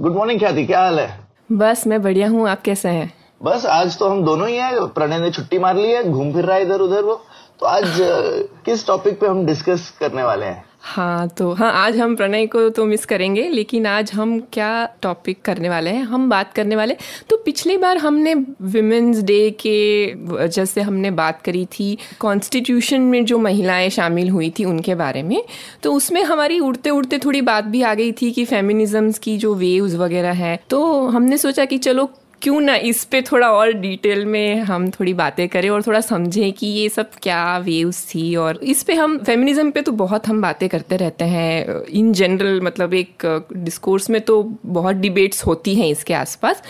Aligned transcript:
Good 0.00 0.14
morning 0.14 0.38
ख्याति 0.40 0.66
क्या 0.66 0.80
हाल 0.80 1.00
है? 1.00 1.20
बस 1.52 1.86
मैं 1.86 2.02
बढ़िया 2.02 2.28
हूँ। 2.28 2.48
आप 2.48 2.62
कैसे 2.62 2.88
हैं? 2.88 3.14
बस 3.42 3.66
आज 3.66 3.98
तो 3.98 4.08
हम 4.08 4.24
दोनों 4.24 4.48
ही 4.48 4.56
हैं। 4.56 4.86
प्रणय 4.86 5.18
ने 5.18 5.30
छुट्टी 5.30 5.58
मार 5.58 5.76
ली 5.76 5.92
है। 5.92 6.10
घूम 6.10 6.32
फिर 6.32 6.44
रहा 6.44 6.56
है 6.56 6.62
इधर 6.62 6.80
उधर 6.80 7.02
वो। 7.02 7.20
तो 7.60 7.66
आज 7.66 7.84
किस 8.64 8.86
टॉपिक 8.86 9.20
पे 9.20 9.26
हम 9.26 9.46
डिस्कस 9.46 9.96
करने 10.00 10.22
वाले 10.22 10.46
हैं? 10.46 10.64
हाँ 10.82 11.28
तो 11.28 11.52
हाँ 11.52 11.70
आज 11.72 11.96
हम 11.96 12.14
प्रणय 12.16 12.46
को 12.46 12.68
तो 12.68 12.84
मिस 12.84 13.04
करेंगे, 13.04 13.42
लेकिन 13.48 13.86
आज 13.86 14.12
हम 14.12 14.38
क्या 14.52 14.68
टॉपिक 15.02 15.40
करने 15.42 15.68
वाले 15.68 15.90
हैं? 15.90 16.02
हम 16.02 16.28
बात 16.30 16.52
करने 16.52 16.76
वाले। 16.76 16.96
तो 17.30 17.36
पिछली 17.36 17.76
बार 17.78 17.96
हमने 17.96 18.34
विमेंस 18.34 19.22
डे 19.22 19.50
के 19.50 20.14
वजह 20.24 20.64
से 20.64 20.80
हमने 20.80 21.10
बात 21.10 21.42
करी 21.42 21.64
थी 21.72 21.96
कॉन्स्टिट्यूशन 22.20 23.00
में 23.00 23.24
जो 23.24 23.38
महिलाएँ 23.38 23.90
शामिल 23.90 24.30
हुई 24.30 24.50
थी 24.58 24.64
उनके 24.64 24.94
बारे 24.94 25.22
में। 25.22 25.42
तो 25.82 25.92
उसमें 25.92 26.22
हमारी 26.22 26.58
उड़ते 26.58 26.90
उड़ते 26.90 27.18
थोड़ी 27.18 27.40
बात 27.42 27.64
भी 27.64 27.82
आ 27.82 27.94
गई 27.94 28.12
थी 28.12 28.30
कि 28.30 28.44
फेमिनिज्म्स 28.44 29.18
की 29.18 29.36
जो 29.38 29.54
वेव्स 29.54 29.94
वगैरह 29.94 30.32
है। 30.34 30.58
तो 30.70 31.06
हमने 31.08 31.38
सोचा 31.38 31.64
कि 31.64 31.78
चलो 31.78 32.10
क्यों 32.42 32.60
ना 32.60 32.74
इस 32.74 33.04
पे 33.04 33.20
थोड़ा 33.22 33.50
और 33.52 33.72
डिटेल 33.72 34.24
में 34.26 34.60
हम 34.60 34.88
थोड़ी 34.90 35.12
बातें 35.14 35.48
करें 35.48 35.68
और 35.70 35.82
थोड़ा 35.82 36.00
समझें 36.00 36.52
कि 36.52 36.66
ये 36.66 36.88
सब 36.88 37.10
क्या 37.22 37.58
वेव्स 37.58 38.04
थी 38.04 38.34
और 38.36 38.60
इस 38.64 38.82
पे 38.82 38.94
हम 38.94 39.18
फेमिनिज्म 39.18 39.70
पे 39.70 39.82
तो 39.82 39.92
बहुत 39.92 40.28
हम 40.28 40.40
बातें 40.42 40.68
करते 40.68 40.96
रहते 40.96 41.24
हैं। 41.24 41.84
इन 41.84 42.12
जनरल 42.12 42.60
मतलब 42.60 42.94
एक 42.94 43.26
डिस्कोर्स 43.54 44.08
में 44.10 44.20
तो 44.20 44.42
बहुत 44.66 44.96
डिबेट्स 44.96 45.44
होती 45.46 45.74
हैं 45.74 45.88
इसके 45.88 46.14
आसपास 46.14 46.62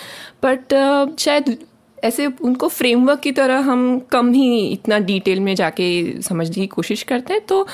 बट 0.44 0.74
शायद 1.20 1.56
ऐसे 1.98 2.26
उनको 2.26 2.68
फ्रेमवर्क 2.68 3.20
की 3.20 3.32
तरह 3.32 3.58
हम 3.60 3.98
कम 4.12 4.32
ही 4.32 4.66
इतना 4.68 4.98
डिटेल 4.98 5.40
में 5.40 5.54
जाके 5.54 5.90
समझने 6.22 6.54
की 6.54 6.66
कोशिश 6.66 7.02
करते 7.02 7.32
हैं। 7.32 7.44
तो 7.46 7.66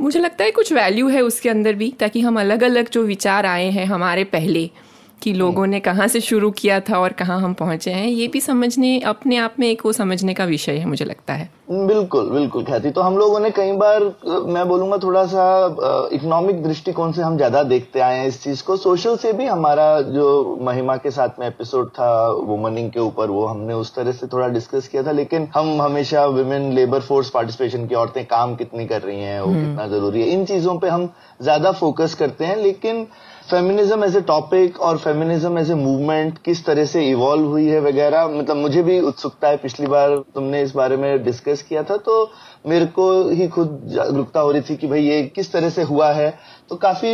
मुझे 0.00 0.20
लगता 0.20 0.44
है 0.44 0.50
कुछ 0.50 0.72
वैल्यू 0.72 1.08
है 1.08 1.22
उसके 1.22 1.48
अंदर 1.48 1.74
भी, 1.74 1.90
ताकि 2.00 2.20
हम 2.20 2.40
अलग 2.40 2.62
अलग 2.62 2.90
जो 2.90 3.02
विचार 3.02 3.46
आए 3.46 3.68
हैं 3.70 3.86
हमारे 3.86 4.24
पहले 4.24 4.70
कि 5.22 5.32
लोगों 5.34 5.66
ने 5.66 5.80
कहाँ 5.80 6.06
से 6.08 6.20
शुरू 6.20 6.50
किया 6.52 6.78
था 6.80 6.98
और 6.98 7.12
कहाँ 7.14 7.40
हम 7.40 7.54
पहुँचे 7.54 7.90
हैं 7.90 8.06
ये 8.06 8.28
भी 8.28 8.40
समझने 8.40 8.98
अपने 9.08 9.36
आप 9.38 9.54
में 9.58 9.68
एक 9.68 9.84
वो 9.86 9.92
समझने 9.94 10.34
का 10.34 10.44
विषय 10.44 10.78
है 10.78 10.86
मुझे 10.86 11.04
लगता 11.04 11.34
है। 11.34 11.50
बिल्कुल 11.70 12.28
बिल्कुल 12.30 12.64
ख्याति। 12.64 12.90
तो 12.90 13.00
हम 13.00 13.16
लोगों 13.18 13.38
ने 13.40 13.50
कई 13.50 13.72
बार 13.76 14.04
मैं 14.46 14.66
बोलूँगा 14.68 14.96
थोड़ा 15.02 15.24
सा 15.26 15.44
इकोनॉमिक 16.12 16.62
दृष्टिकोण 16.62 17.12
से 17.12 17.22
हम 17.22 17.36
ज़्यादा 17.36 17.62
देखते 17.64 18.00
आए 18.00 18.18
हैं 18.18 18.26
इस 18.26 18.42
चीज़ 18.42 18.62
को। 18.64 18.76
सोशल 18.76 19.16
से 19.16 19.32
भी 19.32 19.46
हमारा 19.46 20.00
जो 20.02 20.58
महिमा 20.62 20.96
के 20.96 21.10
साथ 21.10 21.40
में 21.40 21.46
एपिसोड 21.46 21.88
था 21.90 22.10
वुमनिंग 22.42 22.90
के 22.90 23.00
ऊपर 23.00 23.30
वो 23.30 23.46
हमने 23.46 23.74
उस 23.74 23.94
तरह 23.94 24.12
से 24.12 24.26
थोड़ा 24.26 24.48
डिस्कस 24.48 24.88
किया 24.88 25.02
था। 25.02 25.12
लेकिन 25.12 25.48
हम 25.54 25.80
हमेशा 25.82 26.24
वुमेन 26.28 26.72
लेबर 26.72 27.00
फोर्स 27.02 27.30
पार्टिसिपेशन 27.30 27.86
की 27.86 27.94
औरतें 27.94 28.24
काम 28.26 28.54
कितनी 28.56 28.86
कर 28.86 29.02
रही 29.02 29.20
हैं 29.20 29.40
वो 29.40 29.52
कितना 29.52 29.86
ज़रूरी 29.88 30.20
है 30.20 30.28
इन 30.30 30.44
चीज़ों 30.46 30.78
पर 30.78 30.88
हम 30.88 31.08
ज़्यादा 31.42 31.72
फोकस 31.74 32.14
करते 32.14 32.44
हैं। 32.44 32.56
लेकिन 32.56 33.06
फेमिनिज्म 33.52 34.04
एज 34.04 34.14
ए 34.16 34.20
टॉपिक 34.20 34.78
और 34.80 34.98
फेमिनिज्म 34.98 35.58
एज 35.58 35.70
ए 35.70 35.74
मूवमेंट 35.74 36.38
किस 36.44 36.64
तरह 36.66 36.84
से 36.84 37.02
इवॉल्व 37.08 37.46
हुई 37.46 37.66
है 37.66 37.80
वगैरह 37.80 38.28
मतलब 38.28 38.56
मुझे 38.56 38.82
भी 38.82 38.98
उत्सुकता 39.00 39.48
है, 39.48 39.56
पिछली 39.56 39.86
बार 39.86 40.16
तुमने 40.34 40.62
इस 40.62 40.74
बारे 40.74 40.96
में 40.96 41.24
डिस्कस 41.24 41.62
किया 41.62 41.82
था 41.82 41.96
तो 41.96 42.14
मेरे 42.64 42.86
को 42.86 43.04
ही 43.30 43.46
खुद 43.48 43.80
जागरूकता 43.86 44.40
हो 44.40 44.50
रही 44.52 44.62
थी 44.62 44.76
कि 44.76 44.86
भाई 44.86 45.02
ये 45.02 45.22
किस 45.34 45.52
तरह 45.52 45.70
से 45.70 45.82
हुआ 45.82 46.12
है। 46.12 46.34
तो 46.70 46.76
काफ़ी 46.76 47.08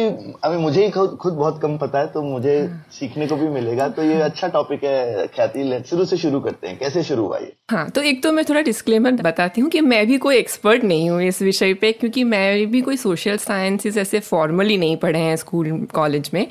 अभी 0.44 0.56
मुझे 0.56 0.84
ही 0.84 0.90
खुद 0.90 1.16
खुद 1.20 1.32
बहुत 1.34 1.60
कम 1.62 1.76
पता 1.78 1.98
है 1.98 2.06
तो 2.06 2.22
मुझे 2.22 2.56
सीखने 2.92 3.26
को 3.26 3.36
भी 3.36 3.48
मिलेगा। 3.48 3.88
तो 3.88 4.02
ये 4.02 4.20
अच्छा 4.22 4.48
टॉपिक 4.48 4.84
है 4.84 5.26
ख्याति 5.26 5.82
शुरू 5.88 6.04
से 6.04 6.16
शुरू 6.16 6.40
करते 6.40 6.68
हैं। 6.68 6.78
कैसे 6.78 7.02
शुरू 7.02 7.24
हुआ 7.24 7.38
ये? 7.38 7.52
हाँ 7.70 7.88
तो 7.90 8.02
एक 8.02 8.22
तो 8.22 8.32
मैं 8.32 8.44
थोड़ा 8.44 8.60
डिस्क्लेमर 8.60 9.12
बताती 9.22 9.60
हूँ 9.60 9.70
कि 9.70 9.80
मैं 9.80 10.06
भी 10.06 10.18
कोई 10.18 10.36
एक्सपर्ट 10.36 10.84
नहीं 10.84 11.08
हूँ 11.10 11.22
इस 11.22 11.40
विषय 11.42 11.74
पे 11.74 11.92
क्योंकि 11.92 12.24
मैं 12.24 12.66
भी 12.70 12.80
कोई 12.80 12.96
सोशल 12.96 13.36
साइंसेस 13.38 13.96
ऐसे 13.96 14.20
फॉर्मली 14.20 14.76
नहीं 14.76 14.96
पढ़े 14.96 15.18
हैं 15.18 15.34
स्कूल 15.36 15.86
कॉलेज 15.94 16.30
में। 16.34 16.46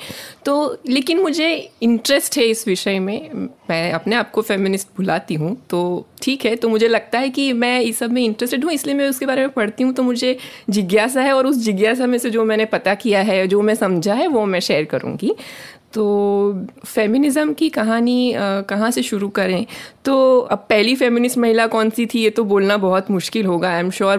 तो 0.45 0.77
लेकिन 0.87 1.21
मुझे 1.21 1.49
इंटरेस्ट 1.81 2.37
है 2.37 2.43
इस 2.45 2.67
विषय 2.67 2.99
में। 2.99 3.47
मैं 3.69 3.91
अपने 3.91 4.15
आप 4.15 4.31
को 4.31 4.41
फेमिनिस्ट 4.41 4.87
बुलाती 4.97 5.35
हूँ 5.35 5.55
तो 5.69 6.05
ठीक 6.21 6.45
है। 6.45 6.55
तो 6.55 6.69
मुझे 6.69 6.87
लगता 6.87 7.19
है 7.19 7.29
कि 7.29 7.51
मैं 7.53 7.79
इस 7.81 7.99
सब 7.99 8.11
में 8.11 8.23
इंटरेस्टेड 8.23 8.63
हूँ 8.63 8.71
इसलिए 8.73 8.86
मैं 8.93 9.09
उसके 9.09 9.25
बारे 9.25 9.41
में 9.41 9.49
पढ़ती 9.49 9.83
हूँ 9.83 9.93
तो 9.93 10.03
मुझे 10.03 10.37
जिज्ञासा 10.69 11.21
है 11.21 11.33
और 11.33 11.47
उस 11.47 11.57
जिज्ञासा 11.57 12.05
में 12.05 12.17
से 12.17 12.29
जो 12.29 12.45
मैंने 12.45 12.65
पता 12.65 12.93
किया 12.95 13.21
है, 13.21 13.47
जो 13.47 13.61
मैं 13.61 13.75
समझा 13.75 14.13
है, 14.13 14.27
वो 14.27 14.45
मैं 14.45 14.59
शेयर 14.59 14.85
करूँगी। 14.85 15.35
तो 15.93 16.05
फेमिनिज्म 16.85 17.53
की 17.53 17.69
कहानी 17.69 18.33
कहाँ 18.69 18.89
से 18.91 19.03
शुरू 19.03 19.27
करें? 19.29 19.65
तो 20.05 20.39
अब 20.41 20.65
पहली 20.69 20.95
फेमिनिस्ट 20.95 21.37
महिला 21.37 21.65
कौन 21.67 21.89
सी 21.89 22.05
थी 22.05 22.19
ये 22.19 22.29
तो 22.29 22.43
बोलना 22.43 22.77
बहुत 22.77 23.09
मुश्किल 23.11 23.45
होगा। 23.45 23.69
आई 23.69 23.79
एम 23.79 23.89
श्योर 23.91 24.17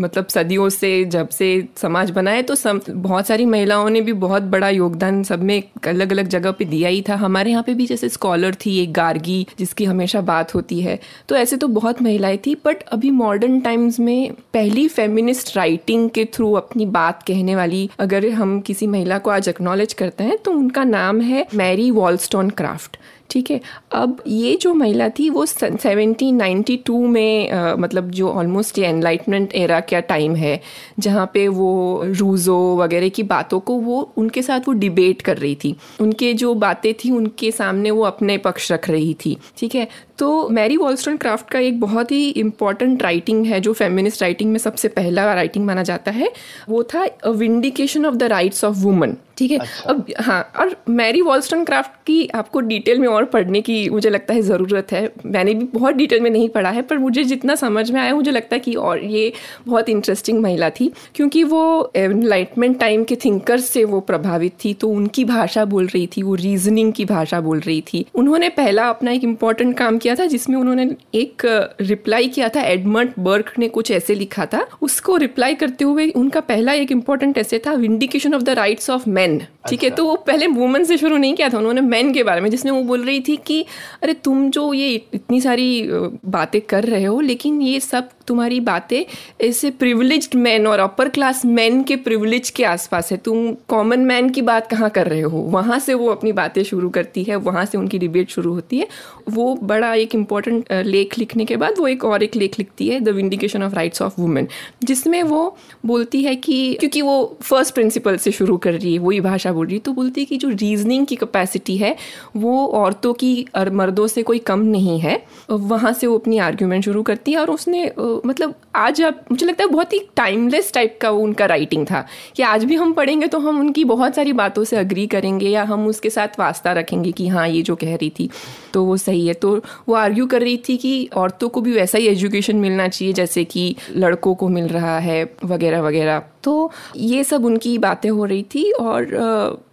मतलब 0.00 0.26
सदियों 0.26 0.68
से 0.68 1.04
जब 1.04 1.28
से 1.28 1.48
समाज 1.76 2.10
बना 2.10 2.30
है 2.30 2.42
तो 2.42 2.54
सम, 2.54 2.80
बहुत 2.88 3.26
सारी 3.26 3.46
महिलाओं 3.46 3.88
ने 3.90 4.00
भी 4.00 4.12
बहुत 4.12 4.42
बड़ा 4.42 4.68
योगदान 4.68 5.22
सब 5.22 5.42
में 5.42 5.62
अलग 5.86 6.12
अलग 6.12 6.28
जगह 6.28 6.50
पे 6.50 6.64
दिया 6.64 6.88
ही 6.88 7.02
था। 7.08 7.14
हमारे 7.16 7.50
यहाँ 7.50 7.62
पे 7.62 7.74
भी 7.74 7.86
जैसे 7.86 8.08
स्कॉलर 8.08 8.54
थी 8.66 8.76
एक 8.82 8.92
गार्गी 8.92 9.46
जिसकी 9.58 9.84
हमेशा 9.84 10.20
बात 10.22 10.54
होती 10.54 10.80
है। 10.80 10.98
तो 11.28 11.36
ऐसे 11.36 11.56
तो 11.56 11.68
बहुत 11.68 12.02
महिलाएँ 12.02 12.38
थी 12.46 12.54
बट 12.64 12.82
अभी 12.92 13.10
मॉडर्न 13.10 13.60
टाइम्स 13.60 14.00
में 14.00 14.32
पहली 14.54 14.88
फेमिनिस्ट 14.88 15.56
राइटिंग 15.56 16.08
के 16.10 16.24
थ्रू 16.34 16.52
अपनी 16.52 16.86
बात 16.86 17.22
कहने 17.22 17.56
वाली 17.56 17.88
अगर 17.98 18.28
हम 18.30 18.58
किसी 18.60 18.86
महिला 18.86 19.18
को 19.18 19.30
आज 19.30 19.48
एक्नॉलेज 19.48 19.92
करते 19.92 20.24
हैं 20.24 20.36
तो 20.38 20.52
उनका 20.52 20.84
नाम 20.84 20.99
है 21.20 21.46
मैरी 21.54 21.90
वॉलस्टोन 21.90 22.50
क्राफ्ट। 22.50 22.96
ठीक 23.30 23.50
है। 23.50 23.60
अब 23.92 24.22
ये 24.26 24.54
जो 24.60 24.72
महिला 24.74 25.08
थी 25.08 25.28
वो 25.30 25.44
1792 25.46 26.96
में 27.08 27.50
अ, 27.50 27.74
मतलब 27.78 28.10
जो 28.10 28.28
ऑलमोस्ट 28.30 28.78
ये 28.78 28.86
एनलाइटमेंट 28.86 29.54
एरा 29.54 29.80
का 29.80 30.00
टाइम 30.00 30.34
है 30.36 30.60
जहाँ 30.98 31.30
पे 31.34 31.46
वो 31.48 31.70
रूजो 32.06 32.58
वगैरह 32.76 33.08
की 33.08 33.22
बातों 33.22 33.60
को 33.60 33.74
वो 33.80 34.00
उनके 34.16 34.42
साथ 34.42 34.68
वो 34.68 34.72
डिबेट 34.74 35.22
कर 35.22 35.36
रही 35.36 35.54
थी। 35.64 35.74
उनके 36.00 36.32
जो 36.34 36.54
बातें 36.56 36.92
थी 36.94 37.10
उनके 37.10 37.50
सामने 37.50 37.90
वो 37.90 38.02
अपने 38.04 38.38
पक्ष 38.38 38.70
रख 38.72 38.90
रही 38.90 39.14
थी 39.24 39.36
ठीक 39.58 39.74
है। 39.74 39.88
तो 40.18 40.48
मैरी 40.48 40.76
वॉलस्टोन 40.76 41.16
क्राफ्ट 41.16 41.48
का 41.50 41.58
एक 41.58 41.80
बहुत 41.80 42.10
ही 42.12 42.28
इंपॉर्टेंट 42.30 43.02
राइटिंग 43.02 43.46
है 43.46 43.60
जो 43.60 43.72
फेमिनिस्ट 43.72 44.22
राइटिंग 44.22 44.50
में 44.52 44.58
सबसे 44.58 44.88
पहला 44.88 45.32
राइटिंग 45.34 45.64
माना 45.66 45.82
जाता 45.82 46.10
है 46.10 46.30
वो 46.68 46.82
था 46.84 47.06
vindication 47.26 48.06
of 48.06 48.14
the 48.14 48.22
rights 48.32 48.64
of 48.64 48.76
woman 48.76 49.16
ठीक 49.38 49.50
है। 49.50 49.58
अब 49.86 50.04
हाँ 50.20 50.40
और 50.60 50.74
मैरी 50.88 51.20
वॉलस्टोन 51.22 51.64
क्राफ्ट 51.64 51.90
की 52.06 52.26
आपको 52.34 52.60
डिटेल 52.60 52.98
में 52.98 53.08
और 53.08 53.19
पढ़ने 53.24 53.60
की 53.60 53.88
मुझे 53.90 54.10
लगता 54.10 54.34
है 54.34 54.42
ज़रूरत 54.42 54.92
है। 54.92 55.02
मैंने 55.26 55.54
भी 55.54 55.64
बहुत 55.74 55.94
डिटेल 55.94 56.20
में 56.20 56.30
नहीं 56.30 56.48
पढ़ा 56.48 56.70
है 56.70 56.82
पर 56.82 56.98
मुझे 56.98 57.24
जितना 57.24 57.54
समझ 57.54 57.90
में 57.90 58.00
आया 58.00 58.14
मुझे 58.14 58.30
लगता 58.30 58.54
है 58.56 58.60
कि 58.60 58.74
और 58.74 59.04
ये 59.04 59.32
बहुत 59.66 59.88
इंटरेस्टिंग 59.88 60.40
महिला 60.42 60.70
थी 60.70 60.90
क्योंकि 61.14 61.42
वो 61.44 61.92
एनलाइटमेंट 61.96 62.78
टाइम 62.80 63.04
के 63.04 63.16
थिंकर्स 63.16 63.64
से 63.64 63.84
वो 63.84 64.00
प्रभावित 64.00 64.52
थी 64.64 64.74
तो 64.74 64.88
उनकी 64.88 65.24
भाषा 65.24 65.64
बोल 65.64 65.86
रही 65.86 66.06
थी 66.06 66.22
वो 66.22 66.34
रीजनिंग 66.34 66.92
की 66.92 67.04
भाषा 67.04 67.40
बोल 67.40 67.60
रही 67.60 67.80
थी। 67.92 68.04
उन्होंने 68.14 68.48
पहला 68.48 68.88
अपना 68.88 69.12
एक 69.12 69.24
इंपॉर्टेंट 69.24 69.76
काम 69.78 69.98
किया 69.98 70.14
था 70.14 70.26
जिसमें 70.26 70.56
उन्होंने 70.56 70.88
एक 71.14 71.42
रिप्लाई 71.80 72.28
किया 72.28 72.48
था 72.48 72.62
एडमंड 72.62 73.12
बर्क 73.18 73.52
ने 73.58 73.68
कुछ 73.68 73.90
ऐसे 73.90 74.14
लिखा 74.14 74.46
था। 74.46 74.66
उसको 74.82 75.16
रिप्लाई 75.16 75.54
करते 75.54 75.84
हुए 75.84 76.08
उनका 76.10 76.40
पहला 76.40 76.72
एक 76.72 76.92
इंपॉर्टेंट 76.92 77.38
ऐसे 77.38 77.58
था 77.58 77.72
vindication 77.72 78.34
of 78.34 78.42
the 78.42 78.50
rights 78.50 78.90
of 78.90 79.08
man 79.08 79.40
ठीक 79.68 79.82
है 79.84 79.90
तो 79.90 80.04
वो 80.04 80.14
पहले 80.26 80.46
वुमेन 80.46 80.84
से 80.84 80.96
शुरू 80.96 81.16
नहीं 81.16 81.34
किया 81.34 81.48
था 81.48 81.58
उन्होंने 81.58 81.80
मैन 81.80 82.12
के 82.12 82.22
बारे 82.22 82.40
में 82.40 82.48
जिसमें 82.50 82.72
वो 82.72 82.82
बोल 82.82 83.02
रही 83.02 83.09
थी 83.18 83.36
कि, 83.36 83.66
अरे, 84.02 84.14
तुम 84.14 84.50
जो 84.50 84.72
ये 84.72 85.06
इतनी 85.14 85.40
सारी 85.40 85.88
बातें 86.26 86.60
कर 86.60 86.84
रहे 86.84 87.04
हो, 87.04 87.20
लेकिन 87.20 87.62
ये 87.62 87.80
सब 87.80 88.08
तुम्हारी 88.30 88.58
बातें 88.60 89.02
ऐसे 89.40 89.70
प्रिविलेज्ड 89.72 90.34
मैन 90.36 90.66
और 90.66 90.78
अपर 90.78 91.08
क्लास 91.08 91.44
मैन 91.44 91.82
के 91.82 91.96
प्रिविलेज 91.98 92.50
के 92.50 92.64
आसपास 92.64 93.10
है। 93.12 93.16
तुम 93.18 93.52
कॉमन 93.68 94.00
मैन 94.00 94.28
की 94.30 94.42
बात 94.42 94.66
कहाँ 94.66 94.90
कर 94.90 95.08
रहे 95.08 95.20
हो? 95.22 95.38
वहाँ 95.50 95.78
से 95.78 95.94
वो 95.94 96.08
अपनी 96.08 96.32
बातें 96.32 96.62
शुरू 96.64 96.88
करती 96.90 97.24
है, 97.24 97.36
वहाँ 97.36 97.64
से 97.64 97.78
उनकी 97.78 97.98
डिबेट 97.98 98.30
शुरू 98.30 98.52
होती 98.54 98.78
है। 98.78 98.86
वो 99.30 99.54
बड़ा 99.62 99.92
एक 99.94 100.14
इंपॉर्टेंट 100.14 100.72
लेख 100.72 101.18
लिखने 101.18 101.44
के 101.44 101.56
बाद 101.56 101.74
वो 101.78 101.88
एक 101.88 102.04
और 102.04 102.22
एक 102.22 102.36
लेख 102.36 102.58
लिखती 102.58 102.88
है 102.88 103.00
the 103.00 103.08
vindication 103.08 103.62
of 103.62 103.74
rights 103.74 104.02
of 104.02 104.20
women 104.20 104.48
जिसमें 104.84 105.22
वो 105.22 105.56
बोलती 105.86 106.22
है 106.22 106.34
कि, 106.36 106.74
क्योंकि 106.74 107.02
वो 107.02 107.36
फ़र्स्ट 107.42 107.74
प्रिंसिपल 107.74 108.16
से 108.16 108.30
शुरू 108.30 108.56
कर 108.56 108.72
रही 108.72 108.92
है, 108.92 108.98
वही 108.98 109.20
भाषा 109.20 109.52
बोल 109.52 109.66
रही 109.66 109.76
है 109.76 109.80
तो 109.80 109.92
बोलती 109.92 110.20
है 110.20 110.24
कि 110.24 110.36
जो 110.36 110.48
रीजनिंग 110.50 111.06
की 111.06 111.16
कैपेसिटी 111.16 111.76
है, 111.76 111.94
वो 112.36 112.66
औरतों 112.66 113.12
की 113.14 113.46
और 113.56 113.70
मर्दों 113.72 114.06
से 114.06 114.22
कोई 114.22 114.38
कम 114.38 114.60
नहीं 114.68 114.98
है। 115.00 115.22
वहाँ 115.50 115.92
से 115.92 116.06
वो 116.06 116.18
अपनी 116.18 116.38
आर्ग्यूमेंट 116.40 116.84
शुरू 116.84 117.02
करती 117.02 117.32
है 117.32 117.38
और 117.38 117.50
उसने 117.50 117.90
मतलब 118.26 118.54
आज 118.74 119.00
आप, 119.02 119.24
मुझे 119.30 119.46
लगता 119.46 119.64
है 119.64 119.68
बहुत 119.70 119.92
ही 119.92 119.98
टाइमलेस 120.16 120.72
टाइप 120.72 120.98
का 121.00 121.10
वो 121.10 121.22
उनका 121.22 121.46
राइटिंग 121.46 121.86
था 121.86 122.04
कि 122.36 122.42
आज 122.42 122.64
भी 122.64 122.74
हम 122.74 122.92
पढ़ेंगे 122.92 123.26
तो 123.26 123.38
हम 123.38 123.58
उनकी 123.60 123.84
बहुत 123.84 124.14
सारी 124.14 124.32
बातों 124.32 124.64
से 124.64 124.76
अग्री 124.76 125.06
करेंगे 125.06 125.48
या 125.48 125.62
हम 125.62 125.86
उसके 125.86 126.10
साथ 126.10 126.38
वास्ता 126.38 126.72
रखेंगे 126.72 127.12
कि 127.12 127.28
हाँ 127.28 127.48
ये 127.48 127.62
जो 127.62 127.76
कह 127.76 127.94
रही 127.94 128.10
थी 128.10 128.28
तो 128.74 128.84
वो 128.84 128.96
सही 128.96 129.26
है। 129.26 129.34
तो 129.34 129.56
वो 129.88 129.94
आर्ग्यू 129.94 130.26
कर 130.26 130.40
रही 130.40 130.56
थी 130.68 130.76
कि 130.76 131.08
औरतों 131.16 131.48
को 131.48 131.60
भी 131.60 131.72
वैसा 131.72 131.98
ही 131.98 132.06
एजुकेशन 132.06 132.56
मिलना 132.56 132.88
चाहिए 132.88 133.12
जैसे 133.14 133.44
कि 133.44 133.74
लड़कों 133.90 134.34
को 134.34 134.48
मिल 134.48 134.68
रहा 134.68 134.98
है 134.98 135.22
वगैरह 135.44 135.82
वगैरह। 135.82 136.22
तो 136.44 136.70
ये 136.96 137.24
सब 137.24 137.44
उनकी 137.44 137.76
बातें 137.78 138.10
हो 138.10 138.24
रही 138.24 138.42
थी 138.54 138.70
और 138.72 139.14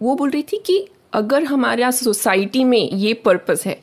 वो 0.02 0.14
बोल 0.14 0.30
रही 0.30 0.42
थी 0.42 0.62
कि 0.66 0.86
अगर 1.12 1.44
हमारे 1.44 1.90
सोसाइटी 1.92 2.64
में 2.64 2.90
ये 2.90 3.12
पर्पस 3.14 3.62
है, 3.66 3.80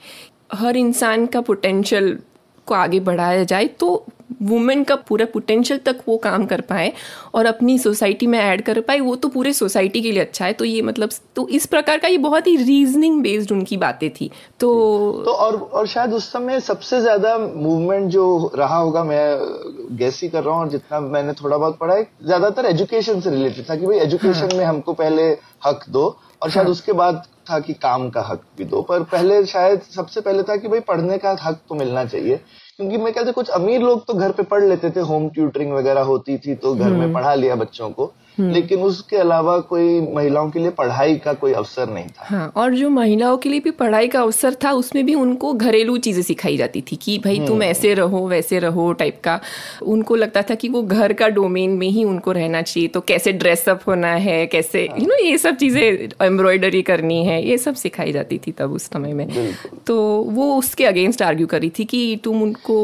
हर 0.54 0.78
इंसान 0.78 1.26
का 1.26 1.42
पोटेंशियल 1.42 2.18
को 2.68 2.76
आगे 2.76 3.00
बढ़ाया 3.00 3.44
जाए 3.44 3.66
तो 3.80 4.06
वुमेन 4.42 4.84
का 4.84 4.96
पूरा 5.08 5.26
पोटेंशियल 5.26 5.80
तक 5.86 5.98
वो 6.08 6.18
काम 6.18 6.46
कर 6.46 6.62
पाए 6.62 6.92
और 7.36 7.46
अपनी 7.46 7.78
सोसाइटी 7.80 8.28
में 8.28 8.38
ऐड 8.40 8.62
कर 8.62 8.80
पाए 8.82 9.00
वो 9.00 9.16
तो 9.16 9.30
पूरे 9.30 9.54
सोसाइटी 9.54 10.02
के 10.02 10.12
लिए 10.12 10.22
अच्छा 10.22 10.46
है 10.46 10.54
तो 10.54 10.66
ये 10.66 10.82
मतलब 10.82 11.10
तो 11.36 11.48
इस 11.50 11.66
प्रकार 11.66 11.98
का 11.98 12.08
ये 12.08 12.18
बहुत 12.18 12.48
ही 12.48 12.56
रीजनिंग 12.58 13.22
बेस्ड 13.24 13.52
उनकी 13.52 13.78
बातें 13.78 14.10
थी 14.12 14.30
तो 14.60 14.72
तो 15.26 15.32
और 15.32 15.56
और 15.56 15.88
शायद 15.88 16.14
उस 16.14 16.32
समय 16.32 16.60
सबसे 16.62 17.02
ज़्यादा 17.02 17.38
मूवमेंट 17.38 18.10
जो 18.12 18.26
रहा 18.56 18.78
होगा 18.78 19.04
मैं 19.04 19.26
गैस 19.98 20.20
ही 20.24 20.30
कर 20.30 20.44
रहा 20.44 20.54
हूँ 20.54 20.62
और 20.62 20.70
जितना 20.70 21.00
मैंने 21.00 21.34
थोड़ा 21.34 21.58
बहुत 21.58 21.78
पढ़ा 21.78 21.96
है 21.96 22.08
ज़्यादातर 22.24 22.66
एजुकेशन 22.66 23.22
से 23.22 23.30
रिलेटेड 23.30 23.70
था 23.70 23.76
कि 23.76 23.86
भाई 23.86 24.00
एजुकेशन 24.00 24.42
हाँ. 24.42 24.58
में 24.58 24.66
हमको 24.66 24.94
पहले 24.96 25.32
हक 25.66 25.86
दो 25.90 26.06
और 26.42 26.50
शायद 26.50 26.66
हाँ. 26.66 26.72
उसके 26.72 26.92
बाद 26.94 27.24
था 27.50 27.60
कि 27.60 27.74
काम 27.82 28.10
का 28.10 28.22
हक 28.22 28.42
भी 28.58 28.66
दो 28.66 28.82
पर 28.82 29.04
पहले 29.12 29.46
शायद 29.48 29.82
सबसे 29.96 30.22
पहले 30.22 30.44
था 30.44 30.56
कि 30.56 30.68
भाई 30.68 30.80
पढ़ने 30.88 31.18
का 31.18 31.36
हक 31.42 31.60
तो 31.70 31.76
मिलना 31.76 32.06
चाहिए 32.06 32.40
क्योंकि 32.80 32.98
मैं 32.98 33.14
कहते 33.14 33.32
कुछ 33.32 33.50
अमीर 33.50 33.82
लोग 33.82 34.06
तो 34.06 34.14
घर 34.14 34.32
पे 34.32 34.44
पढ़ 34.44 34.64
लेते 34.64 34.90
थे 34.90 35.00
होम 35.00 35.30
ट्यूटरिंग 35.30 35.72
वगैरह 35.72 36.02
होती 36.02 36.38
थी 36.38 36.56
तो 36.56 36.76
घर 36.76 36.90
में 36.90 37.00
हम्म। 37.00 37.14
पढ़ा 37.14 37.34
लिया 37.36 37.56
बच्चों 37.56 37.90
को। 37.90 38.14
लेकिन 38.40 38.80
उसके 38.82 39.18
अलावा 39.18 39.58
कोई 39.66 40.00
महिलाओं 40.14 40.50
के 40.52 40.60
लिए 40.60 40.70
पढ़ाई 40.74 41.16
का 41.18 41.34
कोई 41.36 41.54
अवसर 41.54 41.90
नहीं 41.90 42.08
था 42.08 42.26
हाँ 42.26 42.52
और 42.56 42.76
जो 42.76 42.90
महिलाओं 42.90 43.38
के 43.38 43.50
लिए 43.50 43.60
भी 43.60 43.72
पढ़ाई 43.74 44.08
का 44.08 44.22
अवसर 44.22 44.56
था 44.64 44.72
उसमें 44.74 45.06
भी 45.06 45.16
उनको 45.16 45.54
घरेलू 45.56 45.98
चीज़ें 46.00 46.22
सिखाई 46.24 46.58
जाती 46.58 46.82
थी 46.82 46.96
कि 46.96 47.18
भाई 47.18 47.38
तुम 47.38 47.50
हम्म। 47.50 47.64
ऐसे 47.64 47.94
रहो 47.94 48.26
वैसे 48.28 48.60
रहो 48.60 48.92
टाइप 48.94 49.20
का 49.24 49.40
उनको 49.86 50.16
लगता 50.16 50.42
था 50.42 50.56
कि 50.56 50.70
वो 50.70 50.82
घर 50.84 51.14
का 51.14 51.28
डोमेन 51.30 51.78
में 51.78 51.88
ही 51.90 52.04
उनको 52.06 52.32
रहना 52.32 52.62
चाहिए 52.62 52.88
तो 52.90 53.02
कैसे 53.04 53.34
ड्रेसअप 53.36 53.88
होना 53.88 54.14
है 54.26 54.46
कैसे 54.48 54.84
यू 54.84 54.90
हाँ। 54.90 55.08
नो 55.08 55.24
ये 55.26 55.38
सब 55.38 55.56
चीज़ें 55.56 56.26
एम्ब्रॉयडरी 56.26 56.82
करनी 56.84 57.24
है 57.26 57.42
ये 57.44 57.58
सब 57.58 57.76
सिखाई 57.76 58.12
जाती 58.12 58.38
थी 58.38 58.52
तब 58.54 58.74
उस 58.74 58.86
समय 58.88 59.14
में 59.14 59.28
तो 59.88 59.98
वो 60.32 60.54
उसके 60.56 60.86
अगेंस्ट 60.86 61.22
आर्ग्यू 61.22 61.48
करी 61.48 61.70
थी 61.70 61.86
कि 61.86 62.02
तुम 62.24 62.42
उनको 62.44 62.78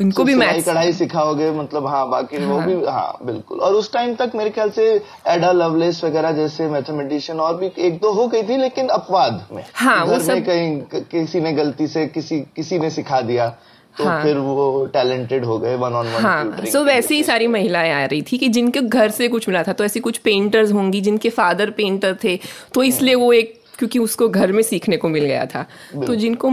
इनको 0.00 0.24
भी 0.24 0.34
मैथ 0.36 0.60
कढ़ाई 0.62 0.92
सिखाओगे 0.94 1.50
मतलब 1.52 1.86
हाँ 1.86 2.08
बाकी 2.10 2.36
हाँ। 2.36 2.48
वो 2.48 2.60
भी 2.62 2.86
हाँ 2.86 3.18
बिल्कुल 3.24 3.60
और 3.60 3.74
उस 3.74 3.92
टाइम 3.92 4.14
तक 4.14 4.32
मेरे 4.34 4.50
ख्याल 4.50 4.70
से 4.70 4.93
एडा 5.28 5.52
लवलेस 5.52 6.02
वगैरह 6.04 6.32
जैसे 6.32 6.68
मैथमेटिशियन 6.68 7.40
और 7.40 7.56
भी 7.56 7.70
एक 7.86 7.98
दो 7.98 8.12
हो 8.12 8.26
गई 8.28 8.42
थी 8.42 8.56
लेकिन 8.56 8.88
अपवाद 8.88 9.46
में। 9.52 9.64
हाँ, 9.74 10.06
घर 10.06 10.22
में 10.32 10.44
कहीं 10.44 11.02
किसी 11.10 11.40
ने 11.40 11.52
गलती 11.52 11.86
से 11.86 12.06
किसी 12.06 12.40
किसी 12.56 12.78
ने 12.78 12.90
सिखा 12.90 13.20
दिया 13.20 13.48
तो 13.98 14.04
हाँ, 14.04 14.22
फिर 14.22 14.36
वो 14.36 14.84
टैलेंटेड 14.92 15.44
हो 15.44 15.58
गए 15.58 15.74
वन 15.76 15.92
ऑन 15.92 16.06
वन 16.06 16.22
हाँ 16.22 16.64
सो 16.66 16.82
वैसे 16.84 17.14
ही 17.14 17.22
सारी 17.22 17.46
महिलाएँ 17.46 17.92
आ 17.92 18.04
रही 18.04 18.22
थी 18.22 18.38
कि 18.38 18.48
जिनके 18.48 18.80
घर 18.80 19.10
से 19.10 19.28
कुछ 19.28 19.48
मिला 19.48 19.62
था 19.62 19.72
तो 19.72 19.84
ऐसी 19.84 20.00
कुछ 20.00 20.18
पेंटर्स 20.18 20.72
होंगी 20.72 21.00
जिनके 21.00 21.30
फादर 21.30 21.70
पेंटर 21.70 22.16
थे 22.24 22.38
तो 22.74 22.82
इसलिए 22.82 23.14
वो 23.14 23.32
एक 23.32 23.60
क्योंकि 23.78 23.98
उसको 23.98 24.28
घर 24.28 24.52
में 24.52 24.62
सीखने 24.62 24.96
को 24.96 25.08
मिल 25.08 25.24
गया 25.24 25.44
था। 25.46 25.66
तो 25.96 26.14
जिनको 26.16 26.48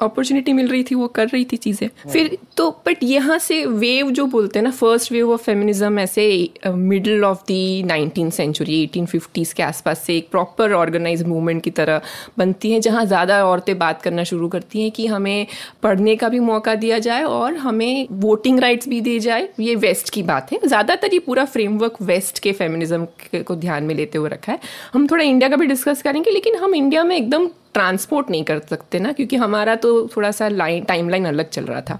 अपॉर्चुनिटी 0.00 0.52
मिल 0.52 0.68
रही 0.68 0.82
थी 0.84 0.94
वो 0.94 1.06
कर 1.08 1.28
रही 1.28 1.44
थी 1.44 1.56
चीज़ें। 1.58 1.88
फिर 2.12 2.36
तो 2.56 2.70
बट 2.86 3.02
यहाँ 3.02 3.38
से 3.38 3.64
वेव 3.66 4.10
जो 4.10 4.26
बोलते 4.26 4.58
हैं 4.58 4.64
ना 4.64 4.70
फ़र्स्ट 4.72 5.12
वेव 5.12 5.32
ऑफ़ 5.32 5.42
फेमिनिज्म 5.42 5.98
ऐसे 5.98 6.26
middle 6.66 7.24
of 7.24 7.42
the 7.42 7.86
nineteen 7.86 8.30
century 8.30 8.82
eighteen 8.82 9.06
fifties 9.06 9.54
के 9.54 9.62
आसपास 9.62 10.00
से 10.00 10.16
एक 10.16 10.28
प्रॉपर 10.30 10.72
ऑर्गेनाइज 10.74 11.22
मूवमेंट 11.24 11.62
की 11.62 11.70
तरह 11.72 12.00
बनती 12.38 12.70
है 12.72 12.80
जहाँ 12.80 13.04
ज़्यादा 13.06 13.42
औरतें 13.46 13.76
बात 13.78 14.02
करना 14.02 14.24
शुरू 14.24 14.48
करती 14.48 14.82
हैं 14.82 14.90
कि 14.90 15.06
हमें 15.06 15.46
पढ़ने 15.82 16.16
का 16.16 16.28
भी 16.28 16.40
मौका 16.40 16.74
दिया 16.76 16.98
जाए 16.98 17.22
और 17.24 17.54
हमें 17.56 18.06
वोटिंग 18.12 18.60
राइट्स 18.60 18.88
भी 18.88 19.00
दी 19.00 19.18
जाए। 19.20 19.48
ये 19.60 19.74
वेस्ट 19.76 20.10
की 20.10 20.22
बात 20.24 20.52
है। 20.52 20.58
ज़्यादातर 20.66 21.12
ये 21.12 21.18
पूरा 21.18 21.44
फ्रेमवर्क 21.46 21.96
वेस्ट 22.02 22.38
के 22.38 22.52
फेमिनिज्म 22.52 23.06
को 23.42 23.56
ध्यान 23.56 23.84
में 23.84 23.94
लेते 23.94 24.18
हुए 24.18 24.30
रखा 24.30 24.52
है। 24.52 24.58
हम 24.92 25.06
थोड़ा 25.06 25.24
इंडिया 25.24 25.48
का 25.48 25.56
भी 25.56 25.66
डिस्कस 25.66 26.02
करेंगे 26.02 26.30
लेकिन 26.30 26.55
हम 26.56 26.74
इंडिया 26.74 27.04
में 27.04 27.16
एकदम 27.16 27.48
ट्रांसपोर्ट 27.74 28.30
नहीं 28.30 28.44
कर 28.44 28.58
सकते 28.60 28.98
ना 28.98 29.12
क्योंकि 29.12 29.36
हमारा 29.36 29.74
तो 29.76 29.90
थोड़ा 30.06 30.30
सा 30.30 30.48
लाइन 30.50 30.84
टाइम 30.84 31.08
लाइन 31.08 31.24
अलग 31.24 31.48
चल 31.48 31.64
रहा 31.64 31.80
था 31.80 31.98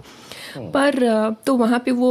हम्म। 0.55 0.71
पर 0.71 1.35
तो 1.47 1.55
वहाँ 1.57 1.79
पे 1.85 1.91
वो 1.91 2.11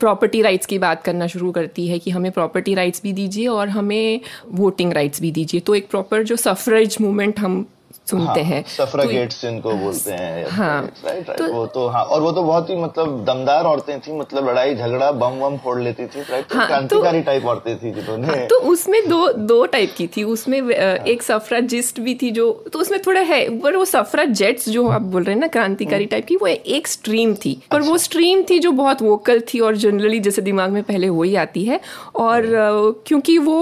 प्रॉपर्टी 0.00 0.42
राइट्स 0.42 0.66
की 0.66 0.78
बात 0.78 1.02
करना 1.02 1.26
शुरू 1.26 1.50
करती 1.52 1.86
है 1.88 1.98
कि 1.98 2.10
हमें 2.10 2.30
प्रॉपर्टी 2.32 2.74
राइट्स 2.74 3.02
भी 3.02 3.12
दीजिए 3.12 3.46
और 3.48 3.68
हमें 3.68 4.20
वोटिंग 4.52 4.92
राइट्स 4.92 5.20
भी 5.20 5.30
दीजिए 5.30 5.60
तो 5.60 5.74
एक 5.74 5.90
प्रॉपर 5.90 6.22
जो 6.22 6.36
सफरेज 6.38 6.96
मूवमेंट 7.00 7.38
हम 7.38 7.64
सुनते 8.06 8.42
हाँ, 8.42 8.44
हैं 8.44 8.64
सफरागेट्स 8.68 9.40
तो, 9.40 9.48
जिनको 9.48 9.72
बोलते 9.74 10.12
हैं 10.12 10.46
हाँ 10.50 10.80
राइट 10.82 11.28
राइट 11.28 11.38
तो, 11.38 11.52
वो 11.52 11.66
तो 11.68 11.86
हाँ 11.88 12.02
और 12.04 12.20
वो 12.20 12.30
तो 12.32 12.42
बहुत 12.42 12.70
ही 12.70 12.76
मतलब 12.76 13.24
दमदार 13.24 13.64
औरतें 13.64 14.00
थी 14.00 14.12
मतलब 14.12 14.48
लड़ाई 14.48 14.74
झगड़ा 14.76 15.10
बम 15.14 15.38
वम 15.40 15.56
फोड़ 15.56 15.78
लेती 15.80 16.06
थी 16.06 16.22
राइट 16.22 16.46
तो 16.46 16.58
हाँ, 16.58 16.66
क्रांतिकारी 16.66 17.22
टाइप 17.22 17.44
औरतें 17.44 17.76
थी 17.76 17.92
जिन्होंने 17.92 18.26
हाँ, 18.26 18.46
तो 18.46 18.58
उसमें 18.70 19.00
दो 19.08 19.32
दो 19.32 19.64
टाइप 19.66 19.94
की 19.96 20.06
थी 20.06 20.24
उसमें 20.26 20.60
हाँ। 20.60 20.94
एक 21.06 21.22
सफराजिस्ट 21.22 22.00
भी 22.00 22.14
थी 22.22 22.30
जो 22.30 22.50
तो 22.72 22.78
उसमें 22.78 23.00
थोड़ा 23.06 23.20
है 23.22 23.42
पर 23.60 23.76
वो 23.76 23.84
सफराजेट्स 23.86 24.68
जो 24.68 24.88
आप 24.90 25.02
बोल 25.02 25.22
रहे 25.22 25.34
हैं 25.34 25.40
ना 25.40 25.46
क्रांतिकारी 25.48 26.06
टाइप 26.06 26.22
हम्म। 26.22 26.28
की 26.28 26.36
वो 26.36 26.46
एक 26.46 26.88
स्ट्रीम 26.88 27.34
थी 27.36 27.60
पर 27.70 27.82
वो 27.82 27.98
स्ट्रीम 27.98 28.38
अच्छा। 28.38 28.54
थी 28.54 28.58
जो 28.58 28.72
बहुत 28.72 29.02
वोकल 29.02 29.40
थी 29.48 29.60
और 29.60 29.76
जनरली 29.78 30.20
जैसे 30.20 30.42
दिमाग 30.42 30.70
में 30.70 30.82
पहले 30.82 31.06
हो 31.08 31.22
ही 31.22 31.34
आती 31.36 31.64
है 31.64 31.80
और 32.16 32.46
हम्म। 32.46 32.94
क्योंकि 33.06 33.38
वो 33.40 33.60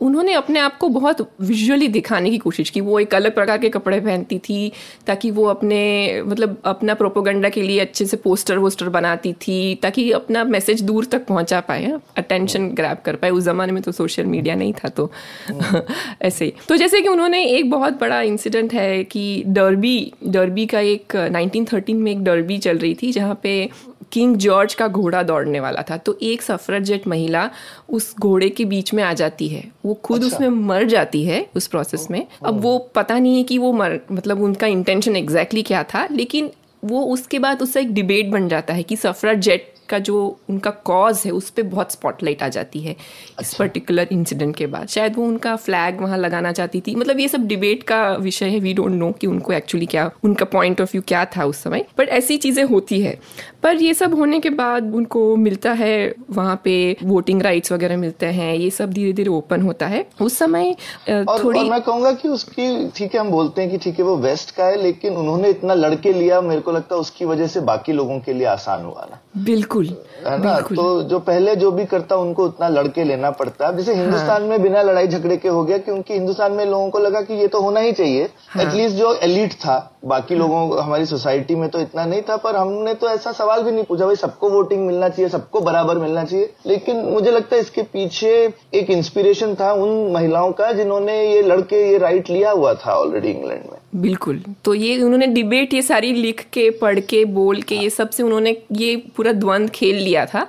उन्होंने 0.00 0.32
अपने 0.32 0.60
आप 0.60 0.76
को 0.78 0.88
बहुत 0.88 1.20
विजुअली 1.40 1.88
दिखाने 1.88 2.30
की 2.30 2.38
कोशिश 2.38 2.70
की। 2.70 2.80
वो 2.80 3.00
एक 3.00 3.14
अलग 3.14 3.34
प्रकार 3.34 3.58
के 3.58 3.68
कपड़े 3.68 4.00
पहनती 4.00 4.38
थी 4.38 4.72
ताकि 5.06 5.30
वो 5.30 5.44
अपने 5.44 6.22
मतलब 6.22 6.62
अपना 6.64 6.94
प्रोपोगंडा 6.94 7.48
के 7.48 7.62
लिए 7.62 7.80
अच्छे 7.80 8.06
से 8.06 8.16
पोस्टर 8.16 8.58
वोस्टर 8.58 8.88
बनाती 8.88 9.32
थी 9.32 9.74
ताकि 9.74 10.10
अपना 10.10 10.44
मैसेज 10.44 10.82
दूर 10.82 11.04
तक 11.04 11.26
पहुँचा 11.26 11.60
पाए 11.60 11.98
अटेंशन 12.16 12.68
ग्रैब 12.68 12.98
कर 13.04 13.16
पाए। 13.16 13.30
उस 13.30 13.44
ज़माने 13.44 13.72
में 13.72 13.82
तो 13.82 13.92
सोशल 13.92 14.24
मीडिया 14.24 14.54
नहीं 14.54 14.72
था 14.72 14.88
तो। 14.88 15.10
ऐसे 16.22 16.44
ही। 16.44 16.52
तो 16.68 16.76
जैसे 16.76 17.00
कि 17.00 17.08
उन्होंने 17.08 17.44
एक 17.46 17.70
बहुत 17.70 18.00
बड़ा 18.00 18.20
इंसिडेंट 18.22 18.74
है 18.74 19.04
कि 19.04 19.42
डर्बी 19.46 20.12
डर्बी 20.26 20.66
का 20.66 20.80
एक 20.80 21.16
1913 21.16 21.94
में 21.94 22.12
एक 22.12 22.24
डर्बी 22.24 22.58
चल 22.58 22.78
रही 22.78 22.94
थी 22.94 23.12
जहाँ 23.12 23.40
पे 23.42 23.68
किंग 24.16 24.36
जॉर्ज 24.36 24.74
का 24.74 24.88
घोड़ा 24.88 25.22
दौड़ने 25.22 25.60
वाला 25.60 25.82
था। 25.90 25.96
तो 25.96 26.18
एक 26.22 26.42
सफरजेट 26.42 27.06
महिला 27.08 27.48
उस 27.88 28.14
घोड़े 28.20 28.48
के 28.50 28.64
बीच 28.64 28.92
में 28.94 29.02
आ 29.02 29.12
जाती 29.12 29.48
है। 29.48 29.64
वो 29.84 29.94
खुद 29.94 30.24
अच्छा। 30.24 30.36
उसमें 30.36 30.48
मर 30.66 30.84
जाती 30.84 31.24
है 31.24 31.46
उस 31.56 31.66
प्रोसेस 31.66 32.06
में। 32.10 32.26
अब 32.44 32.60
वो 32.60 32.78
पता 32.94 33.18
नहीं 33.18 33.36
है 33.36 33.42
कि 33.42 33.58
वो 33.58 33.72
मर 33.72 34.00
मतलब 34.12 34.42
उनका 34.42 34.66
इंटेंशन 34.66 35.16
एग्जैक्टली 35.16 35.62
क्या 35.62 35.82
था 35.84 36.06
लेकिन 36.10 36.50
वो 36.84 37.02
उसके 37.04 37.38
बाद 37.38 37.62
उससे 37.62 37.80
एक 37.80 37.92
डिबेट 37.94 38.26
बन 38.26 38.48
जाता 38.48 38.74
है 38.74 38.82
कि 38.82 38.96
सफरजेट 38.96 39.72
का 39.86 39.98
जो 40.00 40.16
उनका 40.50 40.70
कॉज 40.84 41.22
है 41.26 41.30
उस 41.32 41.50
पर 41.50 41.62
बहुत 41.64 41.92
स्पॉटलाइट 41.92 42.42
आ 42.42 42.48
जाती 42.48 42.80
है 42.80 42.92
अच्छा। 42.92 43.42
इस 43.42 43.54
पर्टिकुलर 43.54 44.08
इंसिडेंट 44.12 44.54
के 44.56 44.66
बाद। 44.66 44.88
शायद 44.88 45.16
वो 45.16 45.24
उनका 45.24 45.54
फ्लैग 45.56 46.00
वहाँ 46.00 46.18
लगाना 46.18 46.52
चाहती 46.52 46.80
थी। 46.80 46.94
मतलब 46.94 47.20
ये 47.20 47.28
सब 47.28 47.46
डिबेट 47.46 47.82
का 47.82 48.00
विषय 48.16 48.46
है 48.46 48.58
वी 48.58 48.72
डोंट 48.74 48.92
नो 48.92 49.10
कि 49.12 49.26
उनको 49.26 49.52
एक्चुअली 49.52 49.86
क्या 49.86 50.10
उनका 50.24 50.44
पॉइंट 50.46 50.80
ऑफ़ 50.80 50.92
व्यू 50.92 51.02
क्या 51.08 51.24
था 51.36 51.44
उस 51.44 51.62
समय। 51.62 51.84
बट 51.98 52.08
ऐसी 52.10 52.36
चीज़ें 52.36 52.62
होती 52.64 53.00
है। 53.00 53.18
पर 53.62 53.76
ये 53.76 53.94
सब 53.94 54.14
होने 54.14 54.40
के 54.40 54.50
बाद 54.50 54.94
उनको 54.94 55.24
मिलता 55.36 55.72
है 55.72 56.14
वहाँ 56.30 56.60
पे 56.64 56.74
वोटिंग 57.02 57.42
राइट्स 57.42 57.72
वगैरह 57.72 57.96
मिलते 57.96 58.26
हैं 58.26 58.54
ये 58.54 58.70
सब 58.70 58.92
धीरे 58.92 59.12
धीरे 59.12 59.30
ओपन 59.30 59.62
होता 59.62 59.86
है। 59.86 60.04
उस 60.20 60.38
समय 60.38 60.74
और, 61.08 61.42
थोड़ी 61.44 61.60
और 61.60 61.70
मैं 61.70 61.80
कहूँगा 61.80 62.12
कि 62.12 62.28
उसकी 62.28 62.88
ठीक 62.96 63.14
है 63.14 63.20
हम 63.20 63.30
बोलते 63.30 63.62
हैं 63.62 63.70
कि 63.70 63.78
ठीक 63.78 63.98
है 63.98 64.04
वो 64.04 64.16
वेस्ट 64.18 64.54
का 64.56 64.64
है 64.64 64.82
लेकिन 64.82 65.16
उन्होंने 65.16 65.48
इतना 65.48 65.74
लड़के 65.74 66.12
लिया 66.12 66.40
मेरे 66.40 66.60
को 66.60 66.72
लगता 66.72 66.94
है 66.94 67.00
उसकी 67.00 67.24
वजह 67.24 67.46
से 67.46 67.60
बाकी 67.66 67.92
लोगों 67.92 68.18
के 68.20 68.32
लिए 68.32 68.46
आसान 68.46 68.84
हुआ 68.84 69.06
ना। 69.10 69.20
बिल्कुल 69.36 69.86
है 70.26 70.36
ना 70.38 70.52
बिल्कुल। 70.54 70.76
तो 70.76 71.02
जो 71.02 71.18
पहले 71.18 71.54
जो 71.56 71.70
भी 71.70 71.84
करता 71.86 72.16
उनको 72.16 72.44
उतना 72.44 72.68
लड़के 72.68 73.04
लेना 73.04 73.30
पड़ता 73.30 73.66
है 73.66 73.76
जैसे 73.76 73.94
हाँ। 73.94 74.02
हिंदुस्तान 74.02 74.42
हाँ। 74.42 74.48
में 74.50 74.62
बिना 74.62 74.82
लड़ाई 74.82 75.06
झगड़े 75.06 75.36
के 75.36 75.48
हो 75.48 75.62
गया 75.64 75.78
क्योंकि 75.78 76.14
हिंदुस्तान 76.14 76.52
में 76.52 76.64
लोगों 76.64 76.88
को 76.90 76.98
लगा 76.98 77.20
कि 77.20 77.34
ये 77.34 77.46
तो 77.46 77.60
होना 77.60 77.80
ही 77.80 77.92
चाहिए 77.92 78.28
हाँ। 78.48 78.64
एटलीस्ट 78.64 78.96
जो 78.96 79.14
एलिट 79.14 79.52
था 79.54 79.78
बाकी 80.04 80.34
हाँ। 80.34 80.42
लोगों 80.42 80.82
हमारी 80.84 81.06
सोसाइटी 81.06 81.54
में 81.54 81.68
तो 81.68 81.80
इतना 81.80 82.04
नहीं 82.04 82.22
था 82.22 82.36
पर 82.36 82.56
हमने 82.56 82.94
तो 82.94 83.08
ऐसा 83.08 83.32
सवाल 83.32 83.62
भी 83.62 83.72
नहीं 83.72 83.84
पूछा 83.84 84.06
भाई 84.06 84.16
सबको 84.16 84.50
वोटिंग 84.50 84.86
मिलना 84.86 85.08
चाहिए 85.08 85.28
सबको 85.28 85.60
बराबर 85.60 85.98
मिलना 85.98 86.24
चाहिए 86.24 86.52
लेकिन 86.66 87.04
मुझे 87.04 87.30
लगता 87.30 87.56
है 87.56 87.62
इसके 87.62 87.82
पीछे 87.82 88.32
एक 88.74 88.90
इंस्पिरेशन 88.90 89.54
था 89.54 89.72
उन 89.72 90.12
महिलाओं 90.12 90.52
का 90.52 90.72
जिन्होंने 90.72 91.22
ये 91.24 91.42
लड़के 91.42 91.90
ये 91.90 91.98
राइट 91.98 92.30
लिया 92.30 92.50
हुआ 92.50 92.74
था 92.74 92.94
ऑलरेडी 92.94 93.30
इंग्लैंड 93.30 93.64
में 93.72 93.75
बिल्कुल। 93.94 94.42
तो 94.64 94.74
ये 94.74 95.02
उन्होंने 95.02 95.26
डिबेट 95.26 95.74
ये 95.74 95.82
सारी 95.82 96.12
लिख 96.12 96.46
के 96.52 96.70
पढ़ 96.70 97.00
के 97.00 97.24
बोल 97.24 97.62
के 97.62 97.76
ये 97.76 97.90
सबसे 97.90 98.22
उन्होंने 98.22 98.62
ये 98.72 98.96
पूरा 98.96 99.32
द्वंद्व 99.32 99.68
खेल 99.68 99.96
लिया 99.96 100.26
था। 100.26 100.46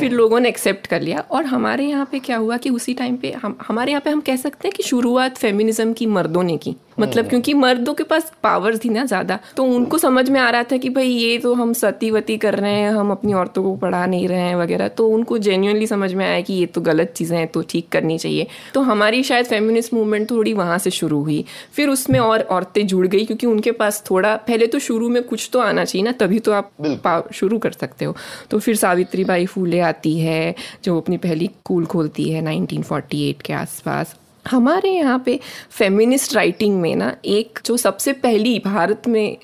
फिर। 0.00 0.12
लोगों 0.12 0.40
ने 0.40 0.48
एक्सेप्ट 0.48 0.86
कर 0.86 1.00
लिया। 1.00 1.18
और 1.18 1.44
हमारे 1.44 1.84
यहाँ 1.84 2.08
पे 2.12 2.18
क्या 2.18 2.36
हुआ 2.36 2.56
कि 2.56 2.70
उसी 2.70 2.94
टाइम 2.94 3.16
पे 3.16 3.32
हम 3.32 3.58
हमारे 3.68 3.92
यहाँ 3.92 4.02
पे 4.04 4.10
हम 4.10 4.20
कह 4.20 4.36
सकते 4.36 4.68
हैं 4.68 4.74
कि 4.76 4.82
शुरुआत 4.82 5.36
फेमिनिज्म 5.36 5.92
की 5.92 6.06
मर्दों 6.06 6.42
ने 6.42 6.56
की। 6.56 6.76
मतलब 7.00 7.28
क्योंकि 7.28 7.54
मर्दों 7.54 7.94
के 7.94 8.04
पास 8.04 8.32
पावर 8.42 8.76
थी 8.76 8.88
ना 8.88 9.04
ज़्यादा। 9.04 9.38
तो 9.56 9.64
उनको 9.66 9.98
समझ 9.98 10.28
में 10.30 10.38
आ 10.40 10.48
रहा 10.50 10.62
था 10.62 10.76
कि 10.76 10.88
भाई 10.90 11.08
ये 11.08 11.38
तो 11.38 11.54
हम 11.54 11.72
सती 11.72 12.10
वती 12.10 12.36
कर 12.38 12.54
रहे 12.54 12.72
हैं 12.72 12.90
हम 12.90 13.10
अपनी 13.10 13.32
औरतों 13.34 13.62
को 13.62 13.74
पढ़ा 13.76 14.04
नहीं 14.06 14.28
रहे 14.28 14.40
हैं 14.40 14.54
वगैरह। 14.56 14.88
तो 14.90 15.08
उनको 15.08 15.38
जेन्यूनली 15.40 15.86
समझ 15.86 16.12
में 16.14 16.24
आया 16.26 16.40
कि 16.40 16.54
ये 16.54 16.66
तो 16.66 16.80
गलत 16.80 17.12
चीज़ें 17.16 17.36
हैं 17.38 17.46
तो 17.48 17.62
ठीक 17.62 17.88
करनी 17.88 18.18
चाहिए। 18.18 18.46
तो 18.74 18.80
हमारी 18.82 19.22
शायद 19.22 19.46
फेमिनिस्ट 19.46 19.94
मूवमेंट 19.94 20.30
थोड़ी 20.30 20.52
वहाँ 20.54 20.78
से 20.78 20.90
शुरू 20.90 21.22
हुई। 21.22 21.44
फिर 21.74 21.88
उसमें 21.88 22.18
और 22.20 22.40
औरतें 22.50 22.86
जुड़ 22.86 23.06
गई 23.06 23.24
क्योंकि 23.24 23.46
उनके 23.46 23.72
पास 23.72 24.02
थोड़ा 24.10 24.34
पहले 24.46 24.66
तो 24.66 24.78
शुरू 24.80 25.08
में 25.08 25.22
कुछ 25.22 25.48
तो 25.52 25.60
आना 25.60 25.84
चाहिए 25.84 26.04
ना 26.04 26.12
तभी 26.20 26.38
तो 26.38 26.52
आप 26.52 27.28
शुरू 27.34 27.58
कर 27.58 27.72
सकते 27.72 28.04
हो। 28.04 28.16
तो 28.50 28.58
फिर 28.58 28.76
सावित्री 28.76 29.24
बाई 29.24 29.46
फूले 29.46 29.80
आती 29.82 30.18
है 30.18 30.54
जो 30.84 30.96
अपनी 31.00 31.16
पहली 31.18 31.46
स्कूल 31.48 31.86
खोलती 31.86 32.30
है 32.30 32.42
1948 32.44 33.42
के 33.42 33.52
आसपास। 33.54 34.14
हमारे 34.46 34.90
यहाँ 34.90 35.22
पे 35.26 35.40
फेमिनिस्ट 35.70 36.34
राइटिंग 36.34 36.80
में 36.80 36.96
ना 36.96 37.16
एक 37.24 37.58
जो 37.66 37.76
सबसे 37.76 38.12
पहली 38.12 38.58
भारत 38.58 39.02
में 39.08 39.36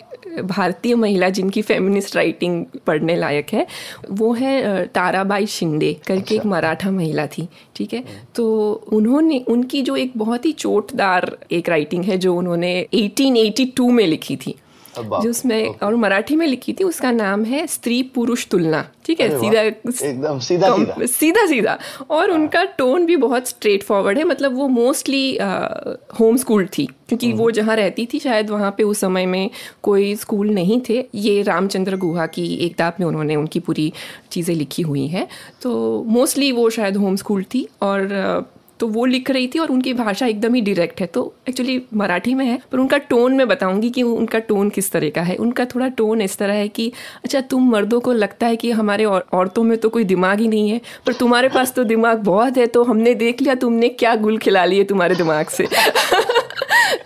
भारतीय 0.42 0.94
महिला 0.94 1.28
जिनकी 1.28 1.62
फेमिनिस्ट 1.62 2.16
राइटिंग 2.16 2.64
पढ़ने 2.86 3.16
लायक 3.16 3.46
है 3.52 3.66
वो 4.10 4.32
है 4.32 4.86
ताराबाई 4.86 5.46
शिंदे 5.46 5.92
करके 6.06 6.20
अच्छा। 6.20 6.34
एक 6.34 6.46
मराठा 6.46 6.90
महिला 6.90 7.26
थी 7.26 7.48
ठीक 7.76 7.94
है? 7.94 8.04
तो 8.34 8.72
उन्होंने 8.92 9.44
उनकी 9.48 9.82
जो 9.82 9.96
एक 9.96 10.12
बहुत 10.16 10.46
ही 10.46 10.52
चोटदार 10.52 11.38
एक 11.50 11.68
राइटिंग 11.68 12.04
है 12.04 12.18
जो 12.18 12.36
उन्होंने 12.36 12.86
1882 12.94 13.90
में 13.90 14.06
लिखी 14.06 14.36
थी। 14.36 14.54
रे, 14.98 15.22
जिसमें 15.22 15.74
और 15.82 15.94
मराठी 15.96 16.36
में 16.36 16.46
लिखी 16.46 16.72
थी 16.72 16.84
उसका 16.84 17.10
नाम 17.12 17.44
है 17.44 17.66
स्त्री 17.66 18.02
पुरुष 18.14 18.46
तुलना। 18.46 18.84
ठीक 19.04 19.20
है? 19.20 19.28
सीधा 19.40 19.60
एकदम 19.60 20.38
सीधा 20.38 20.74
सीधा। 20.76 21.06
सीधा 21.06 21.46
सीधा। 21.46 21.78
और 22.10 22.30
उनका 22.30 22.64
टोन 22.78 23.06
भी 23.06 23.16
बहुत 23.16 23.48
स्ट्रेट 23.48 23.82
फॉरवर्ड 23.82 24.18
है 24.18 24.24
मतलब 24.24 24.56
वो 24.56 24.68
मोस्टली 24.68 25.38
होम 26.20 26.36
स्कूल 26.36 26.66
थी 26.78 26.86
क्योंकि 27.08 27.32
वो 27.32 27.50
जहाँ 27.50 27.76
रहती 27.76 28.06
थी 28.06 28.18
शायद 28.18 28.50
वहाँ 28.50 28.70
पे 28.78 28.82
उस 28.82 29.00
समय 29.00 29.26
में 29.26 29.50
कोई 29.82 30.14
स्कूल 30.16 30.50
नहीं 30.50 30.80
थे। 30.88 31.04
ये 31.14 31.42
रामचंद्र 31.42 31.96
गुहा 31.96 32.26
की 32.26 32.46
एक 32.54 32.76
किताब 32.76 32.94
में 33.00 33.06
उन्होंने 33.06 33.36
उनकी 33.36 33.60
पूरी 33.60 33.92
चीज़ें 34.32 34.54
लिखी 34.54 34.82
हुई 34.82 35.06
हैं। 35.06 35.26
तो 35.62 36.02
मोस्टली 36.06 36.50
वो 36.52 36.68
शायद 36.70 36.96
होम 36.96 37.16
स्कूल 37.16 37.42
थी 37.44 37.66
और 37.82 38.08
तो 38.80 38.86
वो 38.88 39.04
लिख 39.04 39.30
रही 39.30 39.46
थी 39.48 39.58
और 39.58 39.68
उनकी 39.68 39.92
भाषा 39.94 40.26
एकदम 40.26 40.54
ही 40.54 40.60
डायरेक्ट 40.60 41.00
है। 41.00 41.06
तो 41.06 41.34
एक्चुअली 41.48 41.82
मराठी 41.94 42.34
में 42.34 42.44
है 42.46 42.58
पर 42.72 42.78
उनका 42.78 42.98
टोन 42.98 43.34
मैं 43.34 43.48
बताऊँगी 43.48 43.90
कि 43.90 44.02
उनका 44.02 44.38
टोन 44.38 44.70
किस 44.70 44.90
तरह 44.92 45.10
का 45.10 45.22
है। 45.22 45.36
उनका 45.36 45.64
थोड़ा 45.64 45.88
टोन 45.88 46.22
इस 46.22 46.36
तरह 46.38 46.54
है 46.54 46.68
कि 46.68 46.92
अच्छा 47.24 47.40
तुम 47.40 47.70
मर्दों 47.70 48.00
को 48.00 48.12
लगता 48.12 48.46
है 48.46 48.56
कि 48.56 48.70
हमारे 48.70 49.04
और, 49.04 49.26
औरतों 49.32 49.62
में 49.62 49.76
तो 49.78 49.88
कोई 49.88 50.04
दिमाग 50.04 50.40
ही 50.40 50.48
नहीं 50.48 50.70
है 50.70 50.80
पर 51.06 51.12
तुम्हारे 51.12 51.48
पास 51.48 51.72
तो 51.72 51.84
दिमाग 51.84 52.18
बहुत 52.18 52.56
है 52.56 52.66
तो 52.66 52.84
हमने 52.84 53.14
देख 53.14 53.42
लिया 53.42 53.54
तुमने 53.54 53.88
क्या 53.88 54.14
गुल 54.16 54.38
खिला 54.38 54.64
लिए 54.64 54.84
तुम्हारे 54.84 55.14
दिमाग 55.14 55.46
से? 55.46 55.66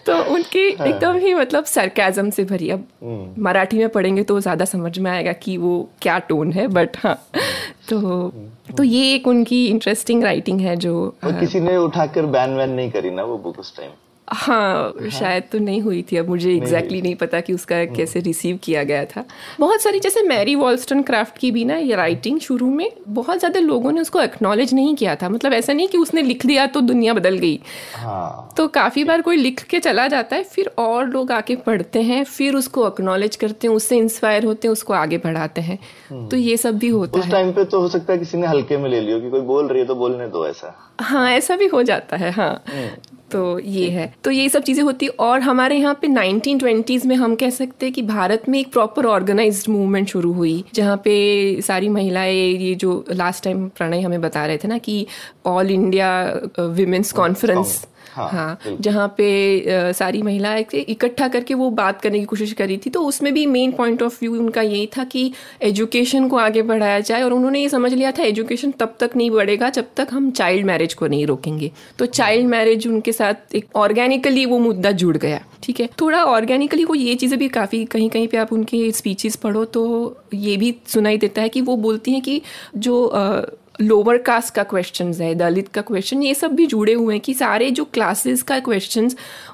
तो 0.07 0.17
उनकी 0.35 0.67
एकदम 0.69 1.17
ही 1.17 1.35
मतलब 1.35 1.65
सरकाजम 1.65 2.31
से 2.31 2.45
भरी। 2.45 2.71
अब 2.71 2.87
मराठी 3.39 3.79
में 3.79 3.89
पढ़ेंगे 3.89 4.23
तो 4.23 4.39
ज़्यादा 4.41 4.65
समझ 4.65 4.99
में 4.99 5.11
आएगा 5.11 5.33
कि 5.33 5.57
वो 5.57 5.89
क्या 6.03 6.19
टोन 6.29 6.53
है 6.53 6.67
बट 6.69 6.97
हाँ। 6.97 7.15
तो 7.89 8.29
तो 8.77 8.83
ये 8.83 9.15
एक 9.15 9.27
उनकी 9.29 9.67
इंटरेस्टिंग 9.67 10.23
राइटिंग 10.25 10.61
है 10.61 10.77
जो 10.77 10.95
और 11.25 11.41
किसी 11.41 11.61
ने 11.61 11.77
उठाकर 11.77 12.27
बैन 12.37 12.57
वैन 12.57 12.71
नहीं 12.71 12.91
करी 12.91 13.11
ना 13.11 13.23
वो 13.23 13.39
बुक 13.39 13.59
उस 13.59 13.77
टाइम 13.77 13.91
हाँ 14.31 15.09
शायद 15.11 15.45
तो 15.53 15.59
नहीं 15.59 15.81
हुई 15.81 16.03
थी 16.03 16.17
अब 16.17 16.29
मुझे 16.29 16.51
एग्जैक्टली 16.51 16.79
exactly 16.81 17.03
नहीं 17.03 17.15
पता 17.17 17.41
कि 17.41 17.53
उसका 17.53 17.85
कैसे 17.87 18.21
रिसीव 18.21 18.59
किया 18.63 18.83
गया 18.83 19.05
था। 19.05 19.25
बहुत 19.61 19.83
सारी 19.83 20.01
जैसे 20.01 20.23
मैरी 20.23 20.55
वॉल्स्टन 20.55 21.03
क्राफ्ट 21.03 21.39
की 21.39 21.51
भी 21.51 21.65
ना 21.65 21.77
ये 21.77 21.95
राइटिंग 21.95 22.41
शुरू 22.41 22.67
में 22.67 22.91
बहुत 23.09 23.39
ज़्यादा 23.39 23.61
लोगों 23.61 23.93
ने 23.93 24.01
उसको 24.01 24.21
एक्नॉलेज 24.21 24.75
नहीं 24.75 24.95
किया 24.95 25.17
था। 25.17 25.29
मतलब 25.29 25.53
ऐसा 25.53 25.73
नहीं 25.73 25.89
कि 25.89 25.99
उसने 25.99 26.23
लिख 26.23 26.47
दिया 26.47 26.67
तो 26.67 26.81
दुनिया 26.81 27.15
बदल 27.15 27.39
गई। 27.39 27.61
हाँ। 27.95 28.55
तो 28.57 28.69
काफ़ी 28.69 29.05
बार 29.05 29.23
कोई 29.23 29.37
लिख 29.37 29.63
के 29.63 29.81
चला 29.81 30.07
जाता 30.09 30.37
है 30.37 30.43
फिर 30.45 30.71
और 30.79 31.09
लोग 31.09 31.33
आके 31.33 31.57
पढ़ते 31.57 32.03
हैं 32.03 32.23
फिर 32.27 32.55
उसको 32.55 32.87
एक्नॉलेज 32.89 33.37
करते 33.37 33.67
हैं 33.67 33.75
उससे 33.75 33.99
इंस्पायर 33.99 34.45
होते 34.45 34.69
हैं 34.69 34.73
उसको 34.73 34.93
आगे 34.95 35.19
बढ़ाते 35.19 35.61
हैं। 35.61 35.79
तो 36.29 36.37
ये 36.37 36.57
सब 36.57 36.79
भी 36.79 36.89
होता 36.89 37.19
उस 37.19 37.25
है। 37.25 37.31
टाइम 37.31 37.53
पे 37.53 37.65
तो 37.65 37.81
हो 37.81 37.89
सकता 37.89 38.13
है 38.13 38.19
किसी 38.19 38.39
ने 38.39 38.47
हल्के 38.47 38.77
में 38.77 38.89
ले 38.91 39.01
लियो 39.01 39.21
कि 39.21 39.31
कोई 39.31 39.41
बोल 39.47 39.69
रही 39.69 39.81
है 39.81 39.87
तो 39.87 39.95
बोलने 39.95 40.29
दो 40.29 40.47
ऐसा। 40.47 40.75
हाँ 41.01 41.31
ऐसा 41.31 41.57
भी 41.57 41.67
हो 41.67 41.83
जाता 41.83 42.17
है 42.17 42.31
हाँ। 42.31 42.53
तो 43.33 43.59
ये 43.59 43.89
है। 43.91 44.13
तो 44.25 44.31
ये 44.31 44.49
सब 44.49 44.63
चीज़ें 44.63 44.83
होती 44.85 45.07
और 45.21 45.41
हमारे 45.41 45.77
यहाँ 45.77 45.95
पे 46.03 46.09
1920s 46.09 47.07
में 47.07 47.15
हम 47.17 47.35
कह 47.35 47.51
सकते 47.51 47.87
हैं 47.87 47.93
कि 47.95 48.03
भारत 48.03 48.49
में 48.49 48.59
एक 48.61 48.73
प्रॉपर 48.73 49.07
ऑर्गेनाइज 49.07 49.65
मूवमेंट 49.69 50.09
शुरू 50.09 50.33
हुई 50.33 50.65
जहाँ 50.75 50.97
पे 51.05 51.61
सारी 51.63 51.89
महिलाएँ 51.89 52.37
ये 52.37 52.75
जो 52.75 53.05
लास्ट 53.11 53.45
टाइम 53.45 53.69
प्रणय 53.69 54.01
हमें 54.01 54.21
बता 54.21 54.47
रहे 54.47 54.59
थे 54.59 54.69
ना 54.69 54.79
कि 54.79 55.07
ऑल 55.47 55.71
इंडिया 55.71 56.11
विमेंस 56.61 57.13
कॉन्फ्रेंस 57.13 57.85
हाँ, 58.07 58.29
हाँ 58.31 58.77
जहाँ 58.81 59.07
पे 59.17 59.93
सारी 59.95 60.23
महिलाएँ 60.23 60.65
थे, 60.73 60.79
इकट्ठा 60.81 61.29
करके 61.29 61.55
वो 61.55 61.69
बात 61.73 62.01
करने 62.03 62.19
की 62.19 62.25
कोशिश 62.25 62.53
करी 62.53 62.77
थी। 62.77 62.91
तो 62.91 63.03
उसमें 63.03 63.33
भी 63.35 63.45
मेन 63.47 63.73
पॉइंट 63.73 64.03
ऑफ़ 64.03 64.19
व्यू 64.21 64.35
उनका 64.39 64.63
यही 64.63 64.87
था 64.97 65.05
कि 65.05 65.33
एजुकेशन 65.63 66.29
को 66.29 66.37
आगे 66.39 66.63
बढ़ाया 66.63 67.01
जाए 67.01 67.23
और 67.23 67.33
उन्होंने 67.33 67.61
ये 67.61 67.69
समझ 67.69 67.93
लिया 67.95 68.13
था 68.13 68.23
एजुकेशन 68.25 68.71
तब 68.81 68.97
तक 69.01 69.17
नहीं 69.17 69.31
बढ़ेगा 69.31 69.71
जब 69.71 69.87
तक 69.97 70.09
हम 70.13 70.31
चाइल्ड 70.33 70.67
मैरिज 70.67 70.95
को 70.95 71.07
नहीं 71.07 71.27
रोकेंगे। 71.27 71.71
तो 71.99 72.07
चाइल्ड 72.07 72.47
मैरिज 72.49 72.87
उनके 72.89 73.13
साथ 73.13 73.55
एक 73.55 73.77
ऑर्गेनिकली 73.77 74.47
वो 74.47 74.59
मुद्दा 74.59 74.91
जुड़ 74.93 75.17
गया 75.17 75.41
ठीक 75.63 75.81
है? 75.81 75.89
थोड़ा 76.01 76.23
ऑर्गेनिकली 76.25 76.85
वो 76.85 76.95
ये 76.95 77.15
चीज़ें 77.15 77.39
भी 77.39 77.49
काफ़ी 77.51 77.85
कहीं 77.85 78.09
कहीं 78.11 78.29
पे 78.29 78.37
आप 78.37 78.53
उनकी 78.53 78.91
स्पीचेस 78.93 79.37
पढ़ो 79.37 79.65
तो 79.67 79.83
ये 80.35 80.57
भी 80.57 80.75
सुनाई 80.89 81.19
देता 81.19 81.43
है 81.43 81.49
कि 81.49 81.61
वो 81.61 81.77
बोलती 81.79 82.13
हैं 82.13 82.21
कि 82.23 82.41
जो 82.77 82.95
लोअर 83.81 84.17
कास्ट 84.17 84.55
का 84.55 84.63
क्वेश्चन 84.63 85.13
है 85.13 85.35
दलित 85.35 85.69
का 85.69 85.81
क्वेश्चन 85.81 86.23
ये 86.23 86.35
सब 86.35 86.53
भी 86.53 86.67
जुड़े 86.67 86.93
हुए 86.93 87.15
हैं 87.15 87.21
कि 87.21 87.35
सारे 87.35 87.71
जो 87.71 87.85
क्लासेस 87.85 88.43
का 88.43 88.59
क्वेश्चन 88.59 89.11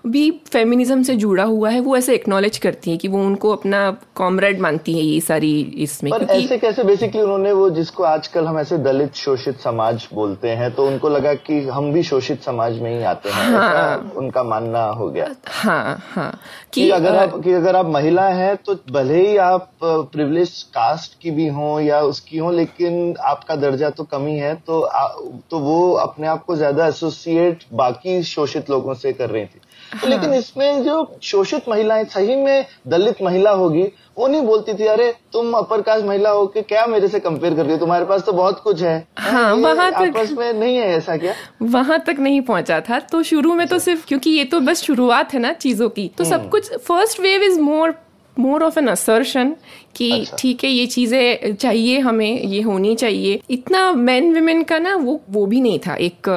भी 0.06 0.30
फेमिनिज्म 0.30 1.02
से 1.02 1.14
जुड़ा 1.14 1.44
हुआ 1.44 1.70
है 1.70 1.80
वो 1.80 1.96
ऐसे 1.96 2.14
एक्नॉलेज 2.14 2.58
करती 2.58 2.90
है 2.90 2.96
कि 2.96 3.08
वो 3.08 3.18
उनको 3.18 3.50
अपना 3.50 3.96
कॉमरेड 4.14 4.60
मानती 4.60 4.92
है 4.92 5.04
ये 5.04 5.20
सारी 5.20 5.60
इसमें 5.60 6.12
पर 6.12 6.24
क्योंकि 6.24 6.44
ऐसे 6.44 6.58
कैसे 6.58 6.84
बेसिकली 6.84 7.22
उन्होंने 7.22 7.52
वो 7.52 7.70
जिसको 7.70 8.02
आजकल 8.02 8.44
हम 8.44 8.58
ऐसे 8.58 8.78
दलित 8.78 9.14
शोषित 9.14 9.60
समाज 9.60 10.08
बोलते 10.14 10.48
हैं 10.48 10.74
तो 10.74 10.86
उनको 10.86 11.08
लगा 11.08 11.34
कि 11.34 11.68
हम 11.68 11.92
भी 11.92 12.02
शोषित 12.02 12.42
समाज 12.42 12.78
में 12.78 12.98
ही 12.98 13.04
आते 13.04 13.28
हैं 13.28 13.48
ऐसा 13.48 14.10
उनका 14.16 14.42
मानना 14.42 14.84
हो 14.84 15.08
गया। 15.10 15.34
हाँ 15.46 16.02
हाँ। 16.10 16.40
कि 16.72 16.82
कि 16.82 16.90
अगर 16.90 17.16
आप 17.16 17.40
कि 17.44 17.52
अगर 17.52 17.76
आप 17.76 17.86
महिला 17.86 18.28
हैं 18.28 18.56
तो 18.56 18.74
भले 18.90 19.28
ही 19.28 19.36
आप 19.36 19.72
प्रिविलेज 19.84 20.62
कास्ट 20.62 21.22
की 21.22 21.30
भी 21.30 21.46
हों 21.48 21.80
या 21.80 22.00
उसकी 22.00 22.38
हों 22.38 22.54
लेकिन 22.54 23.14
आपका 23.20 23.56
दर्जा 23.56 23.90
तो 23.90 24.04
कम 24.16 24.26
ही 24.26 24.36
है 24.38 24.54
तो 24.54 24.80
आ, 24.80 25.06
तो 25.50 25.58
वो 25.58 25.92
अपने 25.92 26.26
आप 26.26 26.44
को 26.44 26.56
ज़्यादा 26.56 26.86
एसोसिएट 26.86 27.64
बाकी 27.72 28.22
शोषित 28.22 28.70
लोगों 28.70 28.94
से 28.94 29.12
कर 29.12 29.30
रही 29.30 29.44
थी। 29.44 29.60
तो 30.02 30.08
लेकिन 30.08 30.34
इसमें 30.34 30.82
जो 30.84 31.18
शोषित 31.22 31.68
महिलाएँ 31.68 32.04
सही 32.04 32.36
में 32.36 32.64
दलित 32.88 33.22
महिला 33.22 33.50
होगी 33.50 33.82
वो 34.18 34.26
नहीं 34.26 34.42
बोलती 34.42 34.74
थी 34.74 34.86
अरे 34.86 35.14
तुम 35.32 35.52
अपर 35.52 35.82
कास्ट 35.82 36.04
महिला 36.04 36.30
हो 36.30 36.46
के 36.46 36.62
क्या 36.62 36.86
मेरे 36.86 37.08
से 37.08 37.18
कंपेयर 37.20 37.54
कर 37.54 37.62
रही 37.62 37.72
हो? 37.72 37.78
तुम्हारे 37.78 38.04
पास 38.04 38.22
तो 38.22 38.32
बहुत 38.32 38.60
कुछ 38.60 38.82
है। 38.82 38.96
हाँ, 39.18 39.54
वहाँ 39.54 39.90
तक- 39.90 40.16
आपस 40.16 40.32
में 40.32 40.52
नहीं 40.52 40.76
है 40.76 40.86
ऐसा 40.96 41.16
क्या? 41.16 41.34
वहाँ 41.62 41.98
तक 41.98 42.16
नहीं 42.18 42.40
पहुँचा 42.40 42.80
था। 42.80 42.98
तो 43.00 43.22
शुरू 43.22 43.54
में 43.54 43.66
तो 43.66 43.78
सिर्फ़ 43.78 44.06
क्योंकि 44.06 44.30
ये 44.30 44.44
तो 44.44 44.60
बस 44.60 44.82
शुरुआत 44.82 45.34
है 45.34 45.40
ना 45.40 45.52
चीज़ों 45.52 45.88
की 45.88 46.08
तो 46.18 46.24
सब 46.24 46.48
कुछ 46.50 46.72
first 46.76 47.20
wave 47.20 47.42
is 47.42 47.60
more 47.60 47.94
more 48.38 48.62
of 48.64 48.78
an 48.78 48.86
assertion 48.88 49.54
कि 49.96 50.10
अच्छा। 50.12 50.36
ठीक 50.38 50.64
है 50.64 50.70
ये 50.70 50.86
चीज़ें 50.86 51.54
चाहिए 51.54 51.98
हमें 51.98 52.42
ये 52.42 52.60
होनी 52.62 52.94
चाहिए। 52.96 53.40
इतना 53.50 53.90
मैन 53.92 54.32
विमेन 54.34 54.62
का 54.62 54.78
ना 54.78 54.94
वो 54.96 55.20
वो 55.30 55.46
भी 55.46 55.60
नहीं 55.60 55.78
था। 55.78 55.94
एक 55.96 56.28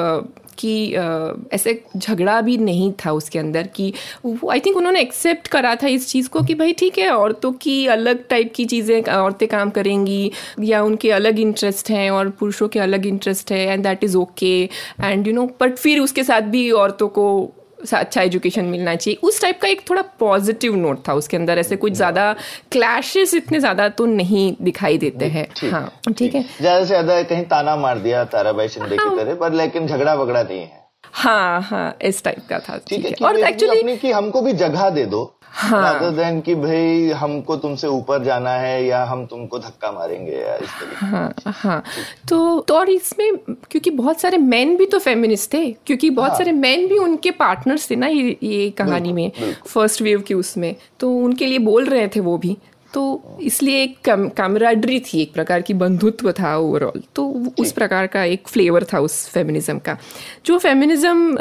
कि 0.58 0.94
ऐसे 1.54 1.74
झगड़ा 1.98 2.40
भी 2.42 2.58
नहीं 2.58 2.92
था 3.06 3.12
उसके 3.12 3.40
अंदर 3.40 3.68
कि 3.76 3.94
आई 4.52 4.60
थिंक 4.60 4.78
उन्होंने 4.78 5.02
एक्सेप्ट 5.02 5.48
करा 5.48 5.74
था 5.76 5.88
इस 5.88 6.08
चीज़ 6.08 6.30
को 6.30 6.42
कि 6.44 6.56
भाई 6.56 6.74
ठीक 6.74 6.98
है 6.98 7.10
औरतों 7.10 7.52
की 7.62 7.86
अलग 7.88 8.28
टाइप 8.30 8.52
की 8.56 8.66
चीज़ें 8.66 9.02
औरतें 9.04 9.48
काम 9.48 9.70
करेंगी 9.70 10.32
या 10.64 10.82
उनके 10.84 11.12
अलग 11.12 11.40
इंटरेस्ट 11.40 11.90
हैं 11.90 12.10
और 12.12 12.30
पुरुषों 12.30 12.68
के 12.68 12.80
अलग 12.80 13.06
इंटरेस्ट 13.06 13.52
है 13.52 13.66
and 13.68 13.84
that 13.84 14.04
is 14.04 14.18
okay 14.18 14.52
and 15.04 15.28
you 15.28 15.34
know 15.34 15.46
but 15.62 15.78
फिर 15.78 16.00
उसके 16.00 16.24
साथ 16.24 16.42
भी 16.42 16.70
औरतों 16.72 17.08
को 17.08 17.30
अच्छा 17.84 18.22
एजुकेशन 18.22 18.66
मिलना 18.66 18.96
चाहिए। 18.96 19.20
उस 19.24 19.42
टाइप 19.42 19.60
का 19.62 19.68
एक 19.68 19.82
थोड़ा 19.90 20.02
पॉजिटिव 20.20 20.76
नोट 20.76 21.08
था 21.08 21.14
उसके 21.14 21.38
अंदर। 21.38 21.58
ऐसे 21.58 21.76
कुछ 21.76 21.94
ज़्यादा 21.94 22.32
क्लैशेस 22.72 23.34
इतने 23.34 23.60
ज़्यादा 23.60 23.88
तो 23.92 24.06
नहीं 24.06 24.54
दिखाई 24.62 24.98
देते 24.98 25.26
हैं। 25.28 25.48
हाँ 25.72 25.92
ठीक 26.10 26.36
है। 26.36 26.42
ज़्यादा 26.60 26.80
से 26.80 26.86
ज़्यादा 26.86 27.22
कहीं 27.24 27.44
ताना 27.46 27.76
मार 27.78 28.00
दिया 28.00 28.24
ताराबाई 28.28 28.68
शिंदे 28.70 28.98
की 28.98 29.16
तरह 29.18 29.36
पर 29.36 29.54
लेकिन 29.54 29.88
झगड़ा 29.88 30.14
वगड़ा 30.14 30.42
नहीं 30.44 30.60
है। 30.60 30.79
हाँ 31.12 31.62
हाँ 31.62 31.98
इस 32.02 32.24
टाइप 32.24 32.38
का 32.50 32.60
था 32.60 32.78
ठीक 32.78 33.06
है 33.06 33.28
और 33.28 33.40
एक्चुअली 33.40 33.98
कि 33.98 34.12
हमको 34.12 34.42
भी 34.42 34.54
जगह 34.54 34.90
दे 34.90 35.06
दो 35.06 35.36
हाँ। 35.52 36.16
than 36.16 36.46
कि 36.46 36.56
भाई 36.56 37.10
हमको 37.10 37.56
तुमसे 37.56 37.88
ऊपर 37.88 38.24
जाना 38.24 38.52
है 38.52 38.86
या 38.86 39.04
हम 39.04 39.26
तुमको 39.26 39.60
धक्का 39.60 39.92
मारेंगे 39.92 40.32
या 40.32 40.56
इस 40.56 40.70
हाँ 40.96 41.34
हाँ। 41.48 41.84
तो 42.30 42.60
तो 42.60 42.76
और 42.76 42.90
इसमें 42.90 43.38
क्योंकि 43.38 43.90
बहुत 43.90 44.22
सारे 44.22 44.38
मैन 44.38 44.78
भी 44.78 44.86
तो 44.86 45.00
फेमिनिस्ट 45.00 45.54
थे 45.54 45.72
क्योंकि 45.72 46.10
बहुत 46.10 46.30
हाँ. 46.30 46.38
सारे 46.38 46.52
मैन 46.52 46.88
भी 46.88 46.98
उनके 46.98 47.32
पार्टनर्स 47.32 47.92
थे 47.92 47.96
ना 47.96 48.08
ये 48.08 48.38
ये 48.44 48.70
कहानी 48.70 49.14
में 49.14 49.32
फ़र्स्ट 49.68 50.02
वेव 50.02 50.22
के 50.22 50.34
उसमें। 50.34 50.76
तो 51.00 51.18
उनके 51.18 51.46
लिए 51.46 51.58
बोल 51.58 51.86
रहे 51.86 52.08
थे 52.08 52.20
वो 52.20 52.38
भी। 52.38 52.58
तो 52.94 53.38
इसलिए 53.42 53.82
एक 53.84 53.98
कैमराडरी 54.08 55.00
थी 55.00 55.22
एक 55.22 55.34
प्रकार 55.34 55.62
की 55.62 55.74
बंधुत्व 55.76 56.32
था 56.32 56.56
ओवरऑल 56.58 57.02
तो 57.16 57.26
उस 57.60 57.72
प्रकार 57.72 58.08
का 58.08 58.24
एक 58.26 58.48
फ्लेवर 58.48 58.84
था 58.94 59.00
उस 59.00 59.28
फेमिनिज्म 59.30 59.78
का। 59.80 59.98
जो 60.46 60.58
फेमिनिज्म 60.58 61.36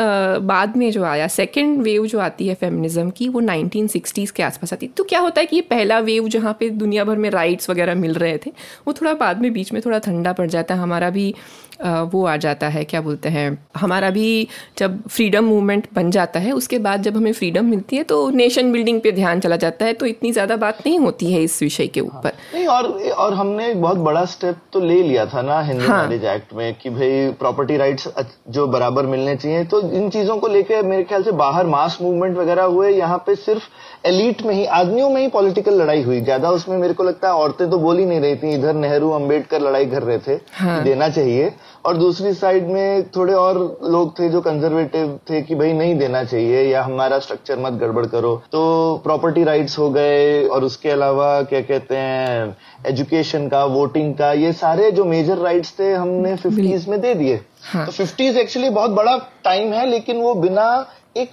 बाद 0.47 0.77
में 0.77 0.91
जो 0.91 1.05
आया 1.05 1.29
सेकेंड 1.29 1.81
वेव 1.83 2.07
जो 2.07 2.19
आती 2.21 2.49
है 2.49 2.55
फेमिनिज्म 2.55 3.11
की 3.11 3.29
वो 3.29 3.41
नाइनटीन 3.41 3.87
सिक्सटीज़ 3.89 4.33
के 4.33 4.43
आसपास 4.43 4.73
आती। 4.73 4.87
तो 4.89 5.05
क्या 5.05 5.21
होता 5.21 5.41
है 5.41 5.47
कि 5.47 5.57
ये 5.57 5.63
पहला 5.71 5.99
वेव 6.01 6.29
जहाँ 6.29 6.57
पे 6.61 6.69
दुनिया 6.73 7.05
भर 7.05 7.17
में 7.17 7.31
राइट्स 7.31 7.71
वगैरह 7.71 7.95
मिल 7.95 8.15
रहे 8.15 8.37
थे 8.39 8.53
वो 8.87 8.93
थोड़ा 8.93 9.15
बाद 9.17 9.41
में 9.43 9.53
बीच 9.53 9.73
में 9.73 9.81
थोड़ा 9.85 9.99
ठंडा 10.01 10.33
पड़ 10.33 10.49
जाता 10.49 10.75
है 10.75 10.81
हमारा 10.81 11.11
भी 11.11 11.35
वो 11.83 12.25
आ 12.27 12.37
जाता 12.37 12.69
है 12.69 12.85
क्या 12.85 13.01
बोलते 13.01 13.29
हैं 13.29 13.47
हमारा 13.77 14.09
भी 14.11 14.49
जब 14.79 15.03
फ्रीडम 15.09 15.45
मूवमेंट 15.45 15.87
बन 15.95 16.11
जाता 16.11 16.41
है 16.41 16.53
उसके 16.53 16.79
बाद 16.79 17.03
जब 17.03 17.17
हमें 17.17 17.33
फ्रीडम 17.33 17.67
मिलती 17.67 17.97
है 17.97 18.03
तो 18.05 18.29
नेशन 18.31 18.73
बिल्डिंग 18.73 19.01
पे 19.01 19.13
ध्यान 19.13 19.41
चला 19.41 19.57
जाता 19.57 19.87
है 19.87 19.93
तो 19.93 20.07
इतनी 20.07 20.33
ज़्यादा 20.33 20.57
बात 20.57 20.87
नहीं 20.87 20.99
होती 20.99 21.33
है। 21.33 21.38
इस 21.41 21.61
विषय 21.63 21.87
के 21.87 22.01
ऊपर। 22.01 22.33
नहीं 22.55 22.67
और 22.69 22.87
और 23.19 23.35
हमने 23.35 23.69
एक 23.71 23.81
बहुत 23.83 23.97
बड़ा 24.01 24.25
स्टेप 24.27 24.57
तो 24.73 24.81
ले 24.81 25.03
लिया 25.03 25.27
था 25.27 25.43
ना 25.43 25.61
हिंदी 25.63 25.85
हाँ. 25.85 26.03
मैरिज 26.03 26.25
एक्ट 26.27 26.53
में 26.55 26.75
कि 26.75 26.91
भाई 26.91 27.31
प्रॉपर्टी 27.39 27.77
राइट्स 27.77 28.09
जो 28.49 28.67
बराबर 28.69 29.07
मिलने 29.07 29.37
चाहिए। 29.37 29.65
तो 29.65 29.81
इन 29.93 30.09
चीज़ों 30.11 30.37
को 30.37 30.49
लेकर 30.49 30.83
मेरे 30.85 31.05
ख्याल 31.05 31.23
से 31.23 31.33
बाहर 31.35 31.67
मास 31.67 31.99
मूवमेंट 32.03 32.37
वगैरह 32.39 32.63
हुए। 32.65 32.91
यहाँ 32.91 33.19
पे 33.27 33.35
सिर्फ़ 33.37 33.65
एलिट 34.07 34.43
में 34.43 34.55
ही 34.55 34.65
आदमियों 34.75 35.09
में 35.11 35.21
ही 35.21 35.29
पॉलिटिकल 35.29 35.81
लड़ाई 35.83 36.03
हुई। 36.03 36.21
ज़्यादा 36.21 36.51
उसमें 36.51 36.77
मेरे 36.79 36.95
को 36.95 37.05
लगता 37.05 37.29
है 37.29 37.35
औरतें 37.37 37.69
तो 37.71 37.79
बोल 37.79 37.99
ही 37.99 38.05
नहीं 38.07 38.21
रही 38.21 38.37
थी 38.37 38.55
इधर 38.55 38.75
नेहरू 38.77 39.11
अंबेडकर 39.13 39.61
लड़ाई 39.61 39.87
कर 39.87 40.03
रहे 40.03 40.19
थे 40.19 40.39
हाँ. 40.55 40.83
देना 40.85 41.09
चाहिए। 41.09 41.53
और 41.87 41.97
दूसरी 41.97 42.33
साइड 42.35 42.67
में 42.69 43.09
थोड़े 43.17 43.35
और 43.35 43.59
लोग 43.91 44.19
थे 44.19 44.29
जो 44.29 44.41
कंजर्वेटिव 44.41 45.19
थे 45.31 45.41
कि 45.43 45.55
भाई 45.55 45.73
नहीं 45.73 45.97
देना 45.99 46.23
चाहिए 46.25 46.63
या 46.63 46.83
हमारा 46.85 47.19
स्ट्रक्चर 47.19 47.59
मत 47.59 47.73
गड़बड़ 47.81 48.05
करो। 48.07 48.35
तो 48.53 48.61
प्रॉपर्टी 49.05 49.45
राइट्स 49.45 49.79
हो 49.79 49.89
गए 49.91 50.45
और 50.47 50.65
उसके 50.65 50.91
अलावा 50.91 51.28
क्या 51.43 51.61
कहते 51.61 51.97
हैं 51.97 52.57
एजुकेशन 52.87 53.49
का 53.49 53.65
वोटिंग 53.65 54.15
का 54.15 54.33
ये 54.33 54.53
सारे 54.53 54.91
जो 54.91 55.05
मेजर 55.05 55.39
राइट्स 55.39 55.73
थे 55.79 55.93
हमने 55.93 56.35
फिफ्टीज 56.37 56.89
में 56.89 57.01
दे 57.01 57.15
दिए 57.15 57.41
हाँ. 57.63 57.87
तो 57.87 57.93
फिफ्टीज 57.93 58.37
एक्चुअली 58.37 58.71
बहुत 58.71 58.91
बड़ा 58.91 59.17
टाइम 59.45 59.73
है 59.73 59.87
लेकिन 59.87 60.21
वो 60.23 60.35
बिना 60.35 60.69
एक 61.17 61.31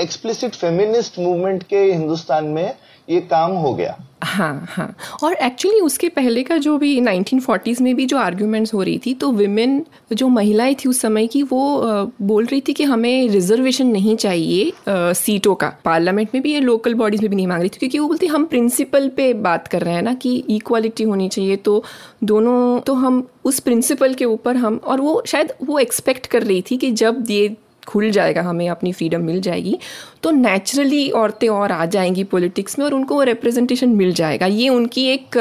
एक्सप्लिसिट 0.00 0.54
फेमिनिस्ट 0.54 1.18
मूवमेंट 1.18 1.62
के 1.62 1.82
हिंदुस्तान 1.82 2.44
में 2.44 2.74
ये 3.08 3.20
काम 3.30 3.52
हो 3.56 3.74
गया 3.74 3.96
हाँ 4.26 4.66
हाँ। 4.68 4.94
और 5.22 5.34
एक्चुअली 5.34 5.80
उसके 5.80 6.08
पहले 6.08 6.42
का 6.42 6.56
जो 6.58 6.76
भी 6.78 7.00
1940s 7.00 7.80
में 7.80 7.94
भी 7.96 8.06
जो 8.06 8.16
आर्ग्यूमेंट्स 8.18 8.72
हो 8.74 8.82
रही 8.82 8.98
थी 9.06 9.14
तो 9.14 9.30
विमेन 9.32 9.84
जो 10.12 10.28
महिलाएँ 10.28 10.74
थी 10.74 10.88
उस 10.88 11.00
समय 11.00 11.26
की, 11.26 11.42
वो 11.42 12.12
बोल 12.22 12.44
रही 12.44 12.60
थी 12.60 12.72
कि 12.72 12.84
हमें 12.84 13.28
रिजर्वेशन 13.28 13.86
नहीं 13.86 14.16
चाहिए 14.16 14.72
सीटों 14.88 15.54
का। 15.54 15.68
पार्लियामेंट 15.84 16.28
में 16.34 16.42
भी 16.42 16.54
या 16.54 16.60
लोकल 16.60 16.94
बॉडीज 16.94 17.20
में 17.20 17.28
भी 17.30 17.36
नहीं 17.36 17.46
मांग 17.46 17.60
रही 17.60 17.68
थी, 17.68 17.78
क्योंकि 17.78 17.98
वो 17.98 18.08
बोलती, 18.08 18.26
हम 18.26 18.44
प्रिंसिपल 18.44 19.08
पे 19.08 19.32
बात 19.34 19.68
कर 19.68 19.82
रहे 19.82 19.94
हैं 19.94 20.02
ना 20.02 20.14
कि 20.14 20.36
इक्वालिटी 20.48 21.04
होनी 21.04 21.28
चाहिए। 21.28 21.56
तो 21.58 21.82
दोनों 22.24 22.80
तो 22.80 22.94
हम 22.94 23.26
उस 23.44 23.60
प्रिंसिपल 23.60 24.14
के 24.14 24.24
ऊपर 24.24 24.56
हम, 24.56 24.80
और 24.84 25.00
वो 25.00 25.22
शायद 25.26 25.52
वो 25.64 25.78
एक्सपेक्ट 25.78 26.26
कर 26.26 26.42
रही 26.42 26.62
थी 26.70 26.76
कि 26.76 26.90
जब 26.92 27.24
ये 27.30 27.56
खुल 27.86 28.10
जाएगा 28.10 28.42
हमें 28.42 28.68
अपनी 28.68 28.92
फ्रीडम 28.92 29.22
मिल 29.22 29.40
जाएगी। 29.40 29.78
तो 30.22 30.30
नेचुरली 30.30 31.08
औरतें 31.12 31.48
और 31.48 31.72
आ 31.72 31.84
जाएँगी 31.86 32.24
पॉलिटिक्स 32.26 32.78
में 32.78 32.84
और 32.86 32.94
उनको 32.94 33.14
वो 33.14 33.22
रिप्रेजेंटेशन 33.22 33.88
मिल 33.96 34.12
जाएगा। 34.14 34.46
ये 34.46 34.68
उनकी 34.68 35.06
एक 35.06 35.36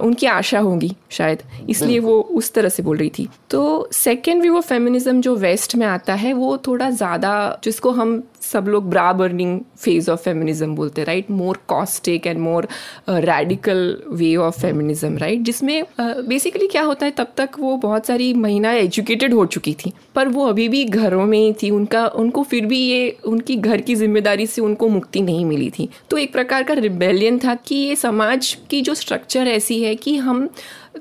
उनकी 0.00 0.26
आशा 0.26 0.58
होगी 0.58 0.92
शायद 1.10 1.42
इसलिए 1.70 1.98
वो 1.98 2.20
उस 2.32 2.52
तरह 2.54 2.68
से 2.68 2.82
बोल 2.82 2.96
रही 2.96 3.10
थी। 3.18 3.28
तो 3.50 3.88
सेकेंड 3.92 4.42
व्यू 4.42 4.56
ऑफ़ 4.56 4.66
फेमिनिज्म 4.66 5.20
जो 5.20 5.34
वेस्ट 5.36 5.76
में 5.76 5.86
आता 5.86 6.14
है 6.14 6.32
वो 6.32 6.56
थोड़ा 6.66 6.90
ज़्यादा 6.90 7.34
जिसको 7.64 7.90
हम 7.90 8.22
सब 8.52 8.68
लोग 8.68 8.88
bra 8.90 9.12
burning 9.12 9.60
phase 9.78 10.10
of 10.10 10.20
feminism 10.20 10.74
बोलते 10.74 11.00
हैं 11.00 11.06
right 11.06 11.30
more 11.30 11.58
caustic 11.68 12.26
and 12.26 12.38
more 12.38 12.68
radical 13.08 13.96
way 14.10 14.36
of 14.36 14.60
feminism 14.60 15.16
right 15.16 15.40
जिसमें 15.40 15.82
बेसिकली 16.00 16.66
uh, 16.66 16.72
क्या 16.72 16.82
होता 16.82 17.06
है 17.06 17.12
तब 17.12 17.32
तक 17.36 17.50
वो 17.58 17.76
बहुत 17.76 18.06
सारी 18.06 18.32
महिलाएँ 18.34 18.80
एजुकेटेड 18.80 19.34
हो 19.34 19.46
चुकी 19.46 19.74
थी 19.74 19.92
पर 20.14 20.28
वो 20.28 20.46
अभी 20.46 20.68
भी 20.68 20.84
घरों 20.84 21.26
में 21.26 21.38
ही 21.38 21.52
थी 21.52 21.70
उनका 21.70 22.06
उनको 22.06 22.42
फिर 22.42 22.66
भी 22.66 22.78
ये 22.78 23.16
उनकी 23.24 23.56
घर 23.56 23.80
की 23.80 23.94
ज़िम्मेदारी 23.94 24.46
से 24.46 24.62
उनको 24.62 24.88
मुक्ति 24.88 25.20
नहीं 25.20 25.44
मिली 25.44 25.70
थी। 25.70 25.88
तो 26.10 26.18
एक 26.18 26.32
प्रकार 26.32 26.62
का 26.62 26.74
रिबेलियन 26.74 27.38
था 27.38 27.54
कि 27.54 27.74
ये 27.74 27.96
समाज 27.96 28.56
की 28.70 28.80
जो 28.80 28.94
स्ट्रक्चर 28.94 29.46
ऐसी 29.46 29.82
है 29.82 29.94
कि 29.94 30.16
हम 30.16 30.48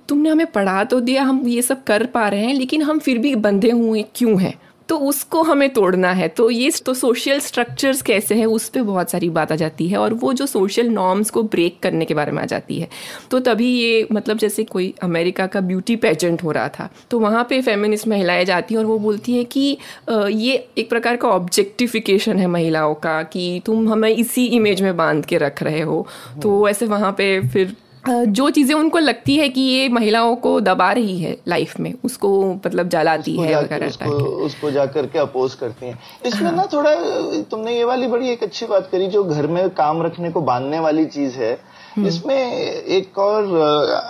तुमने 0.10 0.30
हमें 0.30 0.48
पढ़ा 0.48 0.84
तो 0.84 1.00
दिया 1.00 1.24
हम 1.24 1.48
ये 1.48 1.62
सब 1.62 1.84
कर 1.84 2.06
पा 2.06 2.28
रहे 2.30 2.46
हैं 2.46 2.54
लेकिन 2.54 2.82
हम 2.82 3.00
फिर 3.00 3.18
भी 3.18 3.36
बंधे 3.36 3.72
हुए 3.72 4.06
क्यों 4.16 4.42
हैं? 4.42 4.54
तो 4.90 4.98
उसको 5.00 5.42
हमें 5.44 5.70
तोड़ना 5.70 6.12
है। 6.12 6.28
तो 6.28 6.50
ये 6.50 6.72
तो 6.86 6.94
सोशल 6.94 7.40
स्ट्रक्चर्स 7.40 8.02
कैसे 8.02 8.36
हैं, 8.36 8.46
उस 8.46 8.68
पर 8.70 8.82
बहुत 8.82 9.10
सारी 9.10 9.30
बात 9.30 9.52
आ 9.52 9.56
जाती 9.56 9.88
है 9.88 9.98
और 9.98 10.14
वो 10.14 10.34
जो 10.34 10.46
सोशल 10.46 10.90
नॉर्म्स 10.90 11.30
को 11.30 11.44
ब्रेक 11.46 11.80
करने 11.84 12.06
के 12.06 12.14
बारे 12.14 12.32
में 12.32 12.42
आ 12.44 12.46
जाती 12.46 12.80
है। 12.80 12.90
तो 13.32 13.40
तभी 13.40 13.70
ये 13.72 14.08
मतलब 14.12 14.38
जैसे 14.38 14.64
कोई 14.66 14.94
अमेरिका 15.04 15.48
का 15.48 15.62
ब्यूटी 15.62 15.96
पेजेंट 15.98 16.44
हो 16.44 16.52
रहा 16.52 16.68
था 16.70 16.90
तो 17.12 17.20
वहाँ 17.20 17.46
पे 17.50 17.62
फेमिनिस्ट 17.62 18.08
महिलाएँ 18.08 18.46
जाती 18.46 18.74
हैं 18.74 18.80
और 18.80 18.86
वो 18.86 18.98
बोलती 19.00 19.36
हैं 19.36 19.46
कि 19.46 19.78
ये 20.10 20.68
एक 20.78 20.90
प्रकार 20.90 21.16
का 21.16 21.28
ऑब्जेक्टिफिकेशन 21.30 22.38
है 22.38 22.48
महिलाओं 22.48 22.94
का 22.96 23.22
कि 23.24 23.62
तुम 23.66 23.90
हमें 23.90 24.10
इसी 24.10 24.46
इमेज 24.48 24.82
में 24.82 24.96
बाँध 24.98 25.26
के 25.26 25.38
रख 25.38 25.64
रहे 25.64 25.82
हो। 25.82 26.06
तो 26.42 26.68
ऐसे 26.70 26.86
वहाँ 26.86 27.12
पे 27.12 27.40
फिर 27.48 27.76
जो 28.10 28.50
चीज़ें 28.50 28.76
उनको 28.76 29.00
लगती 29.00 29.36
है 29.36 29.50
कि 29.50 29.62
ये 29.62 29.90
महिलाओं 29.90 30.36
को 30.36 30.60
दबा 30.62 30.92
रही 30.92 31.18
है 31.20 31.38
लाइफ 31.48 31.80
में 31.80 31.94
उसको 32.04 32.54
मतलब 32.54 32.90
जलाती 32.90 33.38
है 33.38 33.64
वगैरह 33.64 33.88
उसको, 33.88 34.10
उसको 34.46 34.72
जा 34.72 34.86
के 34.86 35.20
अपोज 35.20 35.54
करती 35.54 35.86
हैं 35.86 36.00
इसमें 36.26 36.50
हाँ। 36.50 36.56
ना 36.58 36.66
थोड़ा 36.74 36.96
तुमने 37.42 37.78
ये 37.78 37.84
वाली 37.84 38.08
बड़ी 38.08 38.30
एक 38.30 38.44
अच्छी 38.44 38.66
बात 38.66 38.90
करी 38.92 39.08
जो 39.08 39.24
घर 39.24 39.48
में 39.48 39.70
काम 39.70 40.02
रखने 40.04 40.32
को 40.32 40.42
बांधने 40.42 40.80
वाली 40.80 41.06
चीज़ 41.06 41.36
है। 41.36 41.75
इसमें 41.98 42.36
एक 42.36 43.18
और 43.20 43.44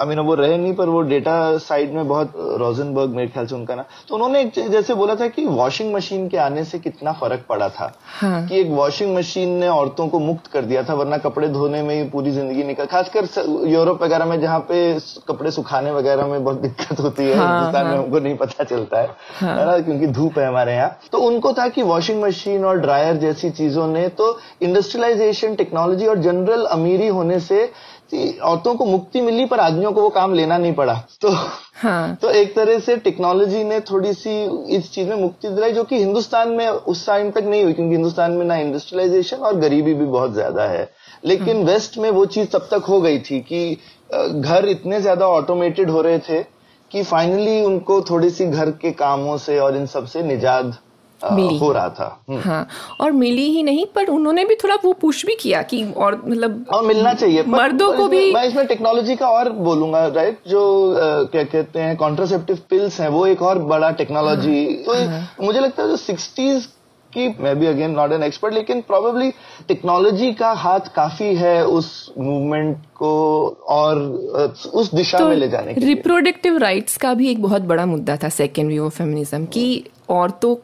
आई 0.01 0.07
मीन 0.07 0.19
वो 0.19 0.35
रहे 0.35 0.57
नहीं 0.57 0.73
पर 0.75 0.89
वो 0.89 1.01
डेटा 1.03 1.35
साइड 1.59 1.93
में 1.93 2.07
बहुत 2.07 2.33
रोजनबर्ग 2.59 3.09
मेरे 3.15 3.27
ख्याल 3.27 3.45
से 3.45 3.55
उनका 3.55 3.75
ना। 3.75 3.85
तो 4.09 4.15
उन्होंने 4.15 4.43
जैसे 4.57 4.93
बोला 4.93 5.15
था 5.15 5.27
कि 5.27 5.45
वॉशिंग 5.47 5.93
मशीन 5.93 6.27
के 6.29 6.37
आने 6.37 6.63
से 6.65 6.79
कितना 6.79 7.11
फ़र्क 7.13 7.45
पड़ा 7.49 7.69
था। 7.69 7.91
हाँ। 8.19 8.45
कि 8.47 8.59
एक 8.59 8.69
वॉशिंग 8.69 9.15
मशीन 9.15 9.49
ने 9.59 9.67
औरतों 9.67 10.07
को 10.07 10.19
मुक्त 10.19 10.47
कर 10.47 10.61
दिया 10.63 10.83
था 10.83 10.93
वरना 10.93 11.17
कपड़े 11.17 11.47
धोने 11.49 11.81
में 11.83 11.95
ही 11.95 12.09
पूरी 12.09 12.31
ज़िंदगी 12.31 12.63
निकल 12.63 12.85
खासकर 12.85 13.27
यूरोप 13.69 14.03
वगैरह 14.03 14.25
में 14.25 14.39
जहाँ 14.41 14.59
पे 14.69 14.77
कपड़े 15.27 15.51
सुखाने 15.51 15.91
वगैरह 15.91 16.27
में 16.27 16.43
बहुत 16.43 16.61
दिक्कत 16.61 16.99
होती 16.99 17.23
है। 17.23 17.35
हाँ, 17.35 17.47
हिंदुस्तान 17.47 17.85
हाँ, 17.85 17.91
में 17.91 18.03
हमको 18.03 18.19
नहीं 18.19 18.35
पता 18.37 18.63
चलता 18.63 19.01
है। 19.01 19.07
हाँ, 19.35 19.81
क्योंकि 19.81 20.07
धूप 20.09 20.39
है 20.39 20.47
हमारे 20.47 20.73
यहाँ। 20.73 20.97
तो 21.11 21.19
उनको 21.19 21.53
था 21.53 21.67
कि 21.67 21.83
वॉशिंग 21.83 22.21
मशीन 22.23 22.65
और 22.65 22.79
ड्रायर 22.79 23.17
जैसी 23.17 23.49
चीज़ों 23.51 23.87
ने 23.87 24.07
तो 24.11 24.37
इंडस्ट्रियलाइजेशन 24.61 25.55
टेक्नोलॉजी 25.55 26.05
और 26.07 26.17
जनरल 26.19 26.65
अमीरी 26.67 27.07
होने 27.09 27.39
से 27.39 27.63
औरतों 28.13 28.73
को 28.75 28.85
मुक्ति 28.85 29.21
मिली 29.21 29.45
पर 29.45 29.59
आदमियों 29.59 29.91
को 29.91 30.01
वो 30.01 30.09
काम 30.09 30.33
लेना 30.33 30.57
नहीं 30.57 30.73
पड़ा 30.73 30.93
तो 31.21 31.29
हाँ. 31.75 32.15
तो 32.15 32.29
एक 32.29 32.55
तरह 32.55 32.79
से 32.79 32.95
टेक्नोलॉजी 32.97 33.63
ने 33.63 33.79
थोड़ी 33.79 34.13
सी 34.13 34.33
इस 34.75 34.91
चीज़ 34.91 35.09
में 35.09 35.15
मुक्ति 35.15 35.49
दिलाई 35.49 35.71
जो 35.71 35.83
कि 35.83 35.97
हिंदुस्तान 35.97 36.49
में 36.49 36.67
उस 36.67 37.05
टाइम 37.07 37.31
तक 37.31 37.43
नहीं 37.43 37.63
हुई 37.63 37.73
क्योंकि 37.73 37.95
हिंदुस्तान 37.95 38.31
में 38.31 38.45
ना 38.45 38.55
इंडस्ट्रियलाइजेशन 38.55 39.37
और 39.37 39.55
गरीबी 39.55 39.93
भी 39.93 40.05
बहुत 40.05 40.33
ज़्यादा 40.33 40.63
है 40.63 40.89
लेकिन 41.25 41.55
हाँ. 41.55 41.65
वेस्ट 41.65 41.97
में 41.97 42.09
वो 42.09 42.25
चीज़ 42.25 42.47
तब 42.47 42.67
तक 42.71 42.85
हो 42.89 43.01
गई 43.01 43.19
थी 43.19 43.39
कि 43.41 43.77
घर 44.31 44.67
इतने 44.69 45.01
ज़्यादा 45.01 45.27
ऑटोमेटेड 45.27 45.89
हो 45.89 46.01
रहे 46.01 46.19
थे 46.19 46.43
कि 46.91 47.03
फाइनली 47.03 47.61
उनको 47.61 48.01
थोड़ी 48.01 48.29
सी 48.29 48.45
घर 48.45 48.71
के 48.71 48.91
कामों 48.91 49.37
से 49.37 49.59
और 49.59 49.77
इन 49.77 49.85
सबसे 49.85 50.23
निजात 50.23 50.77
मिली। 51.31 51.57
हो 51.57 51.71
रहा 51.71 51.89
था। 51.89 52.07
हम्म। 52.29 52.39
हाँ 52.39 52.67
और 53.01 53.11
मिली 53.11 53.49
ही 53.51 53.63
नहीं 53.63 53.85
पर 53.85 54.07
उन्होंने 54.07 54.45
भी 54.45 54.55
थोड़ा 54.55 54.75
वो 54.83 54.93
पुश 54.93 55.25
भी 55.25 55.35
किया 55.35 55.61
कि 55.61 55.83
और 55.97 56.21
मतलब 56.27 56.65
और 56.73 56.85
मिलना 56.85 57.13
चाहिए 57.13 57.43
मर्दों 57.47 57.91
को 57.93 58.07
भी 58.07 58.31
मैं 58.33 58.43
इसमें 58.43 58.65
टेक्नोलॉजी 58.67 59.15
का 59.15 59.29
और 59.29 59.49
बोलूँगा 59.49 60.05
राइट 60.07 60.39
जो 60.47 60.61
आ, 60.91 61.23
क्या 61.23 61.43
कहते 61.43 61.79
हैं 61.79 61.95
कॉन्ट्रासेप्टिव 61.97 62.59
पिल्स 62.69 62.99
हैं 63.01 63.09
वो 63.09 63.25
एक 63.27 63.41
और 63.41 63.59
बड़ा 63.59 63.91
टेक्नोलॉजी 63.91 64.63
हाँ, 64.65 64.83
तो 64.85 65.09
हाँ, 65.09 65.27
मुझे 65.41 65.59
लगता 65.59 65.83
है 65.83 65.89
जो 65.89 65.95
सिक्सटीज 65.97 66.67
की 67.13 67.27
मैं 67.39 67.55
भी 67.59 67.67
अगेन 67.67 67.91
नॉट 67.91 68.11
एन 68.11 68.23
एक्सपर्ट 68.23 68.53
लेकिन 68.53 68.81
प्रोबेबली 68.81 69.31
टेक्नोलॉजी 69.67 70.31
का 70.33 70.51
हाथ 70.51 70.93
काफ़ी 70.95 71.33
है 71.35 71.65
उस 71.65 71.89
मूवमेंट 72.17 72.77
को 72.95 73.13
और 73.67 73.99
उस 74.73 74.93
दिशा 74.95 75.17
तो 75.17 75.27
में 75.27 75.35
ले 75.35 75.47
जाने 75.47 75.73
के 75.73 75.85
रिप्रोडक्टिव 75.85 76.57
राइट्स 76.57 76.97
का 76.97 77.13
भी 77.13 77.29
एक 77.31 77.41
बहुत 77.41 77.61
बड़ा 77.61 77.85
मुद्दा 77.85 78.17
था 78.17 78.29
सेकेंड 78.29 78.69
व्यू 78.69 78.85
ऑफ़ 78.85 78.97
फेमिनिज्म 78.97 79.45
की 79.45 79.67
औरतों 80.09 80.55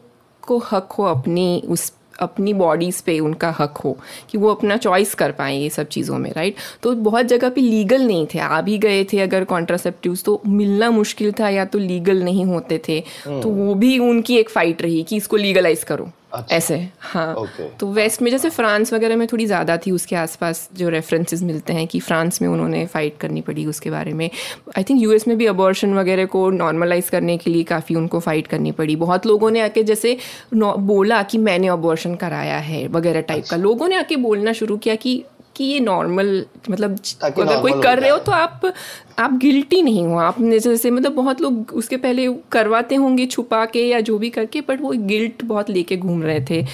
को 0.43 0.58
हक 0.71 0.91
हो 0.91 1.04
अपनी 1.06 1.63
उस 1.67 1.91
अपनी 2.19 2.54
बॉडीज़ 2.54 3.01
पे 3.06 3.17
उनका 3.19 3.49
हक 3.60 3.77
हो 3.77 3.95
कि 4.32 4.38
वो 4.38 4.49
अपना 4.49 4.77
चॉइस 4.77 5.13
कर 5.15 5.32
पाए 5.32 5.56
ये 5.58 5.69
सब 5.69 5.88
चीज़ों 5.88 6.17
में 6.17 6.32
राइट 6.34 6.56
तो 6.84 6.93
बहुत 6.95 7.25
जगह 7.25 7.49
पे 7.49 7.62
लीगल 7.62 8.01
नहीं 8.01 8.25
थे। 8.34 8.39
आ 8.39 8.62
भी 8.62 8.77
गए 8.77 9.04
थे 9.04 9.19
अगर 9.19 9.43
कॉन्ट्रासेप्टिव्स 9.43 10.23
तो 10.23 10.41
मिलना 10.47 10.89
मुश्किल 10.91 11.32
था 11.32 11.49
या 11.49 11.65
तो 11.65 11.80
लीगल 11.80 12.23
नहीं 12.23 12.45
होते 12.45 12.82
थे। 12.88 12.99
तो 13.27 13.49
वो 13.49 13.73
भी 13.75 13.97
उनकी 13.99 14.38
एक 14.38 14.49
फ़ाइट 14.49 14.82
रही 14.82 15.04
कि 15.04 15.17
इसको 15.17 15.38
लीगलाइज 15.38 15.84
करो। 15.84 16.10
अच्छा। 16.34 16.56
ऐसे 16.56 16.76
हाँ 17.00 17.36
okay. 17.36 17.67
तो 17.80 17.88
वेस्ट 17.88 18.22
में 18.22 18.30
जैसे 18.32 18.50
फ्रांस 18.50 18.94
वगैरह 18.94 19.15
में 19.15 19.28
थोड़ी 19.28 19.46
ज़्यादा 19.46 19.78
थी 19.78 19.91
उसके 19.91 20.15
आसपास 20.15 20.70
जो 20.74 20.89
रेफरेंसेस 20.89 21.41
मिलते 21.44 21.74
हैं 21.74 21.88
कि 21.88 22.00
फ्रांस 22.00 22.41
में 22.41 22.48
उन्होंने 22.50 22.86
फ़ाइट 22.86 23.17
करनी 23.17 23.41
पड़ी 23.41 23.65
उसके 23.65 23.89
बारे 23.89 24.13
में 24.13 24.30
आई 24.78 24.84
थिंक 24.84 25.02
यूएस 25.02 25.28
में 25.28 25.38
भी 25.38 25.46
अबॉर्शन 25.46 25.94
वगैरह 25.94 26.26
को 26.26 26.50
नॉर्मलाइज 26.52 27.10
करने 27.10 27.38
के 27.38 27.50
लिए 27.50 27.63
काफ़ी 27.63 27.96
उनको 27.96 28.20
फ़ाइट 28.20 28.48
करनी 28.48 28.72
पड़ी 28.72 28.96
बहुत 28.96 29.26
लोगों 29.26 29.52
ने 29.52 29.62
आके 29.62 29.84
जैसे 29.84 30.17
बोला 30.54 31.22
कि 31.24 31.38
मैंने 31.39 31.67
अबॉर्शन 31.67 32.15
कराया 32.15 32.58
है 32.60 32.88
वगैरह 32.88 33.22
टाइप 33.22 33.44
अच्छा। 33.44 33.56
का 33.56 33.62
लोगों 33.63 33.88
ने 33.88 33.96
आके 33.96 34.15
बोलना 34.22 34.54
शुरू 34.54 34.78
किया 34.78 34.96
कि 34.96 35.24
कि 35.62 35.65
ये 35.65 35.80
नॉर्मल 35.80 36.45
मतलब 36.69 36.97
अगर 37.24 37.62
कोई 37.62 37.82
कर 37.82 38.00
रहे 38.00 38.10
हो 38.10 38.17
तो 38.17 38.32
आप 38.32 38.71
आप 39.19 39.34
गिल्टी 39.38 39.82
नहीं 39.82 40.06
हो। 40.08 40.17
आपने 40.19 40.60
जैसे 40.60 40.91
मतलब 40.91 41.12
बहुत 41.12 41.41
लोग 41.41 41.74
उसके 41.74 41.97
पहले 41.97 42.28
करवाते 42.52 42.95
होंगे 42.95 43.26
छुपा 43.26 43.65
के 43.65 43.88
या 43.88 44.00
जो 44.00 44.17
भी 44.17 44.30
करके 44.30 44.62
बट 44.62 44.82
वो 44.82 44.91
गिल्ट 45.08 45.43
बहुत 45.43 45.69
लेके 45.69 45.97
घूम 45.97 46.24
रहे 46.24 46.39
थे। 46.50 46.65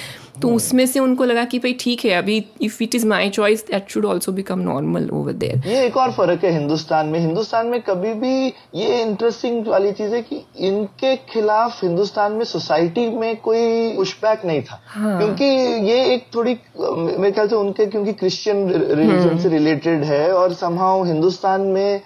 तो 0.41 0.49
उसमें 0.55 0.85
से 0.85 0.99
उनको 0.99 1.23
लगा 1.25 1.43
कि 1.45 1.59
भाई 1.59 1.73
ठीक 1.79 2.05
है 2.05 2.11
अभी 2.13 2.35
if 2.61 2.81
it 2.83 2.95
is 2.95 3.05
my 3.07 3.29
choice 3.29 3.65
that 3.67 3.89
should 3.89 4.05
also 4.05 4.31
become 4.31 4.59
normal 4.61 5.09
over 5.13 5.33
there 5.35 5.67
ये 5.67 5.85
एक 5.85 5.97
और 5.97 6.11
फ़र्क 6.11 6.43
है 6.43 6.51
हिंदुस्तान 6.51 7.07
में। 7.07 7.19
हिंदुस्तान 7.19 7.67
में 7.67 7.81
कभी 7.81 8.13
भी 8.15 8.33
ये 8.75 9.01
इंटरेस्टिंग 9.01 9.67
वाली 9.67 9.91
चीज़ 9.91 10.13
है 10.15 10.21
कि 10.21 10.41
इनके 10.67 11.15
खिलाफ 11.31 11.83
हिंदुस्तान 11.83 12.31
में 12.31 12.43
सोसाइटी 12.45 13.07
में 13.09 13.35
कोई 13.41 13.95
पुशबैक 13.95 14.45
नहीं 14.45 14.61
था। 14.61 14.81
हाँ। 14.87 15.17
क्योंकि 15.17 15.45
ये 15.89 16.03
एक 16.13 16.25
थोड़ी 16.35 16.57
मेरे 16.79 17.31
ख्याल 17.31 17.47
से 17.47 17.55
उनके 17.55 17.85
क्योंकि 17.85 18.13
क्रिश्चियन 18.13 18.67
रिलीजन 18.71 19.37
से 19.37 19.49
रिलेटेड 19.49 20.03
है 20.03 20.31
और 20.33 20.53
समहाउ 20.53 21.03
हिंदुस्तान 21.05 21.61
में 21.61 22.01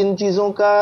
इन 0.00 0.14
चीज़ों 0.16 0.50
का 0.60 0.72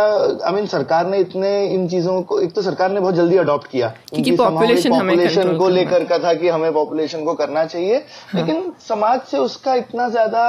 आई 0.46 0.52
मीन 0.54 0.66
सरकार 0.68 1.06
ने 1.08 1.18
इतने 1.18 1.50
इन 1.66 1.88
चीज़ों 1.88 2.20
को 2.22 2.40
एक 2.40 2.52
तो 2.52 2.62
सरकार 2.62 2.92
ने 2.92 3.00
बहुत 3.00 3.14
जल्दी 3.14 3.36
अडॉप्ट 3.36 3.70
किया। 3.70 3.88
क्योंकि 4.08 4.36
पॉपुलेशन 4.36 5.56
को 5.58 5.68
लेकर 5.68 6.04
का 6.04 6.18
था 6.18 6.34
कि 6.34 6.48
हमें 6.48 6.72
पॉपुलेशन 6.78 7.24
को 7.24 7.34
करना 7.34 7.64
चाहिए 7.66 8.04
लेकिन 8.34 8.72
समाज 8.88 9.20
से 9.30 9.38
उसका 9.38 9.74
इतना 9.74 10.08
ज़्यादा 10.08 10.44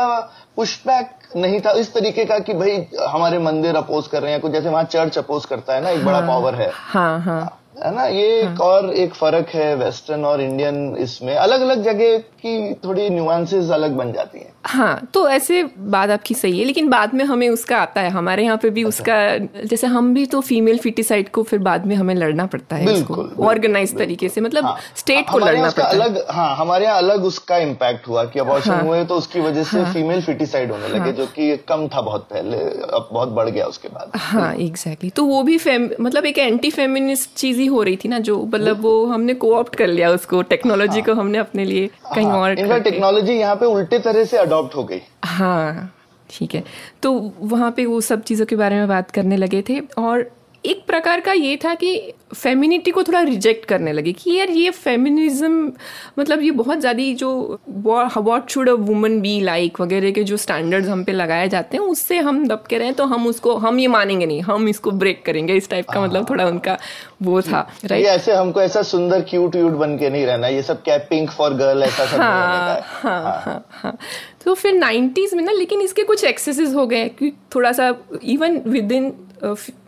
पुशबैक 0.56 1.18
नहीं 1.36 1.60
था 1.62 1.72
इस 1.78 1.94
तरीके 1.94 2.26
का 2.26 2.40
कि 2.40 2.54
भाई 2.54 2.76
हमारे 3.08 3.40
मंदिर 3.40 3.76
अपोज 3.76 4.08
कर 4.08 4.22
रहे 4.22 4.32
हैं 4.32 4.42
कुछ 4.42 4.52
जैसे 4.52 4.70
वहाँ 4.70 4.84
चर्च 4.84 5.18
अपोज 5.18 5.46
करता 5.46 5.74
है 5.74 5.82
ना 5.82 5.90
एक 5.90 6.06
बड़ा 6.06 6.20
पावर 6.28 6.56
है। 6.56 6.72
हाँ 6.74 7.20
हाँ। 7.22 7.59
है 7.80 7.94
ना? 7.96 8.06
ये 8.06 8.40
एक 8.42 8.62
और 8.62 8.94
एक 8.96 9.14
फ़र्क 9.16 9.50
है 9.54 9.76
वेस्टर्न 9.78 10.26
और 10.26 10.42
इंडियन 10.42 10.96
इसमें। 11.00 11.36
अलग 11.36 11.62
अलग 11.62 11.84
जगह 11.84 12.18
की 12.18 12.74
थोड़ी 12.86 13.10
न्यूआंसेस 13.10 13.70
अलग 13.72 13.96
बन 13.98 14.12
जाती 14.14 14.40
हैं। 14.40 14.54
हाँ 14.66 15.10
तो 15.14 15.28
ऐसे 15.30 15.64
बात 15.90 16.10
आपकी 16.10 16.34
सही 16.36 16.60
है 16.60 16.66
लेकिन 16.66 16.90
बाद 16.90 17.14
में 17.14 17.24
हमें 17.26 17.48
उसका 17.50 17.78
आता 17.78 18.02
है। 18.02 18.10
हमारे 18.12 18.44
यहाँ 18.44 18.58
पे 18.58 18.70
भी 18.70 18.84
अच्छा। 18.84 18.90
उसका 18.90 19.64
जैसे 19.66 19.88
हम 19.88 20.14
भी 20.14 20.26
तो 20.26 20.42
फीमेल 20.42 20.78
फिटिसाइड 20.80 21.30
को 21.30 21.44
फिर 21.44 21.60
बाद 21.60 21.86
में 21.86 21.96
हमें 21.96 22.14
लड़ना 22.16 22.46
पड़ता 22.46 22.76
है 22.76 22.86
बिल्कुल, 22.86 23.32
ऑर्गेनाइज 23.42 23.98
तरीके 23.98 24.30
से। 24.30 24.42
मतलब 24.42 24.66
हाँ, 24.66 24.78
स्टेट 24.96 25.30
को 25.32 25.40
लड़ना 25.40 25.70
पड़ता 25.70 25.88
अलग 25.90 26.24
हाँ 26.30 26.56
हमारे 26.56 26.86
यहाँ 26.86 26.98
अलग 26.98 27.24
उसका 27.26 27.58
इम्पैक्ट 27.60 28.08
हुआ 28.08 28.24
कि 28.26 28.40
अबॉर्शन 28.40 28.72
हाँ। 28.72 28.84
हुए 28.84 29.04
तो 29.06 29.16
उसकी 29.16 29.40
वजह 29.40 29.64
से 29.64 29.84
फीमेल 29.94 30.22
फिटिसाइड 30.22 30.72
होने 30.72 30.88
लगे 30.90 31.12
जो 31.14 31.26
कि 31.36 31.56
कम 31.70 31.88
था 31.88 32.02
बहुत 32.02 32.28
पहले 32.30 32.58
अब 32.58 33.10
बहुत 33.12 33.30
बढ़ 33.30 33.50
गया 33.50 33.66
उसके 33.66 33.88
बाद। 33.90 34.12
हाँ 34.18 34.54
एग्जैक्टली 34.58 35.10
तो 35.12 35.26
वो 35.26 35.42
भी 35.44 35.58
मतलब 36.00 36.26
एक 36.26 36.38
एंटी 36.38 36.70
फेमिनिस्ट 36.72 37.34
चीज़ 37.38 37.60
ही 37.60 37.66
हो 37.70 37.82
रही 37.84 37.98
थी 38.04 38.10
ना 38.10 38.20
जो 38.20 38.38
मतलब 38.46 38.82
वो 38.82 39.06
हमने 39.06 39.34
को 39.34 39.54
ऑप्ट 39.56 39.76
कर 39.76 39.88
लिया 39.88 40.10
उसको 40.12 40.42
टेक्नोलॉजी 40.50 41.02
को 41.02 41.14
हमने 41.14 41.38
अपने 41.38 41.66
लिए 41.66 41.88
कहीं 42.16 42.28
और 42.28 42.60
इनका 42.60 42.78
टेक्नोलॉजी 42.90 43.34
यहाँ 43.34 43.56
पे 43.56 43.66
उल्टे 43.66 44.00
तरह 44.00 44.24
से 44.24 44.38
अडॉप्ट 44.38 44.76
हो 44.76 44.84
गई। 44.84 45.02
हाँ 45.26 45.94
ठीक 46.30 46.56
है। 46.56 46.64
तो 47.04 47.12
वहाँ 47.42 47.72
पे 47.72 47.86
वो 47.86 48.02
सब 48.02 48.24
चीज़ों 48.24 48.46
के 48.46 48.56
बारे 48.56 48.76
में 48.76 48.88
बात 48.88 49.12
करने 49.12 49.38
लगे 49.38 49.64
थे 49.70 49.80
और 49.98 50.30
एक 50.66 50.84
प्रकार 50.88 51.20
का 51.20 51.34
ये 51.34 51.56
था 51.58 51.74
कि 51.76 52.14
फेमिनिटी 52.36 52.92
को 52.92 53.04
थोड़ा 53.04 53.22
रिजेक्ट 53.22 53.66
करने 53.66 53.92
लगे 53.94 54.12
कि 54.14 54.32
यार 54.32 54.50
ये 54.50 54.70
फेमिनिज्म 54.70 55.72
मतलब 56.20 56.42
ये 56.42 56.52
बहुत 56.52 56.80
ज़्यादा 56.80 57.04
जो 57.14 57.60
what 57.70 58.50
should 58.50 58.70
a 58.70 58.74
woman 58.74 59.20
be 59.22 59.40
like 59.42 59.80
वगैरह 59.82 60.12
के 60.12 60.24
जो 60.24 60.38
स्टैंडर्ड्स 60.38 60.90
हम 60.90 61.04
पे 61.04 61.12
लगाए 61.12 61.48
जाते 61.50 61.78
हैं 61.78 61.84
उससे 61.84 62.18
हम 62.20 62.46
दब 62.48 62.64
के 62.70 62.78
रहे 62.78 62.92
तो 62.92 63.06
हम 63.06 63.28
उसको 63.28 63.56
हम 63.58 63.80
ये 63.80 63.88
मानेंगे 63.88 64.26
नहीं 64.26 64.42
हम 64.42 64.68
इसको 64.70 64.92
ब्रेक 64.94 65.24
करेंगे। 65.26 65.56
इस 65.56 65.70
टाइप 65.70 65.90
का 65.90 66.02
मतलब 66.02 66.30
थोड़ा 66.30 66.46
उनका 66.48 66.78
वो 67.22 67.42
था 67.42 67.68
राइट 67.86 68.06
ऐसे 68.06 68.34
हमको 68.34 68.62
ऐसा 68.62 68.82
सुंदर 68.82 69.22
क्यूट 69.22 69.56
व्यूट 69.56 69.74
बन 69.74 69.98
के 69.98 70.10
नहीं 70.10 70.26
रहना 70.26 70.48
ये 70.48 70.62
सब 70.64 70.84
क्या 70.84 70.98
पिंक 71.10 71.30
फॉर 71.30 71.54
गर्ल 71.54 71.84
ऐसा 71.84 72.06
सब 72.06 72.14
है। 72.14 72.20
हाँ। 72.20 73.42
हाँ 73.46 73.64
हाँ। 73.72 73.98
तो 74.46 74.54
फिर 74.54 74.74
नाइन्टीज 74.74 75.34
में 75.34 75.44
ना 75.44 75.52
लेकिन 75.52 75.82
इसके 75.82 76.04
कुछ 76.04 76.24
एक्सेसेस 76.24 76.74
हो 76.76 76.86
गए 76.88 77.10
थोड़ा 77.56 77.72
सा 77.72 77.94
इवन 78.24 78.62
विद 78.68 78.92
इन 78.92 79.12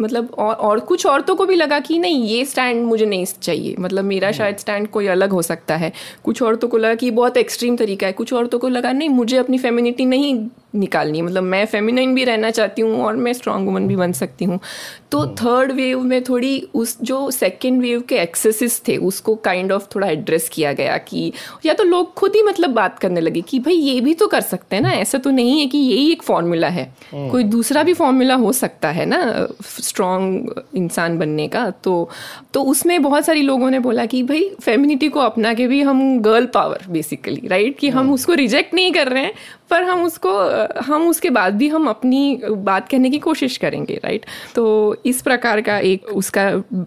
मतलब 0.01 0.35
और 0.37 0.55
और 0.55 0.79
कुछ 0.79 1.05
औरतों 1.05 1.35
को 1.35 1.45
भी 1.45 1.55
लगा 1.55 1.79
कि 1.79 1.99
नहीं 1.99 2.23
ये 2.25 2.45
स्टैंड 2.45 2.85
मुझे 2.85 3.05
नहीं 3.05 3.25
चाहिए। 3.25 3.75
मतलब 3.79 4.03
मेरा 4.03 4.31
शायद 4.31 4.57
स्टैंड 4.57 4.87
कोई 4.87 5.07
अलग 5.07 5.29
हो 5.29 5.41
सकता 5.41 5.75
है। 5.75 5.91
कुछ 6.23 6.41
औरतों 6.41 6.67
को 6.67 6.77
लगा 6.77 6.95
कि 6.95 7.11
बहुत 7.11 7.37
एक्सट्रीम 7.37 7.75
तरीका 7.75 8.07
है। 8.07 8.13
कुछ 8.13 8.33
औरतों 8.33 8.59
को 8.59 8.69
लगा 8.69 8.91
नहीं 8.91 9.09
मुझे 9.09 9.37
अपनी 9.37 9.57
फेमिनिटी 9.57 10.05
नहीं 10.05 10.47
निकालनी 10.73 11.17
है। 11.17 11.23
मतलब 11.23 11.43
मैं 11.43 11.65
फेमिनाइन 11.65 12.15
भी 12.15 12.23
रहना 12.23 12.49
चाहती 12.51 12.81
हूँ 12.81 13.03
और 13.03 13.15
मैं 13.15 13.33
स्ट्रांग 13.33 13.65
वुमन 13.67 13.87
भी 13.87 13.95
बन 13.95 14.11
सकती 14.13 14.45
हूँ। 14.45 14.59
तो 15.11 15.25
थर्ड 15.35 15.71
वेव 15.71 16.01
में 16.01 16.23
थोड़ी 16.23 16.59
उस 16.73 16.97
जो 17.01 17.29
सेकेंड 17.31 17.81
वेव 17.81 18.01
के 18.01 18.15
एक्सेसिस 18.15 18.79
थे 18.87 18.95
उसको 18.97 19.35
काइंड 19.35 19.71
ऑफ़ 19.71 19.87
थोड़ा 19.95 20.07
एड्रेस 20.07 20.47
किया 20.49 20.73
गया 20.73 20.97
कि 20.99 21.31
या 21.65 21.73
तो 21.73 21.83
लोग 21.83 22.13
खुद 22.13 22.35
ही 22.35 22.43
मतलब 22.43 22.69
बात 22.69 22.99
करने 22.99 23.21
लगे 23.21 23.41
कि 23.41 23.59
भाई 23.59 23.73
ये 23.73 23.99
भी 24.01 24.13
तो 24.13 24.27
कर 24.27 24.41
सकते 24.41 24.75
हैं 24.75 24.83
ना 24.83 24.91
ऐसा 24.91 25.17
तो 25.17 25.31
नहीं 25.31 25.59
है 25.59 25.65
कि 25.67 25.77
यही 25.77 26.11
एक 26.11 26.23
फॉर्मूला 26.23 26.67
है। 26.69 26.85
कोई 27.13 27.43
दूसरा 27.45 27.83
भी 27.83 27.93
फॉर्मूला 27.93 28.35
हो 28.35 28.51
सकता 28.53 28.89
है 28.89 29.05
ना 29.05 29.47
स्ट्रांग 29.61 30.49
इंसान 30.75 31.17
बनने 31.17 31.47
का। 31.47 31.69
तो 31.83 32.09
तो 32.53 32.63
उसमें 32.63 33.01
बहुत 33.01 33.25
सारी 33.25 33.41
लोगों 33.41 33.69
ने 33.69 33.79
बोला 33.79 34.05
कि 34.05 34.23
भाई 34.23 34.49
फेमिनिटी 34.61 35.09
को 35.09 35.19
अपना 35.19 35.53
के 35.53 35.67
भी 35.67 35.81
हम 35.81 36.19
गर्ल 36.21 36.45
पावर 36.45 36.85
बेसिकली 36.89 37.47
राइट 37.47 37.77
कि 37.79 37.89
हम 37.89 38.13
उसको 38.13 38.33
रिजेक्ट 38.33 38.73
नहीं 38.73 38.91
कर 38.91 39.07
रहे 39.07 39.23
हैं 39.23 39.33
पर 39.71 39.83
हम 39.83 40.03
उसको 40.05 40.31
हम 40.83 41.07
उसके 41.09 41.29
बाद 41.29 41.55
भी 41.57 41.67
हम 41.69 41.87
अपनी 41.89 42.21
बात 42.69 42.87
कहने 42.89 43.09
की 43.09 43.19
कोशिश 43.19 43.57
करेंगे 43.57 43.99
राइट 44.03 44.25
तो 44.55 44.63
इस 45.05 45.21
प्रकार 45.21 45.61
का 45.61 45.77
एक 45.89 46.07
उसका 46.13 46.45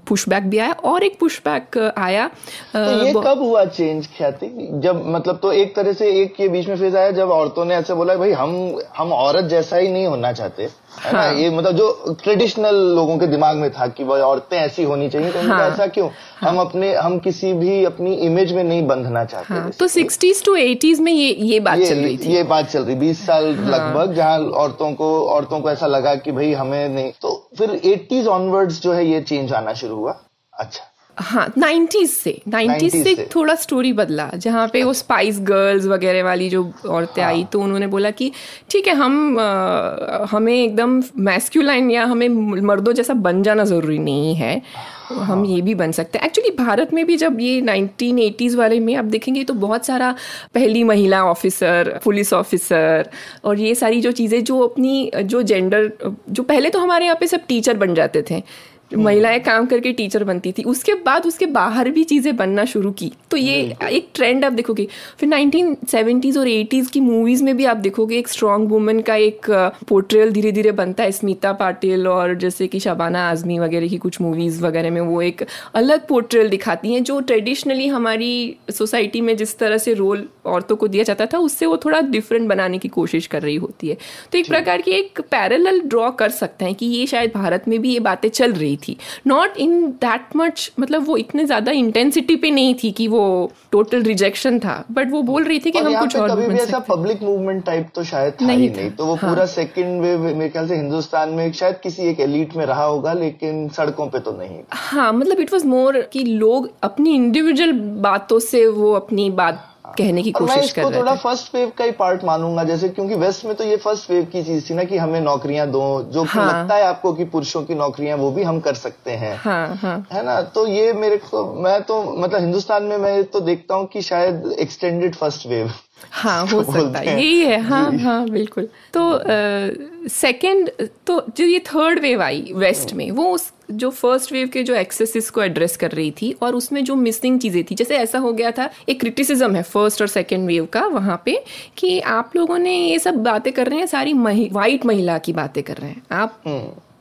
पुशबैक 0.09 0.45
भी 0.51 0.59
आया 0.59 0.73
और 0.85 1.03
एक 1.03 1.19
पुशबैक 1.21 1.79
आया 1.99 2.29
तो 2.75 3.05
ये 3.05 3.13
कब 3.17 3.43
हुआ 3.43 3.65
चेंज 3.67 4.07
ख्याति? 4.17 4.47
जब 4.85 5.03
मतलब 5.07 5.39
तो 5.43 5.53
एक 5.53 5.75
तरह 5.77 5.93
से 5.93 6.11
एक 6.23 6.35
के 6.37 6.49
बीच 6.49 6.69
में 6.69 6.77
फ़ेज़ 6.77 6.97
आया 6.97 7.11
जब 7.11 7.31
औरतों 7.31 7.65
ने 7.65 7.75
ऐसे 7.75 7.95
बोला 7.95 8.15
भाई 8.17 8.33
हम 8.33 8.55
हम 8.97 9.13
औरत 9.13 9.45
जैसा 9.51 9.77
ही 9.77 9.89
नहीं 9.89 10.07
होना 10.07 10.33
चाहते। 10.33 10.69
है 11.03 11.13
ना। 11.13 11.25
ये 11.41 11.51
मतलब 11.51 11.73
जो 11.77 12.15
ट्रेडिशनल 12.23 12.77
लोगों 12.97 13.17
के 13.19 13.27
दिमाग 13.27 13.57
में 13.57 13.71
था 13.73 13.87
कि 13.89 14.05
भाई 14.05 14.21
औरतें 14.21 14.57
ऐसी 14.59 14.83
होनी 14.83 15.09
चाहिए 15.11 15.31
तो 15.33 15.41
हाँ। 15.49 15.61
ऐसा 15.63 15.87
क्यों 15.87 16.09
हाँ। 16.09 16.51
हम 16.51 16.59
अपने 16.61 16.95
हम 16.95 17.19
किसी 17.19 17.53
भी 17.55 17.85
अपनी 17.85 18.15
इमेज 18.27 18.53
में 18.53 18.63
नहीं 18.65 18.87
बंधना 18.87 19.25
चाहते 19.25 19.55
हाँ 19.55 19.71
तो 19.79 19.89
सिक्सटीज 19.89 20.45
टू 20.45 20.55
एटीज 20.57 21.01
में 21.01 21.13
ये 21.13 21.29
ये 21.51 21.61
बात 21.61 21.79
ये 21.79 21.89
चल 21.89 21.99
रही 21.99 22.17
थी। 22.19 22.35
ये 22.35 22.43
बात 22.45 22.69
चल 22.69 22.83
रही 22.83 22.97
बीस 22.97 23.27
साल 23.27 23.55
हाँ। 23.57 23.71
लगभग 23.71 24.15
जहाँ 24.15 24.39
औरतों 24.65 24.93
को 24.95 25.11
औरतों 25.27 25.61
को 25.61 25.71
ऐसा 25.71 25.87
लगा 25.87 26.15
कि 26.17 26.33
भाई 26.33 26.53
हमें 26.55 26.89
नहीं 26.89 27.13
तो 27.23 27.37
फिर 27.59 27.81
एटीज 27.85 28.27
ऑनवर्ड्स 28.29 28.81
जो 28.83 28.93
है 28.93 29.07
ये 29.07 29.21
चेंज 29.23 29.53
आना 29.53 29.73
शुरू 29.75 29.97
हुआ 29.97 30.19
अच्छा 30.53 30.91
हाँ 31.17 31.47
नाइन्टीज 31.59 32.09
से 32.11 32.31
नाइन्टीज 32.49 32.93
90s 32.95 33.05
से 33.05 33.15
से। 33.15 33.29
थोड़ा 33.35 33.55
स्टोरी 33.55 33.93
बदला 33.93 34.29
जहाँ 34.37 34.67
पे 34.73 34.83
वो 34.85 34.93
स्पाइस 34.93 35.39
गर्ल्स 35.43 35.85
वगैरह 35.87 36.23
वाली 36.25 36.49
जो 36.51 36.63
औरतें 36.89 37.23
हाँ। 37.23 37.31
आई 37.31 37.45
तो 37.53 37.61
उन्होंने 37.61 37.87
बोला 37.87 38.11
कि 38.11 38.31
ठीक 38.71 38.87
है 38.89 38.95
हम 38.95 39.37
अ, 39.39 40.27
हमें 40.31 40.53
एकदम 40.55 41.03
मैस्क्यूलाइन 41.29 41.91
या 41.91 42.05
हमें 42.05 42.29
मर्दों 42.63 42.93
जैसा 42.93 43.15
बन 43.29 43.43
जाना 43.43 43.65
ज़रूरी 43.65 43.99
नहीं 43.99 44.35
है 44.35 44.61
हाँ। 45.07 45.25
हम 45.27 45.45
ये 45.45 45.61
भी 45.61 45.75
बन 45.75 45.93
सकते 45.93 46.19
हैं 46.19 46.27
एक्चुअली 46.27 46.51
भारत 46.59 46.93
में 46.95 47.05
भी 47.07 47.17
जब 47.17 47.41
ये 47.41 47.61
1980s 47.63 48.55
वाले 48.57 48.81
में 48.81 48.95
आप 48.97 49.05
देखेंगे 49.07 49.45
तो 49.45 49.55
बहुत 49.57 49.87
सारा 49.87 50.15
पहली 50.55 50.85
महिला 50.85 51.25
ऑफिसर 51.25 51.99
पुलिस 52.05 52.33
ऑफिसर 52.33 53.09
और 53.45 53.61
ये 53.61 53.75
सारी 53.75 54.01
जो 54.01 54.13
चीज़ें 54.13 54.43
जो 54.45 54.59
अपनी 54.61 55.11
जो 55.25 55.43
जेंडर 55.45 55.91
जो 56.31 56.43
पहले 56.43 56.71
तो 56.71 56.79
हमारे 56.79 57.05
यहाँ 57.05 57.17
पे 57.21 57.27
सब 57.27 57.47
टीचर 57.49 57.77
बन 57.77 57.95
जाते 57.95 58.25
थे 58.31 58.43
महिलाएँ 58.91 59.39
काम 59.41 59.67
करके 59.67 59.93
टीचर 59.93 60.25
बनती 60.25 60.53
थी। 60.53 60.63
उसके 60.63 60.95
बाद 60.95 61.27
उसके 61.27 61.47
बाहर 61.47 61.91
भी 61.91 62.05
चीज़ें 62.05 62.37
बनना 62.37 62.65
शुरू 62.65 62.91
की। 62.91 63.13
तो 63.31 63.37
ये 63.37 63.77
एक 63.91 64.09
ट्रेंड 64.15 64.45
आप 64.45 64.53
देखोगे। 64.53 64.87
फिर 65.19 65.29
1970s 65.29 66.37
और 66.37 66.49
80s 66.49 66.91
की 66.91 67.01
मूवीज़ 67.01 67.45
में 67.45 67.57
भी 67.57 67.65
आप 67.65 67.77
देखोगे 67.77 68.19
एक 68.19 68.29
स्ट्रॉन्ग 68.29 68.69
वुमन 68.69 69.01
का 69.01 69.15
एक 69.15 69.51
पोर्ट्रेल 69.89 70.33
धीरे 70.33 70.53
धीरे 70.53 70.73
बनता 70.73 71.05
है। 71.05 71.13
स्मिता 71.13 71.53
पाटिल 71.53 72.09
और 72.09 72.35
जैसे 72.35 72.67
कि 72.67 72.81
शबाना 72.81 73.29
आजमी 73.31 73.59
वगैरह 73.59 73.89
की 73.89 73.97
कुछ 73.97 74.21
मूवीज़ 74.21 74.63
वगैरह 74.63 74.91
में 74.91 75.01
वो 75.01 75.23
एक 75.23 75.45
अलग 75.75 76.07
पोर्ट्रेल 76.07 76.49
दिखाती 76.49 76.93
हैं 76.93 77.03
जो 77.05 77.21
ट्रेडिशनली 77.21 77.87
हमारी 77.87 78.57
सोसाइटी 78.71 79.21
में 79.21 79.37
जिस 79.37 79.59
तरह 79.59 79.79
से 79.79 79.95
रोल 79.95 80.29
औरतों 80.47 80.77
को 80.77 80.89
दिया 80.89 81.05
जाता 81.05 81.27
था 81.27 81.39
उससे 81.39 81.67
वो 81.67 81.77
थोड़ा 81.77 82.01
डिफरेंट 82.01 82.49
बनाने 82.49 82.79
की 82.79 82.89
कोशिश 82.89 83.27
कर 83.27 83.43
रही 83.43 83.57
होती 83.57 83.89
है। 83.89 83.97
तो 84.33 84.39
एक 84.39 84.49
प्रकार 84.49 84.83
की 84.83 84.91
एक 84.91 85.21
पैरेलल 85.21 85.81
ड्रॉ 85.81 86.11
कर 86.11 86.31
सकते 86.31 86.65
हैं 86.65 86.75
कि 86.75 86.87
ये 86.87 87.07
शायद 87.07 87.33
भारत 87.35 87.65
में 87.69 87.81
भी 87.83 87.93
ये 87.93 88.01
बातें 88.01 88.29
चल 88.29 88.53
रही 88.53 88.74
थी। 88.79 88.97
नॉट 89.27 89.57
इन 89.59 89.85
दैट 90.03 90.37
मच 90.37 90.71
मतलब 90.81 91.07
वो 91.07 91.17
इतने 91.17 91.45
ज़्यादा 91.47 91.73
इंटेंसिटी 91.75 92.37
पे 92.37 92.51
नहीं 92.51 92.75
थी 92.83 92.91
कि 92.93 93.09
वो 93.09 93.25
टोटल 93.73 94.03
रिजेक्शन 94.03 94.59
था। 94.59 94.85
बट 94.91 95.11
वो 95.11 95.23
बोल 95.23 95.45
रही 95.45 95.59
थी 95.59 95.71
कि 95.71 95.79
हम 95.79 95.99
कुछ 96.01 96.17
और 96.17 96.37
भी 96.37 96.47
भी 96.47 96.59
ऐसा 96.61 96.79
पब्लिक 96.89 97.23
मूवमेंट 97.23 97.65
टाइप 97.65 97.89
तो 97.95 98.05
शायद 98.05 98.33
था 98.41 98.47
नहीं 98.47 98.59
ही 98.59 98.71
था, 98.71 98.77
नहीं। 98.77 98.91
तो 98.91 99.07
वो 99.07 99.15
हाँ। 99.15 99.31
पूरा 99.31 99.47
सेकंड 99.47 100.01
वेव 100.03 100.25
मेरे 100.27 100.49
ख्याल 100.49 100.69
से 100.69 100.77
हिंदुस्तान 100.77 101.31
में 101.31 101.53
शायद 101.53 101.81
किसी 101.83 102.09
एक 102.09 102.21
एलिट 102.21 102.57
में 102.57 102.65
रहा 102.67 102.85
होगा 102.85 103.13
लेकिन 103.15 103.69
सड़कों 103.77 104.07
पे 104.09 104.19
तो 104.21 104.37
नहीं 104.39 104.63
हाँ 104.71 105.13
मतलब 105.13 105.41
इट 105.41 105.53
वॉज़ 105.53 105.67
मोर 105.67 106.01
कि 106.13 106.25
लोग 106.25 106.71
अपनी 106.83 107.15
इंडिविजुअल 107.15 107.73
बातों 108.03 108.39
से 108.41 108.67
वो 108.69 108.93
अपनी 108.95 109.31
बात 109.33 109.71
कहने 109.85 110.23
की 110.23 110.31
कोशिश 110.33 110.71
कर 110.73 110.83
रहे 110.83 110.99
थोड़ा 111.01 111.15
फ़र्स्ट 111.15 111.55
वेव 111.55 111.73
का 111.79 111.85
ही 111.85 111.91
पार्ट 111.93 112.25
मानूँगा 112.25 112.65
जैसे 112.65 112.89
क्योंकि 112.89 113.15
वेस्ट 113.15 113.45
में 113.45 113.55
तो 113.55 113.65
ये 113.65 113.77
फ़र्स्ट 113.77 114.11
वेव 114.11 114.25
की 114.25 114.43
चीज़ 114.43 114.71
थी 114.71 114.75
ना 114.75 114.85
कि 114.85 114.97
हमें 114.97 115.21
नौकरियाँ 115.21 115.67
दो 115.71 115.83
जो 116.13 116.23
हाँ। 116.25 116.47
लगता 116.47 116.75
है 116.75 116.85
आपको 116.85 117.13
कि 117.13 117.25
पुरुषों 117.25 117.63
की 117.63 117.75
नौकरियाँ 117.75 118.17
वो 118.19 118.31
भी 118.31 118.43
हम 118.43 118.61
कर 118.61 118.75
सकते 118.75 119.11
हैं। 119.11 119.37
हाँ 119.37 119.77
हाँ। 119.77 119.97
है 120.13 120.25
ना? 120.25 120.41
तो 120.43 120.67
ये 120.67 120.93
मेरे 120.93 121.17
को 121.17 121.45
मैं 121.63 121.81
तो 121.83 122.03
मतलब 122.19 122.41
हिंदुस्तान 122.41 122.83
में 122.83 122.97
मैं 122.99 123.25
तो 123.25 123.41
देखता 123.41 123.75
हूँ 123.75 123.87
कि 123.87 124.03
शायद 124.03 124.55
एक्सटेंडेड 124.59 125.15
फ़र्स्ट 125.15 125.47
वेव 125.47 125.73
हाँ 126.13 126.47
हो 126.47 126.63
सकता 126.73 126.99
है। 126.99 127.21
यही 127.21 127.41
है। 127.41 127.61
हाँ 127.61 127.91
हाँ 127.99 128.29
बिल्कुल। 128.29 128.69
तो 128.95 130.09
सेकंड 130.09 130.71
तो 131.07 131.21
जो 131.37 131.45
ये 131.45 131.59
थर्ड 131.69 132.01
वेव 132.01 132.23
आई 132.23 132.53
वेस्ट 132.57 132.93
में 132.93 133.11
वो 133.11 133.25
उस 133.25 133.51
जो 133.71 133.91
फ़र्स्ट 133.91 134.33
वेव 134.33 134.49
के 134.49 134.63
जो 134.63 134.75
एक्सेसिस 134.75 135.31
को 135.31 135.43
एड्रेस 135.43 135.77
कर 135.77 135.91
रही 135.91 136.11
थी 136.13 136.33
और 136.43 136.55
उसमें 136.55 136.83
जो 136.85 136.97
मिसिंग 136.97 137.39
चीज़ें 137.41 137.63
थी 137.65 137.75
जैसे 137.75 137.97
ऐसा 137.97 138.19
हो 138.19 138.33
गया 138.33 138.51
था 138.51 138.69
एक 138.89 139.01
क्रिटिसिज्म 139.01 139.55
है 139.57 139.63
फ़र्स्ट 139.63 140.03
और 140.03 140.09
सेकंड 140.09 140.47
वेव 140.47 140.67
का 140.73 140.87
वहाँ 140.87 141.21
पे 141.25 141.39
कि 141.79 141.99
आप 142.01 142.37
लोगों 142.37 142.59
ने 142.59 142.77
ये 142.77 142.99
सब 142.99 143.23
बातें 143.25 143.53
कर 143.53 143.69
रहे 143.69 143.79
हैं 143.79 143.87
सारी 143.87 144.13
महि, 144.15 144.49
वाइट 144.53 144.87
महिला 144.87 145.19
की 145.19 145.33
बातें 145.33 145.63
कर 145.63 145.77
रहे 145.77 145.91
हैं। 145.91 146.03
आप 146.13 146.43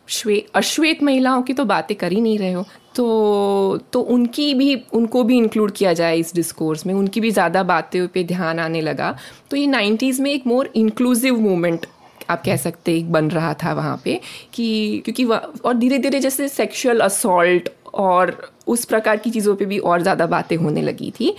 श्वे 0.07 0.45
अश्वेत 0.55 1.03
महिलाओं 1.03 1.41
की 1.41 1.53
तो 1.53 1.65
बातें 1.65 1.95
कर 1.97 2.11
ही 2.11 2.21
नहीं 2.21 2.37
रहे 2.39 2.51
हो। 2.53 2.65
तो 2.95 3.77
तो 3.93 3.99
उनकी 4.01 4.53
भी 4.53 4.75
उनको 4.93 5.23
भी 5.23 5.37
इंक्लूड 5.37 5.71
किया 5.71 5.93
जाए 5.93 6.17
इस 6.17 6.33
डिस्कोर्स 6.35 6.85
में 6.85 6.93
उनकी 6.93 7.21
भी 7.21 7.31
ज़्यादा 7.31 7.63
बातें 7.63 8.07
पे 8.07 8.23
ध्यान 8.23 8.59
आने 8.59 8.81
लगा। 8.81 9.15
तो 9.51 9.57
ये 9.57 9.67
नाइन्टीज़ 9.67 10.21
में 10.21 10.31
एक 10.31 10.47
मोर 10.47 10.69
इंक्लूसिव 10.75 11.39
मूवमेंट 11.39 11.85
आप 12.29 12.43
कह 12.45 12.57
सकते 12.57 12.97
एक 12.97 13.11
बन 13.11 13.29
रहा 13.31 13.53
था 13.63 13.73
वहाँ 13.73 14.01
पे 14.03 14.19
कि 14.53 15.01
क्योंकि 15.05 15.25
और 15.25 15.73
धीरे 15.73 15.97
धीरे 15.97 16.19
जैसे 16.19 16.47
सेक्सुअल 16.47 16.99
असॉल्ट 17.01 17.69
और 17.93 18.35
उस 18.67 18.85
प्रकार 18.85 19.17
की 19.17 19.29
चीज़ों 19.29 19.55
पे 19.55 19.65
भी 19.65 19.77
और 19.79 20.01
ज़्यादा 20.01 20.25
बातें 20.27 20.55
होने 20.57 20.81
लगी 20.81 21.11
थी। 21.19 21.35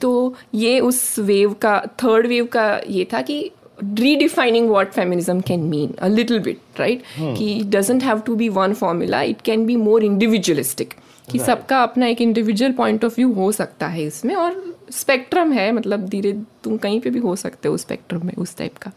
तो 0.00 0.34
ये 0.54 0.78
उस 0.80 1.18
वेव 1.18 1.52
का 1.62 1.78
थर्ड 2.02 2.26
वेव 2.26 2.46
का 2.52 2.68
ये 2.88 3.06
था 3.12 3.22
कि 3.22 3.50
redefining 3.96 4.68
what 4.68 4.94
feminism 4.94 5.40
can 5.48 5.64
mean 5.70 5.90
a 5.98 6.08
little 6.08 6.38
bit 6.44 6.78
right? 6.80 7.02
कि 7.18 7.48
it 7.60 7.70
doesn't 7.70 8.02
have 8.02 8.22
to 8.28 8.36
be 8.36 8.48
one 8.50 8.74
formula 8.74 9.18
it 9.32 9.42
can 9.48 9.66
be 9.66 9.76
more 9.80 10.00
individualistic. 10.02 10.94
कि 11.30 11.38
सबका 11.38 11.82
अपना 11.82 12.06
एक 12.06 12.20
इंडिविजुअल 12.20 12.72
पॉइंट 12.72 13.04
ऑफ़ 13.04 13.14
व्यू 13.16 13.32
हो 13.32 13.50
सकता 13.52 13.86
है 13.86 14.04
इसमें 14.06 14.34
और 14.34 14.62
स्पेक्ट्रम 14.92 15.52
है 15.52 15.70
मतलब 15.72 16.06
धीरे 16.08 16.32
तुम 16.64 16.76
कहीं 16.76 17.00
पे 17.00 17.10
भी 17.10 17.18
हो 17.18 17.34
सकते 17.36 17.68
हो 17.68 17.76
स्पेक्ट्रम 17.76 18.26
में 18.26 18.34
उस 18.34 18.56
टाइप 18.56 18.76
का। 18.76 18.92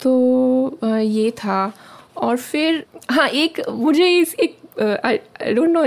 तो 0.00 0.78
ये 0.98 1.30
था। 1.30 1.72
और 2.16 2.36
फिर 2.36 2.84
हाँ 3.10 3.28
एक, 3.28 3.60
मुझे 3.70 4.08
इस, 4.18 4.34
एक 4.34 4.56
आई 5.04 5.18
डोंट 5.54 5.68
नो 5.68 5.84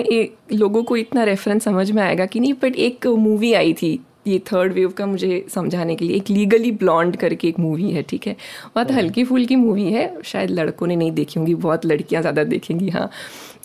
लोगों 0.57 0.83
को 0.83 0.97
इतना 0.97 1.23
रेफरेंस 1.23 1.63
समझ 1.63 1.91
में 1.91 2.01
आएगा 2.03 2.25
कि 2.25 2.39
नहीं 2.39 2.53
बट 2.53 2.75
एक 2.75 3.07
मूवी 3.07 3.53
आई 3.53 3.73
थी। 3.73 3.99
ये 4.27 4.39
थर्ड 4.51 4.73
वेव 4.73 4.89
का 4.91 5.05
मुझे 5.05 5.45
समझाने 5.53 5.95
के 5.95 6.05
लिए 6.05 6.15
एक 6.17 6.29
लीगली 6.29 6.71
ब्लॉन्ड 6.71 7.15
करके 7.15 7.47
एक 7.47 7.59
मूवी 7.59 7.89
है 7.91 8.01
ठीक 8.09 8.27
है? 8.27 8.35
बहुत 8.75 8.91
हल्की 8.91 9.23
फुल्की 9.23 9.55
मूवी 9.55 9.91
है 9.91 10.11
शायद 10.23 10.49
लड़कों 10.49 10.87
ने 10.87 10.95
नहीं 10.95 11.11
देखी 11.11 11.39
होंगी 11.39 11.55
बहुत 11.55 11.85
लड़कियाँ 11.85 12.21
ज़्यादा 12.21 12.43
देखेंगी 12.43 12.89
हाँ। 12.89 13.09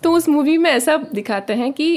तो 0.03 0.13
उस 0.13 0.29
मूवी 0.29 0.57
में 0.59 0.71
ऐसा 0.71 0.97
दिखाते 1.15 1.53
हैं 1.53 1.73
कि 1.73 1.89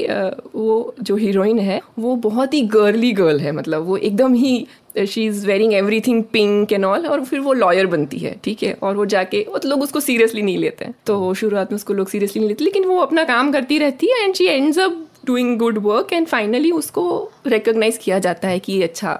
वो 0.54 0.94
जो 1.02 1.16
हीरोइन 1.16 1.58
है 1.58 1.80
वो 1.98 2.14
बहुत 2.16 2.54
ही 2.54 2.60
गर्ली 2.68 3.12
गर्ल 3.12 3.40
है 3.40 3.52
मतलब 3.52 3.82
वो 3.86 3.96
एकदम 3.96 4.34
ही 4.34 4.66
she 5.08 5.24
is 5.26 5.46
wearing 5.46 5.72
everything 6.00 6.22
pink 6.32 6.72
and 6.72 6.84
all 6.84 7.06
और 7.06 7.24
फिर 7.24 7.40
वो 7.40 7.52
लॉयर 7.52 7.86
बनती 7.86 8.18
है 8.18 8.34
ठीक 8.44 8.62
है? 8.62 8.72
और 8.82 8.96
वो 8.96 9.06
जाके 9.06 9.44
वो 9.48 9.58
तो 9.58 9.68
लोग 9.68 9.82
उसको 9.82 10.00
सीरियसली 10.00 10.42
नहीं 10.42 10.58
लेते 10.58 10.84
हैं। 10.84 10.94
तो 11.06 11.32
शुरुआत 11.34 11.72
में 11.72 11.76
उसको 11.76 11.94
लोग 11.94 12.08
सीरियसली 12.08 12.40
नहीं 12.40 12.48
लेते 12.48 12.64
लेकिन 12.64 12.84
वो 12.84 12.98
अपना 12.98 13.24
काम 13.24 13.52
करती 13.52 13.78
रहती 13.78 14.06
है 14.06 14.24
and 14.24 14.34
she 14.34 14.46
ends 14.46 14.78
up 14.78 15.06
doing 15.26 15.58
good 15.58 15.78
work 15.78 16.12
and 16.12 16.26
finally 16.26 16.70
उसको 16.70 17.02
रिकॉग्नाइज 17.46 17.96
किया 17.96 18.18
जाता 18.18 18.48
है 18.48 18.58
कि 18.58 18.82
अच्छा 18.82 19.18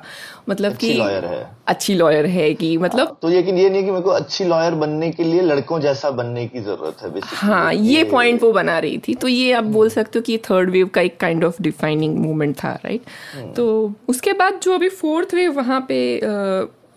मतलब 0.48 0.72
अच्छी 0.72 0.86
कि 0.86 0.98
लॉयर 0.98 1.24
है। 1.24 1.46
अच्छी 1.66 1.94
लॉयर 1.94 2.26
है 2.26 2.52
कि 2.54 2.76
मतलब 2.78 3.16
तो 3.22 3.28
लेकिन 3.28 3.58
ये 3.58 3.68
नहीं 3.70 3.84
कि 3.84 3.90
मेरे 3.90 4.02
को 4.02 4.10
अच्छी 4.10 4.44
लॉयर 4.44 4.74
बनने 4.74 5.10
के 5.10 5.24
लिए 5.24 5.42
लड़कों 5.42 5.80
जैसा 5.80 6.10
बनने 6.10 6.46
की 6.46 6.60
ज़रूरत 6.60 7.02
है 7.02 7.20
हाँ 7.36 7.72
ये 7.74 8.04
पॉइंट 8.04 8.42
वो 8.42 8.52
बना 8.52 8.78
रही 8.78 8.98
थी। 8.98 9.14
तो 9.14 9.28
ये 9.28 9.52
आप 9.52 9.64
बोल 9.64 9.88
सकते 9.88 10.18
हो 10.18 10.22
कि 10.22 10.38
थर्ड 10.50 10.70
वेव 10.70 10.86
का 10.86 11.00
एक 11.00 11.20
काइंड 11.20 11.44
ऑफ़ 11.44 11.62
डिफाइनिंग 11.62 12.18
मूवमेंट 12.18 12.56
था 12.56 12.72
राइट 12.84 13.54
तो 13.56 13.70
उसके 14.08 14.32
बाद 14.32 14.60
जो 14.62 14.74
अभी 14.74 14.88
फोर्थ 14.88 15.34
वेव 15.34 15.52
वहाँ 15.52 15.84
पे 15.88 16.00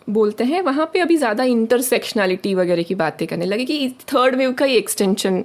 बोलते 0.09 0.43
हैं 0.43 0.61
वहाँ 0.61 0.89
पे 0.93 0.99
अभी 0.99 1.15
ज़्यादा 1.17 1.43
इंटरसेक्शनलिटी 1.43 2.53
वगैरह 2.55 2.83
की 2.83 2.95
बातें 2.95 3.27
करने 3.27 3.45
लगे 3.45 3.65
कि 3.65 3.89
थर्ड 4.13 4.35
वेव 4.35 4.53
का 4.53 4.65
ही 4.65 4.75
एक्सटेंशन 4.75 5.43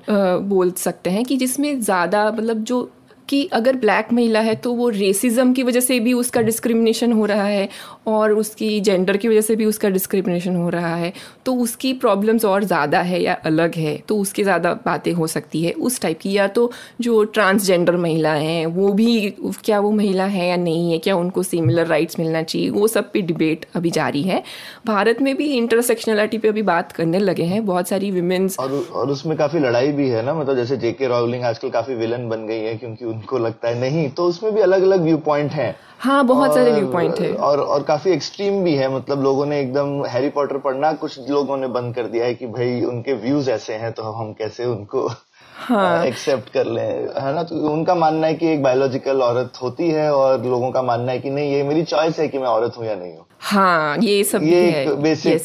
बोल 0.49 0.71
सकते 0.79 1.11
हैं 1.11 1.25
कि 1.25 1.37
जिसमें 1.37 1.81
ज़्यादा 1.81 2.31
मतलब 2.31 2.63
जो 2.63 2.91
कि 3.29 3.45
अगर 3.53 3.77
ब्लैक 3.77 4.13
महिला 4.13 4.41
है 4.41 4.55
तो 4.57 4.73
वो 4.75 4.89
रेसिज्म 4.91 5.53
की 5.53 5.63
वजह 5.63 5.81
से 5.81 5.99
भी 6.01 6.13
उसका 6.15 6.41
डिस्क्रिमिनेशन 6.43 7.13
हो 7.13 7.25
रहा 7.27 7.45
है 7.45 7.69
और 8.09 8.33
उसकी 8.35 8.81
जेंडर 8.81 9.17
की 9.17 9.29
वजह 9.29 9.41
से 9.41 9.57
भी 9.57 9.65
उसका 9.65 9.89
डिस्क्रिमिनेशन 9.91 10.57
हो 10.57 10.69
रहा 10.69 10.95
है। 10.97 11.13
तो 11.47 11.55
उसकी 11.57 11.93
प्रॉब्लम्स 11.97 12.45
और 12.45 12.65
ज़्यादा 12.65 13.01
है 13.01 13.23
या 13.23 13.35
अलग 13.47 13.75
है 13.77 13.97
तो 14.09 14.19
उसकी 14.19 14.43
ज़्यादा 14.43 14.73
बातें 14.87 15.13
हो 15.13 15.27
सकती 15.27 15.63
है 15.65 15.73
उस 15.73 16.01
टाइप 16.01 16.19
की। 16.19 16.33
या 16.33 16.47
तो 16.49 16.71
जो 17.01 17.23
ट्रांसजेंडर 17.27 17.97
महिला 17.99 18.33
हैं, 18.35 18.67
वो 18.67 18.93
भी 18.93 19.31
क्या 19.65 19.81
वो 19.81 19.91
महिला 19.93 20.25
है 20.27 20.49
या 20.49 20.57
नहीं 20.59 20.93
है, 20.93 20.99
क्या 20.99 21.17
उनको 21.17 21.43
सिमिलर 21.43 21.87
राइट्स 21.87 22.19
मिलना 22.19 22.43
चाहिए, 22.43 22.71
वो 22.71 22.89
सब 22.89 23.11
पे 23.13 23.23
डिबेट 23.23 23.67
अभी 23.75 23.91
जारी 23.91 24.23
है। 24.23 24.43
भारत 24.87 25.21
में 25.23 25.35
भी 25.37 25.47
इंटरसेक्शनलिटी 25.53 26.39
पे 26.39 26.49
अभी 26.49 26.63
बात 26.65 26.93
करने 26.93 27.19
लगे 27.19 27.45
हैं, 27.45 27.65
बहुत 27.67 27.89
सारी 27.89 28.11
विमेंस 28.11 28.59
और 28.61 28.73
और 28.93 29.11
उसमें 29.11 29.37
काफ़ी 29.39 29.61
लड़ाई 29.61 29.93
भी 29.93 30.09
है 30.09 30.25
ना 30.25 30.35
मतलब 30.35 30.57
जैसे 30.57 30.77
जेके 30.79 31.09
रॉलिंग 31.09 31.45
आजकल 31.45 31.71
काफ़ी 31.71 31.95
विलन 31.97 32.29
बन 32.29 32.47
गई 32.47 32.59
है, 32.59 32.77
क्योंकि 32.77 33.05
उनको 33.19 33.39
लगता 33.39 33.69
है 33.69 33.79
नहीं 33.81 34.09
तो 34.11 34.25
उसमें 34.25 34.53
भी 34.55 34.61
अलग 34.61 34.83
अलग 34.83 35.03
व्यू 35.03 35.17
पॉइंट 35.27 35.53
हैं। 35.53 35.75
हाँ 36.01 36.25
बहुत 36.27 36.55
सारे 36.55 36.73
व्यू 36.73 36.87
पॉइंट 36.87 37.19
है। 37.21 37.33
और 37.35 37.61
और 37.61 37.83
काफ़ी 37.83 38.11
एक्सट्रीम 38.13 38.63
भी 38.65 38.75
है 38.75 38.95
मतलब 38.97 39.23
लोगों 39.23 39.47
ने 39.47 39.61
एकदम 39.61 40.05
हैरी 40.07 40.29
पॉटर 40.29 40.59
पढ़ना 40.59 40.93
कुछ 40.93 41.29
लोगों 41.31 41.57
ने 41.57 41.67
बंद 41.69 41.95
कर 41.95 42.07
दिया 42.07 42.25
है 42.25 42.35
कि 42.35 42.47
भाई 42.47 42.81
उनके 42.85 43.15
व्यूज़ 43.23 43.51
ऐसे 43.51 43.75
हैं 43.75 43.93
तो 43.93 44.03
हम 44.13 44.33
कैसे 44.33 44.67
उनको 44.67 45.09
एक्सेप्ट 45.09 45.71
हाँ। 45.71 46.05
एक्सेप्ट 46.05 46.53
कर 46.53 46.67
लें? 46.67 46.85
है 47.23 47.35
ना? 47.35 47.43
तो 47.43 47.55
उनका 47.71 47.95
मानना 47.95 48.27
है 48.27 48.35
कि 48.35 48.47
एक 48.49 48.63
बायोलॉजिकल 48.63 49.23
औरत 49.23 49.59
होती 49.63 49.89
है 49.91 50.11
और 50.15 50.45
लोगों 50.45 50.71
का 50.73 50.83
मानना 50.83 51.13
है 51.13 51.19
कि 51.19 51.31
नहीं 51.31 51.53
ये 51.53 51.63
मेरी 51.63 51.83
चॉइस 51.85 52.19
है 52.19 52.29
कि 52.29 52.39
मैं 52.39 52.47
औरत 52.47 52.79
हूँ 52.79 52.87
या 52.87 52.95
नहीं 52.95 53.17
हूँ। 53.17 53.27
हाँ 53.41 53.97
ये 53.99 54.23
सब 54.25 54.41
भी 54.41 54.51
ये 54.51 54.61
है। 54.63 54.83
एक 54.83 54.95
बेसिक. 55.03 55.43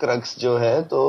क्रक्स 0.00 0.34
जो 0.38 0.56
है 0.56 0.82
तो 0.82 1.00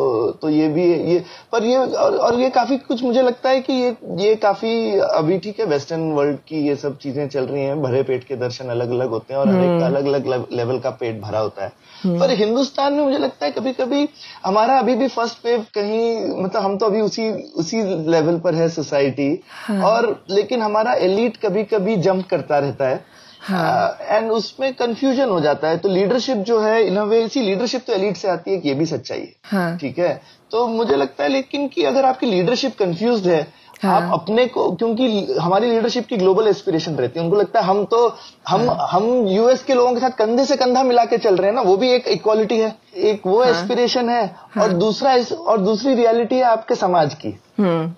तो 0.42 0.50
ये 0.50 0.68
भी 0.70 0.84
ये 0.84 1.24
पर 1.52 1.64
ये 1.64 1.78
और, 1.78 2.16
और 2.16 2.40
ये 2.40 2.50
काफ़ी 2.50 2.78
कुछ 2.78 3.04
मुझे 3.04 3.22
लगता 3.22 3.50
है 3.50 3.62
कि 3.62 3.74
ये 3.74 3.90
ये 4.20 4.36
काफ़ी 4.36 5.00
अभी 5.00 5.38
ठीक 5.40 5.60
है 5.60 5.66
वेस्टर्न 5.66 6.12
वर्ल्ड 6.12 6.38
की 6.48 6.66
ये 6.68 6.76
सब 6.76 6.98
चीज़ें 6.98 7.28
चल 7.28 7.46
रही 7.46 7.64
हैं 7.64 7.82
भरे 7.84 8.04
पेट 8.04 8.24
के 8.24 8.36
दर्शन 8.36 8.70
अलग 8.70 8.92
अलग 8.92 9.10
होते 9.10 9.34
हैं 9.34 9.40
और 9.42 9.50
हर 9.50 9.64
एक 9.64 9.82
अलग 9.84 10.06
अलग 10.06 10.48
लेवल 10.54 10.80
का 10.80 10.90
पेट 11.02 11.20
भरा 11.22 11.40
होता 11.40 11.64
है। 11.64 11.72
पर 12.20 12.32
हिंदुस्तान 12.36 12.94
में 12.94 13.04
मुझे 13.04 13.18
लगता 13.18 13.46
है 13.46 13.52
कभी 13.52 13.74
कभी 13.74 14.08
हमारा 14.46 14.78
अभी 14.80 14.96
भी 14.96 15.08
फ़र्स्ट 15.08 15.46
वेव 15.46 15.66
कहीं 15.76 16.44
मतलब 16.44 16.62
हम 16.62 16.78
तो 16.78 16.86
अभी 16.86 17.02
उसी 17.02 17.30
उसी 17.56 17.84
लेवल 18.12 18.40
पर 18.40 18.56
है 18.56 18.70
सोसाइटी 18.70 19.34
और 19.84 20.16
लेकिन 20.30 20.62
हमारा 20.62 20.94
एलिट 21.02 21.38
कभी 21.38 21.64
कभी 21.74 21.96
जंप 21.98 22.28
करता 22.30 22.60
रहता 22.60 22.88
है। 22.88 23.13
एंड 23.50 24.32
उसमें 24.32 24.74
कंफ्यूजन 24.74 25.30
हो 25.30 25.40
जाता 25.42 25.68
है। 25.68 25.78
तो 25.78 25.90
लीडरशिप 25.90 26.38
जो 26.38 26.60
है 26.60 26.86
इन 26.88 27.00
वे 27.00 27.28
सी 27.28 27.42
लीडरशिप 27.42 27.84
तो 27.88 27.94
एलिट 27.94 28.18
से 28.18 28.28
आती 28.28 28.52
है 28.52 28.58
कि 28.58 28.70
ये 28.70 28.76
भी 28.76 28.86
सच्चाई 28.86 29.20
है। 29.20 29.34
हाँ। 29.46 29.78
ठीक 29.78 30.00
है? 30.00 30.22
तो 30.52 30.68
मुझे 30.68 30.96
लगता 30.96 31.24
है 31.24 31.30
लेकिन 31.30 31.68
कि 31.68 31.84
अगर 31.84 32.06
आपकी 32.06 32.26
लीडरशिप 32.26 32.78
कंफ्यूज 32.80 33.28
है 33.28 33.48
हाँ। 33.82 33.94
आप 33.94 34.14
अपने 34.14 34.46
को 34.48 34.70
क्योंकि 34.72 35.36
हमारी 35.42 35.70
लीडरशिप 35.70 36.06
की 36.08 36.18
ग्लोबल 36.18 36.48
एस्पिरेशन 36.48 36.96
रहती 36.96 37.20
है। 37.20 37.26
उनको 37.26 37.38
लगता 37.38 37.60
है 37.60 37.66
हम 37.66 37.84
तो 37.86 38.08
हम 38.48 38.70
हाँ. 38.70 38.88
हम 38.92 39.28
यूएस 39.28 39.64
के 39.64 39.74
लोगों 39.74 39.94
के 39.94 40.00
साथ 40.00 40.18
कंधे 40.18 40.46
से 40.46 40.56
कंधा 40.56 40.84
मिला 40.84 41.06
के 41.06 41.18
चल 41.18 41.36
रहे 41.36 41.48
हैं 41.48 41.56
ना 41.56 41.62
वो 41.62 41.76
भी 41.78 41.90
एक 41.90 42.08
इक्वालिटी 42.08 42.60
है। 42.60 42.74
एक 42.96 43.28
वो 43.28 43.44
एस्पिरेशन 43.44 44.10
है 44.10 44.24
और 44.62 44.74
दूसरा 44.76 45.16
और 45.36 45.62
दूसरी 45.62 45.96
रियलिटी 45.96 46.36
है 46.36 46.44
आपके 46.44 46.76
समाज 46.76 47.14
की। 47.16 47.38
हम्म। 47.60 47.94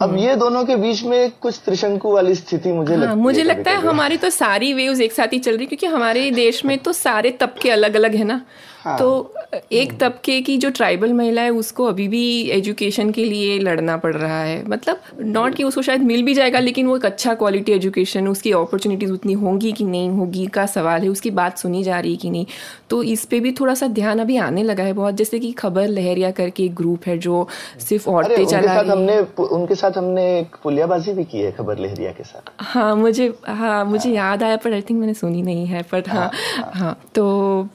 अब 0.00 0.16
ये 0.18 0.34
दोनों 0.36 0.64
के 0.64 0.74
बीच 0.76 1.02
में 1.02 1.30
कुछ 1.42 1.58
त्रिशंकु 1.64 2.10
वाली 2.12 2.34
स्थिति 2.34 2.72
मुझे 2.72 2.94
हाँ, 2.94 3.02
लगती 3.02 3.20
मुझे 3.20 3.42
लगता 3.42 3.70
है 3.70 3.76
हमारी 3.82 4.16
तो 4.16 4.30
सारी 4.30 4.72
वेव्स 4.74 5.00
एक 5.00 5.12
साथ 5.12 5.32
ही 5.32 5.38
चल 5.38 5.56
रही 5.56 5.66
क्योंकि 5.66 5.86
हमारे 5.86 6.30
देश 6.30 6.64
में 6.64 6.76
तो 6.78 6.92
सारे 6.92 7.30
तबके 7.40 7.70
अलग 7.70 7.94
अलग 7.96 8.14
है 8.14 8.24
ना। 8.24 8.40
हाँ। 8.78 8.98
तो 8.98 9.34
एक 9.72 9.92
तबके 10.00 10.40
की 10.40 10.56
जो 10.58 10.70
ट्राइबल 10.70 11.12
महिला 11.12 11.42
है 11.42 11.50
उसको 11.50 11.84
अभी 11.84 12.06
भी 12.08 12.24
एजुकेशन 12.50 13.10
के 13.10 13.24
लिए 13.24 13.58
लड़ना 13.58 13.96
पड़ 13.96 14.14
रहा 14.16 14.40
है। 14.42 14.62
मतलब 14.68 15.00
नॉट 15.20 15.54
कि 15.54 15.64
उसको 15.64 15.82
शायद 15.82 16.02
मिल 16.02 16.22
भी 16.22 16.34
जाएगा 16.34 16.58
लेकिन 16.58 16.86
वो 16.86 16.96
एक 16.96 17.04
अच्छा 17.06 17.34
क्वालिटी 17.34 17.72
एजुकेशन 17.72 18.28
उसकी 18.28 18.52
अपॉर्चुनिटीज़ 18.52 19.12
उतनी 19.12 19.32
होंगी 19.32 19.72
कि 19.72 19.84
नहीं 19.84 20.10
होगी 20.10 20.46
का 20.46 20.66
सवाल 20.66 21.02
है 21.02 21.08
उसकी 21.08 21.30
बात 21.30 21.58
सुनी 21.58 21.82
जा 21.82 22.00
रही 22.00 22.10
है 22.10 22.16
कि 22.16 22.30
नहीं। 22.30 22.46
तो 22.90 23.02
इस 23.02 23.24
पर 23.24 23.40
भी 23.40 23.52
थोड़ा 23.52 23.74
सा 23.74 23.86
ध्यान 23.88 24.18
अभी 24.18 24.36
आने 24.36 24.62
लगा 24.62 24.84
है 24.84 24.92
बहुत। 24.92 25.14
जैसे 25.14 25.38
कि 25.38 25.52
खबर 25.52 25.88
लहरिया 25.88 26.30
करके 26.30 26.64
एक 26.64 26.74
ग्रुप 26.74 27.06
है 27.06 27.18
जो 27.18 27.46
सिर्फ़ 27.78 28.08
औरतें 28.10 28.44
चला 28.46 28.60
रही 28.72 28.88
हैं। 28.88 28.96
हमने 28.96 29.18
उनके 29.46 29.74
साथ 29.74 29.98
हमने 29.98 30.24
एक 30.38 30.56
पुलियाबाजी 30.62 31.12
भी 31.12 31.24
की 31.24 31.40
है 31.40 31.52
खबर 31.52 31.78
लहरिया 31.78 32.12
के 32.12 32.24
साथ। 32.24 32.50
हाँ 32.60 32.94
मुझे 32.96 33.32
हाँ 33.46 33.84
मुझे 33.84 34.10
याद 34.10 34.42
आया 34.42 34.56
पर 34.56 34.72
आई 34.72 34.80
थिंक 34.80 35.00
मैंने 35.00 35.14
सुनी 35.14 35.42
नहीं 35.42 35.66
है 35.66 35.82
पर 35.82 36.08
हाँ 36.08 36.30
हाँ 36.74 36.94
तो 37.14 37.18
तो 37.18 37.66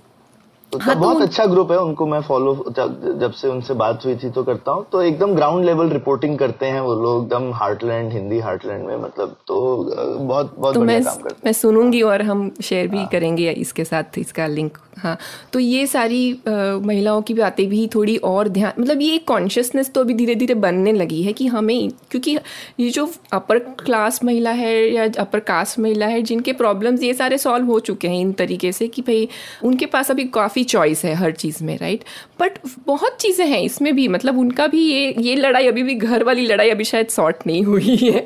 हाँ, 0.81 0.93
तो 0.95 0.99
बहुत 1.01 1.15
उन- 1.15 1.25
अच्छा 1.25 1.45
ग्रुप 1.45 1.71
है 1.71 1.77
उनको 1.79 2.05
मैं 2.07 2.21
फॉलो 2.21 2.53
जब, 2.77 3.17
जब 3.21 3.31
से 3.31 3.47
उनसे 3.47 3.73
बात 3.73 4.05
हुई 4.05 4.15
थी 4.15 4.29
तो 4.29 4.43
करता 4.43 4.71
हूँ। 4.71 4.86
तो 4.91 5.01
एकदम 5.01 5.33
ग्राउंड 5.36 5.65
लेवल 5.65 5.89
रिपोर्टिंग 5.89 6.38
करते 6.39 6.65
हैं 6.65 6.81
वो 6.81 6.93
लोग 7.03 7.23
एकदम 7.23 7.51
हार्टलैंड 7.53 8.12
हिंदी 8.13 8.39
हार्टलैंड 8.39 8.86
में 8.88 8.95
मतलब 8.97 9.36
तो 9.47 9.59
बहुत 10.19 10.55
बहुत 10.59 10.73
तो 10.73 10.81
मैं 10.81 11.03
काम 11.03 11.15
करते 11.15 11.36
हैं। 11.36 11.41
मैं 11.45 11.53
सुनूँगी 11.53 12.01
और 12.01 12.21
हम 12.21 12.49
शेयर 12.63 12.88
भी 12.88 12.97
हाँ। 12.97 13.07
करेंगे 13.07 13.51
इसके 13.51 13.83
साथ 13.86 14.17
इसका 14.17 14.47
लिंक 14.47 14.77
हाँ 14.97 15.17
तो 15.53 15.59
ये 15.59 15.86
सारी 15.88 16.19
महिलाओं 16.47 17.21
की 17.21 17.33
बातें 17.33 17.67
भी 17.69 17.88
थोड़ी 17.95 18.15
और 18.17 18.47
ध्यान 18.47 18.81
मतलब 18.81 19.01
ये 19.01 19.17
कॉन्शियसनेस 19.17 19.91
तो 19.93 20.01
अभी 20.01 20.13
धीरे 20.13 20.36
धीरे 20.36 20.53
बनने 20.55 20.91
लगी 20.93 21.21
है 21.23 21.33
कि 21.33 21.47
हमें 21.47 21.89
क्योंकि 22.12 22.38
ये 22.79 22.89
जो 22.89 23.07
अपर 23.33 23.59
क्लास 23.59 24.23
महिला 24.23 24.51
है 24.51 24.73
या 24.93 25.07
अपर 25.19 25.39
कास्ट 25.39 25.79
महिला 25.79 26.05
है 26.05 26.21
जिनके 26.21 26.53
प्रॉब्लम्स 26.53 27.03
ये 27.03 27.13
सारे 27.13 27.38
सॉल्व 27.38 27.65
हो 27.65 27.79
चुके 27.79 28.07
हैं 28.07 28.19
इन 28.21 28.31
तरीके 28.33 28.71
से 28.71 28.88
कि 28.88 29.01
भाई 29.01 29.27
उनके 29.63 29.86
पास 29.86 30.12
अभी 30.12 30.23
काफ़ी 30.33 30.62
चॉइस 30.63 31.04
है 31.06 31.13
हर 31.13 31.32
चीज़ 31.34 31.63
में 31.63 31.78
राइट 31.78 32.04
बट 32.39 32.58
बहुत 32.88 33.17
चीज़ें 33.21 33.45
हैं 33.45 33.62
इसमें 33.62 33.95
भी 33.95 34.08
मतलब 34.08 34.38
उनका 34.39 34.67
भी 34.67 34.82
ये 34.84 35.13
ये 35.19 35.36
लड़ाई 35.36 35.67
अभी 35.67 35.84
भी, 35.84 35.95
घर 35.95 36.23
वाली 36.23 36.45
लड़ाई 36.45 36.69
अभी 36.69 36.84
शायद 36.84 37.08
सॉर्ट 37.08 37.47
नहीं 37.47 37.63
हुई 37.63 37.95
है। 37.97 38.19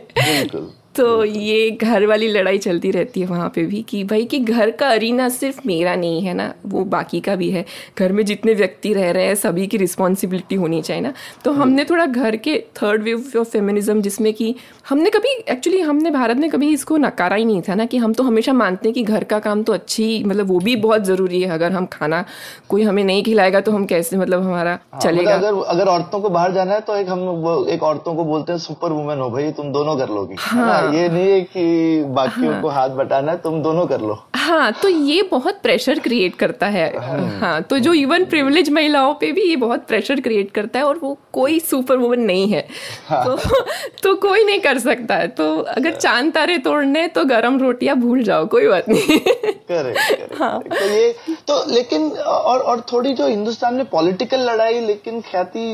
तो 0.98 1.24
ये 1.24 1.70
घर 1.72 2.06
वाली 2.06 2.28
लड़ाई 2.28 2.58
चलती 2.58 2.92
रहती 2.92 3.22
है 3.22 3.28
वहाँ 3.28 3.50
पे 3.56 3.64
भी 3.64 3.82
कि 3.82 4.04
भाई 4.04 4.26
कि 4.26 4.40
घर 4.40 4.72
का 4.72 4.90
अरीना 4.90 5.28
सिर्फ़ 5.30 5.60
मेरा 5.66 5.96
नहीं 5.96 6.22
है 6.22 6.34
ना 6.34 6.54
वो 6.66 6.84
बाकी 6.86 7.20
का 7.20 7.36
भी 7.36 7.50
है। 7.50 7.66
घर 8.00 8.12
में 8.12 8.24
जितने 8.26 8.54
व्यक्ति 8.54 8.94
रह 8.94 9.12
रहे 9.12 9.26
हैं 9.26 9.36
सभी 9.36 9.68
की 9.68 9.78
रिस्पॉन्सिबिलिटी 9.78 10.56
होनी 10.56 10.82
चाहिए 10.82 11.02
ना। 11.04 11.14
तो 11.46 11.52
हमने 11.52 11.86
थोड़ा 11.86 12.06
घर 12.06 12.36
के 12.38 12.58
थर्ड 12.82 13.04
वेव 13.04 13.32
ऑफ़ 13.40 13.50
फेमिनिज्म 13.50 14.02
जिसमें 14.02 14.34
कि 14.34 14.54
हमने 14.90 15.10
कभी 15.10 15.30
एक्चुअली 15.50 15.80
हमने 15.82 16.12
भारत 16.12 16.38
में 16.38 16.50
कभी 16.50 16.72
इसको 16.74 16.98
नकारा 16.98 17.36
ही 17.36 17.46
नहीं 17.46 17.62
था 17.62 17.76
ना 17.76 17.86
कि 17.86 17.98
हम 17.98 18.14
तो 18.14 18.24
हमेशा 18.24 18.54
मानते 18.54 18.88
हैं 18.88 18.94
कि 18.94 19.04
घर 19.04 19.24
का 19.26 19.40
काम 19.40 19.64
तो 19.64 19.74
अच्छी 19.74 20.24
मतलब 20.24 20.48
वो 20.48 20.60
भी 20.60 20.76
बहुत 20.78 21.04
ज़रूरी 21.06 21.42
है। 21.42 21.50
अगर 21.50 21.72
हम 21.72 21.86
खाना 21.92 22.24
कोई 22.70 22.84
हमें 22.84 23.04
नहीं 23.04 23.24
खिलाएगा 23.24 23.62
तो 23.62 23.72
हम 23.72 23.86
कैसे 23.86 24.18
मतलब 24.18 24.44
हमारा 24.44 24.72
हाँ, 24.72 25.00
चलेगा? 25.02 25.38
मतलब 25.38 25.62
अगर 25.62 25.78
अगर 25.78 25.92
औरतों 25.92 26.20
को 26.22 26.30
बाहर 26.30 26.54
जाना 26.54 26.74
है 26.74 26.82
तो 26.82 26.96
एक 26.96 27.10
हम 27.10 27.66
एक 27.70 27.84
औरतों 27.84 28.16
को 28.16 28.24
बोलते 28.26 28.52
हैं 28.52 28.60
सुपर 28.60 28.92
वुमेन 28.92 29.20
हो 29.20 29.30
भाई 29.30 29.52
तुम 29.54 29.72
दोनों 29.74 29.98
कर 29.98 30.10
लोगी। 30.10 30.36
है 30.44 30.87
ना? 30.88 30.98
ये 30.98 31.10
नहीं 31.10 31.32
है 31.32 31.42
कि 31.44 32.04
बाकियों 32.16 32.54
हाँ। 32.54 32.62
को 32.62 32.70
हाथ 32.70 32.90
बटाना 32.98 33.36
तुम 33.38 33.62
दोनों 33.64 33.86
कर 33.88 34.02
लो। 34.02 34.18
हाँ 34.36 34.72
तो 34.82 34.90
ये 34.90 35.22
बहुत 35.32 35.60
प्रेशर 35.62 36.00
क्रिएट 36.00 36.36
करता 36.36 36.68
है। 36.68 36.88
हाँ। 37.40 37.62
तो 37.62 37.80
जो 37.80 37.94
इवन 37.94 38.26
प्रिविलेज 38.26 38.70
महिलाओं 38.70 39.14
पे 39.14 39.32
भी 39.32 39.42
ये 39.42 39.56
बहुत 39.58 39.86
प्रेशर 39.88 40.22
क्रिएट 40.22 40.52
करता 40.52 40.80
है 40.80 40.86
और 40.86 40.98
वो 40.98 41.18
कोई 41.34 41.60
सुपर 41.62 41.98
वुमन 41.98 42.20
नहीं 42.22 42.48
है। 42.50 42.66
हाँ। 43.08 43.24
तो 43.26 43.64
तो 44.04 44.16
कोई 44.18 44.44
नहीं 44.46 44.60
कर 44.60 44.78
सकता 44.80 45.16
है। 45.16 45.28
तो 45.30 45.56
अगर 45.60 45.92
चाँद 45.92 46.32
तारे 46.34 46.58
तोड़ने 46.60 47.08
तो 47.08 47.24
गरम 47.26 47.60
रोटियाँ 47.60 47.96
भूल 47.98 48.24
जाओ 48.24 48.46
कोई 48.48 48.68
बात 48.68 48.90
नहीं। 48.90 49.20
करेक्ट 49.70 50.34
तो 50.70 50.86
ये 50.86 51.12
तो 51.48 51.64
लेकिन 51.68 52.10
और 52.12 52.60
और 52.62 52.82
थोड़ी 52.92 53.14
जो 53.14 53.28
हिंदुस्तान 53.28 53.74
में 53.74 53.86
पॉलिटिकल 53.86 54.50
लड़ाई 54.50 54.80
लेकिन 54.82 55.22
ख्याति 55.22 55.66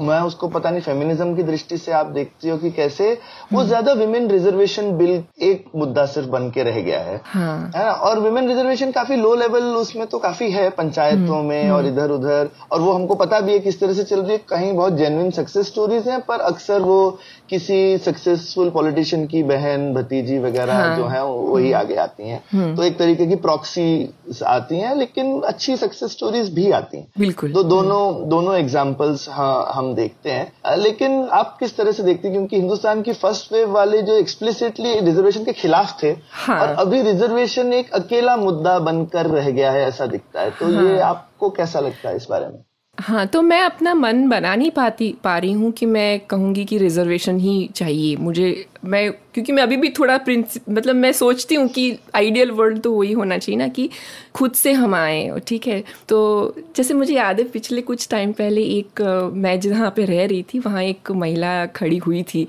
मैं 0.00 0.20
उसको 0.22 0.48
पता 0.48 0.70
नहीं 0.70 0.82
फेमिनिज्म 0.82 1.34
की 1.36 1.42
दृष्टि 1.42 1.76
से 1.78 1.92
आप 1.92 2.06
देखती 2.12 2.48
हो 2.48 2.56
कि 2.58 2.70
कैसे 2.70 3.12
वो 3.52 3.64
ज़्यादा 3.64 3.92
विमेन 3.94 4.19
रिजर्वेशन 4.28 4.90
बिल 4.92 5.22
एक 5.42 5.64
मुद्दा 5.76 6.04
सिर्फ़ 6.06 6.28
बन 6.28 6.50
के 6.50 6.62
रह 6.62 6.80
गया 6.80 7.00
है। 7.00 7.20
हाँ। 7.24 7.70
है 7.76 7.84
ना? 7.84 7.90
और 7.90 8.20
विमेन 8.20 8.48
रिजर्वेशन 8.48 8.90
काफ़ी 8.90 9.16
लो 9.16 9.34
लेवल 9.34 9.64
उसमें 9.76 10.06
तो 10.06 10.18
काफ़ी 10.18 10.50
है 10.50 10.68
पंचायतों 10.70 11.42
में 11.42 11.70
और 11.70 11.86
इधर 11.86 12.10
उधर। 12.10 12.48
और 12.72 12.80
वो 12.80 12.92
हमको 12.92 13.14
पता 13.14 13.40
भी 13.40 13.52
है 13.52 13.58
किस 13.58 13.80
तरह 13.80 13.92
से 13.92 14.04
चल 14.04 14.20
रही 14.20 14.32
है। 14.32 14.38
कहीं 14.48 14.72
बहुत 14.72 14.92
जेन्युइन 14.92 15.30
सक्सेस 15.30 15.66
स्टोरीज 15.66 16.08
हैं 16.08 16.20
पर 16.20 16.40
अक्सर 16.40 16.80
वो 16.80 17.18
किसी 17.50 17.98
सक्सेसफुल 17.98 18.70
पॉलिटिशियन 18.70 19.26
की 19.26 19.42
बहन 19.42 19.92
भतीजी 19.94 20.38
वगैरह 20.38 20.74
हाँ। 20.74 20.96
जो 20.96 21.04
है 21.04 21.24
वही 21.26 21.72
आगे 21.72 21.94
आती 21.94 22.28
हैं। 22.28 22.74
तो 22.76 22.82
एक 22.82 22.98
तरीके 22.98 23.26
की 23.26 23.36
प्रॉक्सी 23.36 24.14
आती 24.46 24.78
हैं 24.78 24.94
लेकिन 24.96 25.40
अच्छी 25.42 25.76
सक्सेस 25.76 26.10
स्टोरीज 26.10 26.52
भी 26.54 26.70
आती 26.70 26.96
हैं। 26.96 27.06
बिल्कुल। 27.18 27.52
तो 27.52 27.62
दोनों 27.62 28.28
दोनों 28.28 28.54
एग्जाम्पल्स 28.56 29.28
हाँ 29.30 29.72
हम 29.74 29.94
देखते 29.94 30.30
हैं। 30.30 30.76
लेकिन 30.76 31.28
आप 31.32 31.56
किस 31.60 31.76
तरह 31.76 31.92
से 31.92 32.02
देखते 32.02 32.28
हैं? 32.28 32.36
क्योंकि 32.36 32.56
हिंदुस्तान 32.56 33.02
की 33.02 33.12
फ़र्स्ट 33.12 33.52
वेव 33.52 33.70
वाले 33.70 34.02
जो 34.10 34.16
एक्सप्लिसिटली 34.18 34.98
रिजर्वेशन 35.00 35.44
के 35.44 35.52
खिलाफ 35.54 36.02
थे 36.02 36.14
हाँ। 36.30 36.60
और 36.60 36.74
अभी 36.78 37.02
रिजर्वेशन 37.02 37.72
एक 37.72 37.92
अकेला 37.94 38.36
मुद्दा 38.38 38.78
बनकर 38.88 39.26
रह 39.28 39.50
गया 39.50 39.70
है 39.72 39.86
ऐसा 39.86 40.06
दिखता 40.06 40.40
है 40.40 40.50
तो 40.50 40.72
हाँ। 40.74 40.84
ये 40.84 40.98
आपको 41.04 41.50
कैसा 41.50 41.80
लगता 41.80 42.08
है 42.08 42.16
इस 42.16 42.26
बारे 42.30 42.46
में 42.46 42.58
हाँ 42.98 43.26
तो 43.26 43.40
मैं 43.42 43.60
अपना 43.62 43.92
मन 43.94 44.28
बना 44.28 44.54
नहीं 44.54 44.70
पाती 44.70 45.14
पा 45.24 45.36
रही 45.38 45.52
हूँ 45.52 45.70
कि 45.72 45.86
मैं 45.86 46.20
कहूँगी 46.30 46.64
कि 46.64 46.78
रिजर्वेशन 46.78 47.38
ही 47.38 47.54
चाहिए 47.76 48.16
मुझे 48.16 48.48
मैं, 48.82 49.10
क्योंकि 49.34 49.52
मैं 49.52 49.62
अभी 49.62 49.76
भी 49.76 49.88
थोड़ा 49.90 50.16
प्रिंसिप 50.18 50.68
मतलब 50.70 50.96
मैं 50.96 51.12
सोचती 51.12 51.54
हूँ 51.54 51.66
कि 51.68 51.98
आइडियल 52.14 52.50
वर्ल्ड 52.50 52.80
तो 52.82 52.92
वही 52.92 53.12
होना 53.12 53.38
चाहिए 53.38 53.58
ना 53.58 53.68
कि 53.68 53.88
खुद 54.34 54.52
से 54.52 54.72
हम 54.72 54.94
आए, 54.94 55.40
ठीक 55.46 55.66
है? 55.66 55.82
तो 56.08 56.54
जैसे 56.76 56.94
मुझे 56.94 57.14
याद 57.14 57.40
है, 57.40 57.44
पिछले 57.50 57.82
कुछ 57.82 58.08
टाइम 58.08 58.32
पहले 58.32 58.62
एक, 58.62 59.00
मैं 59.34 59.58
जहाँ 59.60 59.92
पे 59.96 60.04
रह 60.04 60.24
रही 60.24 60.42
थी, 60.44 60.58
वहाँ 60.58 60.82
एक 60.82 61.10
महिला 61.12 61.66
खड़ी 61.66 61.96
हुई 61.98 62.22
थी 62.24 62.46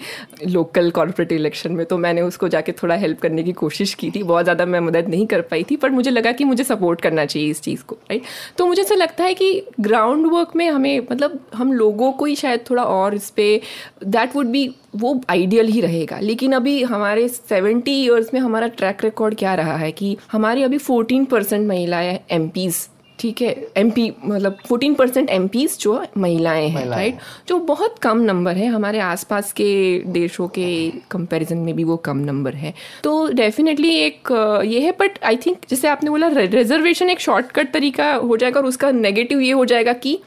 लोकल 0.47 0.89
कॉर्पोरेट 0.91 1.31
इलेक्शन 1.31 1.71
में 1.71 1.85
तो 1.85 1.97
मैंने 1.97 2.21
उसको 2.21 2.47
जाके 2.47 2.71
थोड़ा 2.73 2.95
हेल्प 2.95 3.19
करने 3.21 3.43
की 3.43 3.51
कोशिश 3.53 3.93
की 3.93 4.11
थी। 4.11 4.23
बहुत 4.23 4.43
ज़्यादा 4.43 4.65
मैं 4.65 4.79
मदद 4.79 5.09
नहीं 5.09 5.25
कर 5.27 5.41
पाई 5.43 5.63
थी, 5.71 5.75
पर 5.75 5.89
मुझे 5.91 6.11
लगा 6.11 6.31
कि 6.31 6.43
मुझे 6.43 6.63
सपोर्ट 6.63 7.01
करना 7.01 7.25
चाहिए 7.25 7.49
इस 7.49 7.61
चीज़ 7.61 7.83
को 7.83 7.95
राइट 8.01 8.23
तो 8.57 8.65
मुझे 8.65 8.81
ऐसा 8.81 8.95
लगता 8.95 9.23
है 9.23 9.33
कि 9.33 9.65
ग्राउंड 9.79 10.31
वर्क 10.31 10.55
में 10.55 10.69
हमें 10.69 10.99
मतलब 11.11 11.39
हम 11.55 11.73
लोगों 11.73 12.11
को 12.11 12.25
ही 12.25 12.35
शायद 12.35 12.65
थोड़ा 12.69 12.83
और 12.83 13.15
इस 13.15 13.29
पर 13.29 13.59
दैट 14.05 14.35
वुड 14.35 14.47
बी 14.47 14.69
वो 14.93 15.19
आइडियल 15.29 15.67
ही 15.67 15.81
रहेगा। 15.81 16.19
लेकिन 16.19 16.53
अभी 16.53 16.81
हमारे 16.83 17.27
सेवेंटी 17.27 17.91
ईयर्स 18.03 18.33
में 18.33 18.39
हमारा 18.41 18.67
ट्रैक 18.69 19.03
रिकॉर्ड 19.03 19.35
क्या 19.35 19.55
रहा 19.55 19.75
है 19.77 19.91
कि 19.91 20.17
हमारी 20.31 20.63
अभी 20.63 20.77
फोर्टीन 20.79 21.25
परसेंट 21.25 21.67
महिलाएँ 21.67 22.19
एम 22.31 22.49
ठीक 23.19 23.41
है? 23.41 23.49
एमपी 23.77 24.11
मतलब 24.25 24.57
14 24.61 24.95
परसेंट 24.95 25.29
एम 25.29 25.47
जो 25.79 26.03
महिलाएँ 26.17 26.67
हैं 26.67 26.85
राइट 26.85 27.17
जो 27.47 27.57
बहुत 27.59 27.97
कम 28.01 28.19
नंबर 28.19 28.55
है। 28.57 28.67
हमारे 28.67 28.99
आसपास 28.99 29.51
के 29.53 29.99
देशों 30.07 30.47
के 30.47 30.69
कंपैरिजन 31.11 31.57
में 31.57 31.73
भी 31.75 31.83
वो 31.83 31.97
कम 31.97 32.17
नंबर 32.19 32.53
है। 32.53 32.73
तो 33.03 33.27
डेफिनेटली 33.33 33.93
एक 33.95 34.31
ये 34.65 34.79
है 34.79 34.91
बट 34.91 35.19
आई 35.23 35.37
थिंक 35.37 35.57
जैसे 35.69 35.87
आपने 35.87 36.09
बोला 36.09 36.27
रिजर्वेशन 36.29 37.09
एक 37.09 37.19
शॉर्टकट 37.19 37.71
तरीका 37.73 38.13
हो 38.13 38.37
जाएगा 38.37 38.59
और 38.59 38.65
उसका 38.65 38.91
नेगेटिव 38.91 39.39
ये 39.39 39.51
हो 39.51 39.65
जाएगा 39.65 39.93
कि 39.93 40.19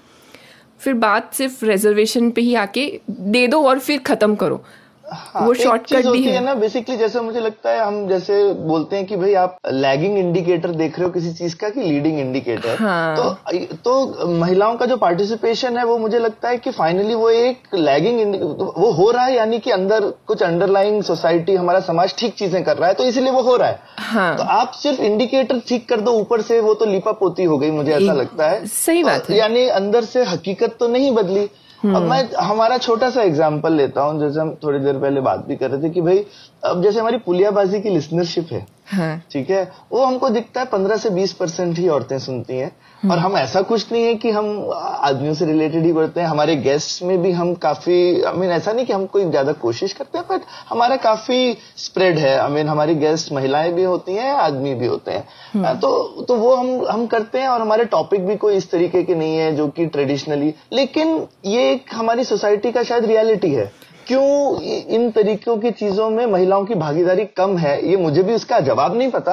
फिर 0.80 0.94
बात 0.94 1.34
सिर्फ़ 1.34 1.64
रिजर्वेशन 1.64 2.30
पे 2.30 2.40
ही 2.40 2.54
आके 2.54 3.00
दे 3.10 3.46
दो 3.48 3.62
और 3.68 3.78
फिर 3.78 3.98
खत्म 3.98 4.34
करो। 4.34 4.64
हाँ, 5.06 5.46
वो 5.46 5.54
शॉर्टकट 5.54 6.06
भी 6.06 6.22
है। 6.24 6.40
ना 6.44 6.54
बेसिकली 6.54 6.96
जैसे 6.96 7.20
मुझे 7.20 7.40
लगता 7.40 7.70
है 7.70 7.80
हम 7.80 8.06
जैसे 8.08 8.36
बोलते 8.68 8.96
हैं 8.96 9.06
कि 9.06 9.16
भाई 9.16 9.34
आप 9.34 9.56
लैगिंग 9.70 10.16
इंडिकेटर 10.18 10.70
देख 10.72 10.98
रहे 10.98 11.06
हो 11.06 11.12
किसी 11.12 11.32
चीज़ 11.32 11.54
का 11.56 11.68
कि 11.68 11.80
लीडिंग 11.80 12.18
इंडिकेटर 12.20 12.76
हाँ। 12.76 13.16
तो 13.16 13.64
तो 13.84 14.26
महिलाओं 14.34 14.76
का 14.76 14.86
जो 14.86 14.96
पार्टिसिपेशन 14.96 15.76
है 15.78 15.84
वो 15.84 15.96
मुझे 15.98 16.18
लगता 16.18 16.48
है 16.48 16.58
कि 16.58 16.70
फाइनली 16.70 17.14
वो 17.14 17.30
एक 17.30 17.74
लैगिंग 17.74 18.34
वो 18.76 18.90
हो 18.92 19.10
रहा 19.10 19.24
है 19.24 19.34
यानी 19.36 19.58
कि 19.58 19.70
अंदर 19.70 20.10
कुछ 20.26 20.42
अंडरलाइंग 20.42 21.02
सोसाइटी 21.02 21.54
हमारा 21.54 21.80
समाज 21.80 22.14
ठीक 22.18 22.34
चीज़ें 22.34 22.62
कर 22.64 22.76
रहा 22.76 22.88
है 22.88 22.94
तो 22.94 23.04
इसलिए 23.04 23.30
वो 23.30 23.42
हो 23.42 23.56
रहा 23.56 23.68
है। 23.68 23.80
हाँ। 23.98 24.36
तो 24.36 24.42
आप 24.42 24.72
सिर्फ़ 24.72 25.00
इंडिकेटर 25.00 25.60
ठीक 25.68 25.88
कर 25.88 26.00
दो 26.00 26.12
ऊपर 26.12 26.40
से 26.42 26.60
वो 26.60 26.74
तो 26.74 26.86
लिपा 26.86 27.12
पोती 27.12 27.44
हो 27.44 27.58
गई 27.58 27.70
मुझे 27.70 27.92
ऐसा 27.92 28.12
लगता 28.12 28.48
है। 28.50 28.66
सही 28.66 29.04
बात 29.04 29.26
तो 29.26 29.32
है। 29.32 29.38
यानी 29.38 29.68
अंदर 29.70 30.04
से 30.04 30.24
हकीकत 30.24 30.76
तो 30.80 30.88
नहीं 30.88 31.12
बदली 31.14 31.48
अब 31.84 32.02
मैं 32.02 32.22
हमारा 32.40 32.76
छोटा 32.78 33.08
सा 33.10 33.22
एग्ज़ाम्पल 33.22 33.72
लेता 33.72 34.02
हूँ 34.02 34.20
जैसे 34.20 34.40
हम 34.40 34.54
थोड़ी 34.62 34.78
देर 34.78 34.98
पहले 34.98 35.20
बात 35.20 35.44
भी 35.46 35.56
कर 35.56 35.70
रहे 35.70 35.82
थे 35.82 35.90
कि 35.90 36.00
भाई 36.00 36.24
अब 36.64 36.82
जैसे 36.82 37.00
हमारी 37.00 37.18
पुलियाबाजी 37.18 37.80
की 37.80 37.88
लिसनरशिप 37.88 38.52
है 38.52 38.66
हाँ। 38.90 39.22
ठीक 39.32 39.50
है? 39.50 39.62
वो 39.92 40.04
हमको 40.04 40.28
दिखता 40.28 40.60
है 40.60 40.66
पंद्रह 40.66 40.96
से 40.96 41.10
बीस 41.10 41.32
परसेंट 41.32 41.78
ही 41.78 41.88
औरतें 41.88 42.18
सुनती 42.18 42.56
हैं। 42.56 42.70
और 43.04 43.18
हम 43.18 43.36
ऐसा 43.36 43.60
कुछ 43.62 43.92
नहीं 43.92 44.04
है 44.04 44.14
कि 44.14 44.30
हम 44.30 44.46
आदमियों 44.72 45.34
से 45.34 45.46
रिलेटेड 45.46 45.84
ही 45.84 45.92
करते 45.92 46.20
हैं। 46.20 46.26
हमारे 46.28 46.54
गेस्ट 46.56 47.02
में 47.02 47.22
भी 47.22 47.30
हम 47.32 47.52
काफ़ी 47.54 48.22
आई 48.22 48.32
मीन 48.32 48.50
ऐसा 48.50 48.72
नहीं 48.72 48.86
कि 48.86 48.92
हम 48.92 49.04
कोई 49.06 49.24
ज़्यादा 49.24 49.52
कोशिश 49.62 49.92
करते 49.92 50.18
हैं 50.18 50.26
बट 50.30 50.42
हमारा 50.68 50.96
काफ़ी 50.98 51.56
स्प्रेड 51.78 52.18
है। 52.18 52.36
आई 52.38 52.50
मीन 52.50 52.68
हमारी 52.68 52.94
गेस्ट 52.96 53.32
महिलाएँ 53.32 53.72
भी 53.72 53.84
होती 53.84 54.14
हैं 54.14 54.32
आदमी 54.32 54.74
भी 54.74 54.86
होते 54.86 55.12
हैं। 55.12 55.78
तो 55.80 56.24
तो 56.28 56.36
वो 56.36 56.54
हम 56.54 56.84
हम 56.90 57.06
करते 57.06 57.38
हैं 57.38 57.48
और 57.48 57.60
हमारे 57.60 57.84
टॉपिक 57.86 58.26
भी 58.26 58.36
कोई 58.36 58.56
इस 58.56 58.70
तरीके 58.70 59.02
के 59.02 59.14
नहीं 59.14 59.36
है 59.36 59.54
जो 59.56 59.68
कि 59.68 59.86
ट्रेडिशनली 59.86 60.52
लेकिन 60.72 61.26
ये 61.46 61.70
एक 61.72 61.94
हमारी 61.94 62.24
सोसाइटी 62.24 62.72
का 62.72 62.82
शायद 62.82 63.04
रियलिटी 63.04 63.54
है। 63.54 63.72
क्यों 64.06 64.60
इन 64.94 65.10
तरीकों 65.10 65.56
की 65.56 65.70
चीज़ों 65.72 66.08
में 66.10 66.26
महिलाओं 66.26 66.64
की 66.64 66.74
भागीदारी 66.76 67.24
कम 67.36 67.56
है 67.58 67.80
ये 67.90 67.96
मुझे 67.96 68.22
भी 68.22 68.34
उसका 68.34 68.60
जवाब 68.62 68.96
नहीं 68.96 69.10
पता। 69.10 69.32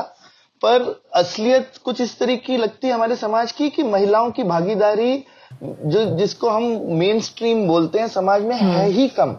पर 0.61 1.01
असलियत 1.15 1.71
कुछ 1.85 2.01
इस 2.01 2.19
तरीके 2.19 2.45
की 2.45 2.57
लगती 2.57 2.87
है 2.87 2.93
हमारे 2.93 3.15
समाज 3.15 3.51
की 3.51 3.69
कि 3.69 3.83
महिलाओं 3.83 4.31
की 4.31 4.43
भागीदारी 4.43 5.23
जो 5.63 6.05
जिसको 6.17 6.49
हम 6.49 6.63
मेन 6.89 7.19
स्ट्रीम 7.19 7.67
बोलते 7.67 7.99
हैं 7.99 8.07
समाज 8.07 8.41
में 8.41 8.55
है 8.55 8.89
ही 8.89 9.07
कम। 9.07 9.35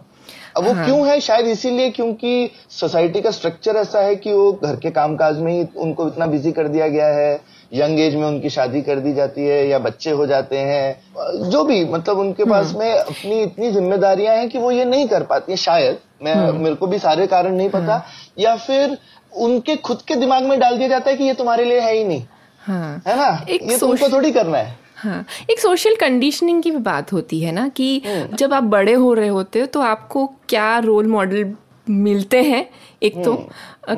अब 0.57 0.63
वो 0.63 0.73
हाँ। 0.73 0.85
क्यों 0.85 1.07
है? 1.07 1.19
शायद 1.19 1.47
इसीलिए 1.47 1.89
क्योंकि 1.89 2.49
सोसाइटी 2.69 3.21
का 3.21 3.31
स्ट्रक्चर 3.31 3.75
ऐसा 3.75 3.99
है 3.99 4.15
कि 4.15 4.33
वो 4.33 4.51
घर 4.63 4.75
के 4.75 4.91
कामकाज 4.91 5.37
में 5.37 5.51
ही 5.53 5.67
उनको 5.77 6.07
इतना 6.07 6.25
बिज़ी 6.25 6.51
कर 6.51 6.67
दिया 6.67 6.87
गया 6.87 7.07
है। 7.07 7.41
यंग 7.73 7.99
एज 7.99 8.15
में 8.15 8.27
उनकी 8.27 8.49
शादी 8.49 8.81
कर 8.81 8.99
दी 8.99 9.13
जाती 9.13 9.45
है 9.45 9.67
या 9.67 9.79
बच्चे 9.79 10.11
हो 10.11 10.25
जाते 10.27 10.57
हैं। 10.57 11.49
जो 11.49 11.63
भी 11.63 11.85
मतलब 11.85 12.19
उनके 12.19 12.45
पास 12.45 12.73
में 12.75 12.91
अपनी 12.91 13.41
इतनी 13.41 13.71
जिम्मेदारियाँ 13.71 14.35
हैं 14.35 14.49
कि 14.49 14.57
वो 14.57 14.71
ये 14.71 14.85
नहीं 14.85 15.07
कर 15.07 15.23
पाती 15.23 15.51
है 15.51 15.57
शायद। 15.57 15.97
मैं 16.23 16.51
मेरे 16.51 16.75
को 16.75 16.87
भी 16.87 16.99
सारे 16.99 17.27
कारण 17.27 17.55
नहीं 17.55 17.69
पता। 17.69 18.05
या 18.39 18.55
फिर 18.55 18.97
उनके 19.35 19.75
खुद 19.77 20.01
के 20.07 20.15
दिमाग 20.15 20.43
में 20.43 20.59
डाल 20.59 20.77
दिया 20.77 20.87
जाता 20.87 21.09
है 21.09 21.17
कि 21.17 21.23
ये 21.23 21.33
तुम्हारे 21.33 21.65
लिए 21.65 21.79
है 21.79 21.93
ही 21.93 22.03
नहीं। 22.03 22.23
हाँ। 22.61 23.01
है 23.07 23.15
ना? 23.17 23.45
एक 23.49 23.63
ये 23.63 23.77
तुमको 23.77 24.09
थोड़ी 24.09 24.31
करना 24.31 24.57
है। 24.57 24.77
हाँ। 24.95 25.25
एक 25.51 25.59
सोशल 25.59 25.95
कंडीशनिंग 25.95 26.61
की 26.63 26.71
भी 26.71 26.77
बात 26.79 27.11
होती 27.13 27.39
है 27.39 27.51
ना 27.51 27.67
कि 27.69 28.01
जब 28.33 28.53
आप 28.53 28.63
बड़े 28.65 28.93
हो 28.93 29.13
रहे 29.13 29.27
होते 29.29 29.59
हो 29.59 29.65
तो 29.65 29.81
आपको 29.81 30.25
क्या 30.49 30.77
रोल 30.79 31.07
मॉडल 31.07 31.53
मिलते 31.87 32.41
हैं? 32.43 32.65
एक 33.03 33.15
तो 33.23 33.33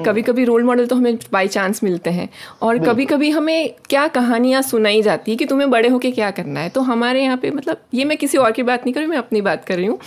कभी 0.06 0.22
कभी 0.22 0.44
रोल 0.46 0.64
मॉडल 0.64 0.86
तो 0.88 0.96
हमें 0.96 1.18
बाई 1.32 1.48
चांस 1.48 1.84
मिलते 1.84 2.10
हैं 2.10 2.30
और 2.62 2.78
कभी 2.80 3.06
कभी 3.06 3.30
हमें 3.30 3.74
क्या 3.90 4.08
कहानियाँ 4.08 4.62
सुनाई 4.62 5.02
जाती 5.02 5.32
है 5.32 5.38
कि 5.38 5.46
तुम्हें 5.46 5.70
बड़े 5.72 5.90
होके 5.90 6.12
क्या 6.12 6.32
करना 6.32 6.60
है? 6.60 6.70
तो 6.70 6.82
हमारे 6.82 7.24
यहाँ 7.24 7.38
पे 7.38 7.52
मतलब 7.52 7.82
ये 7.94 8.06
मैं 8.06 8.18
किसी 8.18 8.38
और 8.38 8.52
की 8.52 8.64
बात 8.64 8.86
नहीं 8.86 8.94
कर 8.94 9.00
रही 9.00 9.10
मैं 9.10 9.18
अपनी 9.18 9.42
बात 9.42 9.66
कर 9.66 9.76
रही 9.76 9.86
हूँ। 9.86 10.00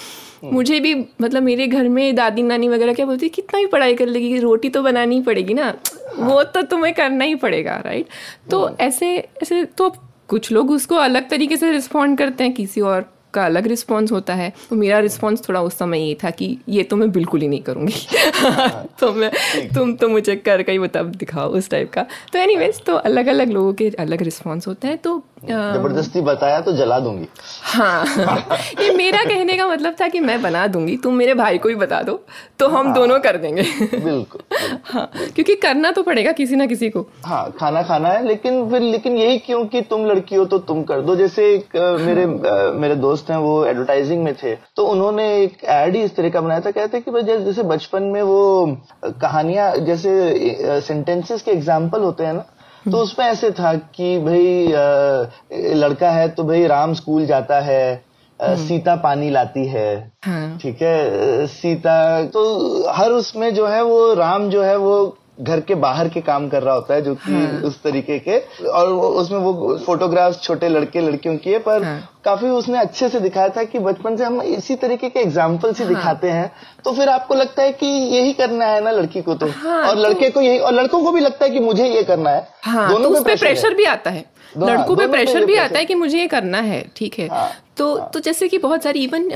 मुझे 0.44 0.80
भी 0.80 0.94
मतलब 1.20 1.42
मेरे 1.42 1.66
घर 1.66 1.88
में 1.88 2.14
दादी 2.14 2.42
नानी 2.42 2.68
वगैरह 2.68 2.94
क्या 2.94 3.06
बोलती 3.06 3.28
कितना 3.28 3.60
भी 3.60 3.66
पढ़ाई 3.66 3.94
कर 3.94 4.06
लेगी 4.06 4.38
रोटी 4.38 4.68
तो 4.68 4.82
बनानी 4.82 5.14
ही 5.14 5.22
पड़ेगी 5.22 5.54
ना। 5.54 5.74
वो 6.18 6.42
तो 6.44 6.62
तुम्हें 6.62 6.94
करना 6.94 7.24
ही 7.24 7.34
पड़ेगा 7.34 7.76
राइट 7.76 8.06
तो 8.50 8.68
ऐसे 8.80 9.16
ऐसे 9.42 9.64
तो 9.78 9.94
कुछ 10.28 10.50
लोग 10.52 10.70
उसको 10.70 10.94
अलग 10.94 11.28
तरीके 11.30 11.56
से 11.56 11.72
रिस्पॉन्ड 11.72 12.18
करते 12.18 12.44
हैं 12.44 12.52
किसी 12.52 12.80
और 12.80 13.08
का 13.34 13.44
अलग 13.44 13.66
रिस्पॉन्स 13.66 14.12
होता 14.12 14.34
है। 14.34 14.52
तो 14.70 14.76
मेरा 14.76 14.98
रिस्पॉन्स 14.98 15.48
थोड़ा 15.48 15.60
उस 15.62 15.74
समय 15.78 16.00
ये 16.00 16.16
था 16.24 16.30
कि 16.30 16.46
ये 16.68 16.82
तो 16.82 16.96
मैं 16.96 17.10
बिल्कुल 17.12 17.40
ही 17.40 17.48
नहीं 17.48 17.60
करूँगी। 17.62 17.92
तो 19.00 19.12
मैं 19.12 19.30
तुम 19.74 19.92
तो 19.94 20.08
मुझे 20.08 20.36
कर 20.36 20.62
का 20.62 20.72
ही 20.72 20.78
बता 20.78 21.02
दिखाओ 21.02 21.50
उस 21.50 21.68
टाइप 21.70 21.90
का। 21.90 22.06
तो 22.32 22.38
एनीवेज 22.38 22.80
तो 22.84 22.94
अलग 22.94 23.26
अलग 23.26 23.50
लोगों 23.50 23.72
के 23.72 23.88
अलग 23.98 24.22
रिस्पॉन्स 24.22 24.66
होते 24.66 24.88
हैं। 24.88 24.98
तो 24.98 25.22
ज़बरदस्ती 25.44 26.20
बताया 26.20 26.60
तो 26.60 26.72
जला 26.72 26.98
दूँगी। 27.00 27.26
हाँ। 27.64 28.04
ये 28.80 28.90
मेरा 28.94 29.22
कहने 29.24 29.56
का 29.56 29.66
मतलब 29.66 29.96
था 30.00 30.08
कि 30.08 30.20
मैं 30.20 30.40
बना 30.42 30.66
दूँगी 30.66 30.96
तुम 30.96 31.14
मेरे 31.14 31.34
भाई 31.34 31.58
को 31.58 31.68
ही 31.68 31.74
बता 31.76 32.00
दो 32.02 32.12
तो 32.58 32.68
हम 32.68 32.86
हाँ, 32.86 32.94
दोनों 32.94 33.18
कर 33.20 33.36
देंगे। 33.36 33.62
बिल्कुल 33.94 34.42
हाँ 34.84 35.08
क्योंकि 35.14 35.54
करना 35.56 35.90
तो 35.90 36.02
पड़ेगा 36.02 36.32
किसी 36.32 36.56
ना 36.56 36.66
किसी 36.66 36.90
को। 36.90 37.06
हाँ 37.24 37.50
खाना 37.60 37.82
खाना 37.82 38.08
है 38.08 38.26
लेकिन 38.26 38.68
फिर 38.70 38.82
लेकिन 38.82 39.16
यही 39.16 39.38
क्यों 39.38 39.64
कि 39.66 39.80
तुम 39.82 40.06
लड़की 40.06 40.36
हो 40.36 40.44
तो 40.44 40.58
तुम 40.60 40.82
कर 40.82 41.00
दो। 41.00 41.16
जैसे 41.16 41.46
एक 41.54 41.76
मेरे 42.00 42.22
अ, 42.22 42.72
मेरे 42.74 42.94
दोस्त 42.96 43.30
हैं 43.30 43.36
वो 43.38 43.64
एडवर्टाइजिंग 43.66 44.24
में 44.24 44.34
थे 44.34 44.54
तो 44.76 44.86
उन्होंने 44.86 45.24
एक 45.36 45.64
एड 45.66 45.96
ही 45.96 46.02
इस 46.02 46.16
तरह 46.16 46.30
का 46.30 46.40
बनाया 46.40 46.60
था। 46.60 46.70
कहते 46.70 47.00
कि 47.00 47.22
जैसे 47.24 47.62
बचपन 47.64 48.02
में 48.04 48.22
वो 48.24 48.78
कहानियाँ 49.22 49.74
जैसे 49.86 50.80
सेंटेंसेस 50.82 51.42
के 51.42 51.50
एग्ज़ाम्पल 51.50 52.02
होते 52.02 52.24
हैं 52.24 52.32
ना 52.34 52.44
तो 52.90 52.98
उसमें 52.98 53.26
ऐसे 53.26 53.50
था 53.50 53.74
कि 53.74 54.18
भाई 54.18 54.66
लड़का 55.74 56.10
है 56.10 56.28
तो 56.28 56.44
भाई 56.44 56.66
राम 56.66 56.94
स्कूल 56.94 57.26
जाता 57.26 57.60
है 57.60 58.08
सीता 58.40 58.96
पानी 58.96 59.30
लाती 59.30 59.66
है 59.66 60.12
हाँ। 60.24 60.58
ठीक 60.58 60.82
है 60.82 61.46
सीता 61.46 62.24
तो 62.24 62.42
हर 62.90 63.10
उसमें 63.10 63.54
जो 63.54 63.66
है 63.66 63.82
वो 63.84 64.14
राम 64.14 64.48
जो 64.50 64.62
है 64.62 64.76
वो 64.76 65.18
घर 65.40 65.60
के 65.60 65.74
बाहर 65.76 66.08
के 66.08 66.20
काम 66.20 66.48
कर 66.48 66.62
रहा 66.62 66.74
होता 66.74 66.94
है 66.94 67.02
जो 67.02 67.14
कि 67.14 67.32
हाँ। 67.32 67.60
उस 67.62 67.82
तरीके 67.82 68.18
के 68.18 68.38
और 68.68 68.86
उसमें 68.92 69.38
वो 69.38 69.76
फोटोग्राफ 69.78 70.40
छोटे 70.42 70.68
लड़के 70.68 71.00
लड़कियों 71.00 71.36
की 71.36 71.50
है 71.50 71.58
पर 71.58 71.82
हाँ। 71.84 71.98
काफ़ी 72.24 72.48
उसने 72.48 72.78
अच्छे 72.78 73.08
से 73.08 73.20
दिखाया 73.20 73.48
था 73.48 73.64
कि 73.64 73.78
बचपन 73.78 74.16
से 74.16 74.24
हम 74.24 74.40
इसी 74.42 74.76
तरीके 74.76 75.08
के 75.08 75.20
एग्ज़ाम्पल 75.20 75.74
ही 75.74 75.84
हाँ। 75.84 75.88
दिखाते 75.88 76.30
हैं 76.30 76.50
तो 76.84 76.92
फिर 76.92 77.08
आपको 77.08 77.34
लगता 77.34 77.62
है 77.62 77.72
कि 77.72 77.86
यही 77.86 78.32
करना 78.32 78.66
है 78.66 78.80
ना 78.84 78.90
लड़की 78.90 79.22
को 79.22 79.34
तो 79.34 79.46
हाँ, 79.48 79.82
और 79.88 79.98
लड़के 79.98 80.30
को 80.30 80.40
यही 80.40 80.58
और 80.58 80.72
लड़कों 80.72 81.02
को 81.04 81.12
भी 81.12 81.20
लगता 81.20 81.44
है 81.44 81.50
कि 81.50 81.60
मुझे 81.60 81.86
ये 81.86 82.02
करना 82.02 82.30
है 82.30 82.46
हाँ 82.64 82.88
तो 82.88 82.98
दोनों 82.98 83.10
उस 83.10 83.18
पे 83.18 83.24
प्रेशर, 83.24 83.46
प्रेशर 83.46 83.74
भी 83.74 83.84
आता 83.84 84.10
है 84.10 84.24
लड़कों 84.56 84.96
पे 84.96 85.06
प्रेशर 85.06 85.44
भी 85.44 85.56
आता 85.56 85.78
है 85.78 85.84
कि 85.84 85.94
मुझे 85.94 86.18
ये 86.18 86.26
करना 86.26 86.60
है 86.62 86.84
ठीक 86.96 87.18
है? 87.18 87.28
हाँ, 87.28 87.50
तो 87.76 87.96
तो 88.14 88.20
जैसे 88.20 88.46
कि 88.48 88.58
बहुत 88.58 88.82
सारी 88.82 89.02
इवन 89.04 89.28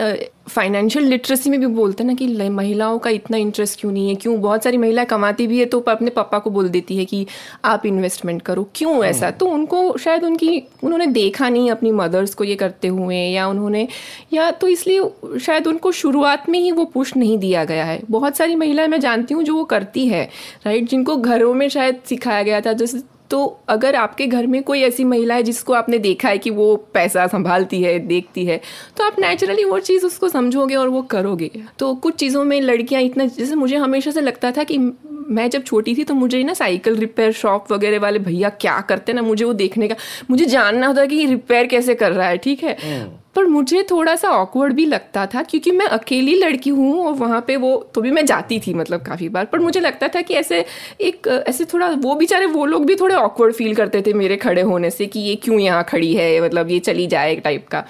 फाइनेंशियल 0.49 1.05
लिटरेसी 1.05 1.51
में 1.51 1.59
भी 1.61 1.67
बोलते 1.67 2.03
हैं 2.03 2.09
ना 2.09 2.15
कि 2.15 2.49
महिलाओं 2.51 2.99
का 2.99 3.11
इतना 3.11 3.37
इंटरेस्ट 3.37 3.81
क्यों 3.81 3.93
नहीं 3.93 4.09
है? 4.09 4.15
क्यों? 4.15 4.41
बहुत 4.41 4.65
सारी 4.65 4.77
महिलाएँ 4.77 5.07
कमाती 5.07 5.47
भी 5.47 5.59
है 5.59 5.65
तो 5.67 5.81
अपने 5.81 6.11
पापा 6.11 6.39
को 6.39 6.51
बोल 6.51 6.69
देती 6.69 6.97
है 6.97 7.05
कि 7.05 7.27
आप 7.65 7.87
इन्वेस्टमेंट 7.87 8.43
करो। 8.43 8.67
क्यों 8.75 9.05
ऐसा? 9.05 9.31
तो 9.31 9.47
उनको 9.49 9.97
शायद 9.99 10.25
उनकी 10.25 10.63
उन्होंने 10.85 11.07
देखा 11.09 11.49
नहीं 11.49 11.71
अपनी 11.71 11.91
मदर्स 11.93 12.35
को 12.35 12.45
ये 12.45 12.55
करते 12.57 12.89
हुए 12.89 13.17
या 13.17 13.47
उन्होंने 13.49 13.87
या 14.33 14.51
तो 14.51 14.69
इसलिए 14.69 15.39
शायद 15.41 15.67
उनको 15.67 15.93
शुरुआत 15.93 16.49
में 16.49 16.59
ही 16.59 16.73
वो 16.73 16.85
पुश 16.95 17.17
नहीं 17.17 17.39
दिया 17.39 17.65
गया 17.65 17.85
है। 17.85 18.01
बहुत 18.11 18.37
सारी 18.37 18.55
महिलाएँ 18.57 18.89
मैं 18.89 19.01
जानती 19.01 19.35
हूँ 19.35 19.43
जो 19.45 19.55
वो 19.55 19.65
करती 19.67 20.07
है 20.09 20.25
राइट 20.67 20.89
जिनको 20.89 21.17
घरों 21.17 21.55
में 21.55 21.69
शायद 21.69 22.01
सिखाया 22.09 22.43
गया 22.43 22.61
था 22.61 22.73
जैसे 22.73 23.03
तो 23.33 23.45
अगर 23.69 23.97
आपके 23.97 24.27
घर 24.27 24.47
में 24.47 24.63
कोई 24.63 24.81
ऐसी 24.83 25.05
महिला 25.05 25.35
है 25.35 25.43
जिसको 25.43 25.73
आपने 25.73 25.99
देखा 25.99 26.29
है 26.29 26.39
कि 26.39 26.51
वो 26.51 26.75
पैसा 26.95 27.27
संभालती 27.27 27.83
है, 27.83 27.99
देखती 27.99 28.45
है 28.47 28.61
तो 28.97 29.05
आप 29.05 29.17
नेचुरली 29.21 29.65
वो 29.65 29.79
चीज़ 29.81 30.07
उसको 30.07 30.29
समझोगे 30.29 30.75
और 30.75 30.89
वो 30.89 31.03
करोगे। 31.03 31.51
तो 31.79 31.95
कुछ 31.95 32.15
चीज़ों 32.15 32.45
में 32.45 32.61
लड़कियाँ 32.61 33.03
इतना, 33.03 33.27
जैसे 33.27 33.55
मुझे 33.55 33.77
हमेशा 33.77 34.11
से 34.11 34.21
लगता 34.21 34.51
था 34.51 34.65
कि 34.65 34.79
मैं 34.79 35.49
जब 35.51 35.65
छोटी 35.65 35.95
थी 35.95 36.05
तो 36.05 36.15
मुझे 36.15 36.43
ना 36.45 36.55
साइकिल 36.55 36.97
रिपेयर 36.97 37.33
शॉप 37.33 37.73
वगैरह 37.73 37.99
वाले 37.99 38.19
भैया 38.19 38.49
क्या 38.51 38.81
करते 38.81 39.13
हैं 39.13 39.17
ना, 39.17 39.23
मुझे 39.23 39.45
वो 39.45 39.53
देखने 39.55 39.89
का, 39.89 39.95
मुझे 40.31 40.45
जानना 40.45 40.87
होता 40.87 41.01
है 41.01 41.07
कि 41.07 41.27
रिपेयर 41.27 41.67
कैसे 41.67 41.95
कर 41.95 42.13
रहा 42.13 42.29
है, 42.29 42.37
ठीक 42.39 42.65
है? 42.65 42.77
पर 43.37 43.45
मुझे 43.45 43.83
थोड़ा 43.91 44.15
सा 44.17 44.29
ऑकवर्ड 44.31 44.73
भी 44.73 44.85
लगता 44.87 45.25
था 45.27 45.43
क्योंकि 45.43 45.71
मैं 45.71 45.87
अकेली 45.89 46.35
लड़की 46.35 46.71
हूँ 46.71 47.05
और 47.07 47.13
वहाँ 47.13 47.41
पे 47.47 47.57
वो 47.57 47.77
तो 47.95 48.01
भी 48.01 48.11
मैं 48.11 48.25
जाती 48.27 48.59
थी 48.61 48.75
मतलब 48.75 49.03
काफ़ी 49.03 49.29
बार। 49.29 49.45
पर 49.45 49.59
मुझे 49.59 49.81
लगता 49.81 50.09
था 50.09 50.21
कि 50.21 50.35
ऐसे 50.35 50.65
एक, 51.01 51.27
ऐसे 51.49 51.65
थोड़ा, 51.65 51.89
वो 51.89 52.15
बेचारे, 52.15 52.47
वो 52.47 52.67
लोग 52.67 52.85
भी 52.87 52.97
थोड़े 52.97 53.15
ऑकवर्ड 53.15 53.55
फील 53.55 53.75
करते 53.75 54.03
थे 54.03 54.13
मेरे 54.13 54.37
खड़े 54.37 54.63
होने 54.63 54.91
से 54.91 55.07
कि 55.07 55.21
ये 55.21 55.35
क्यों 55.37 55.59
यहाँ 55.59 55.85
खड़ी 55.85 56.13
है 56.15 56.41
मतलब 56.41 56.71
ये 56.71 56.79
चली 56.81 57.07
जाए 57.07 57.35
टाइप 57.37 57.67
का। 57.69 57.85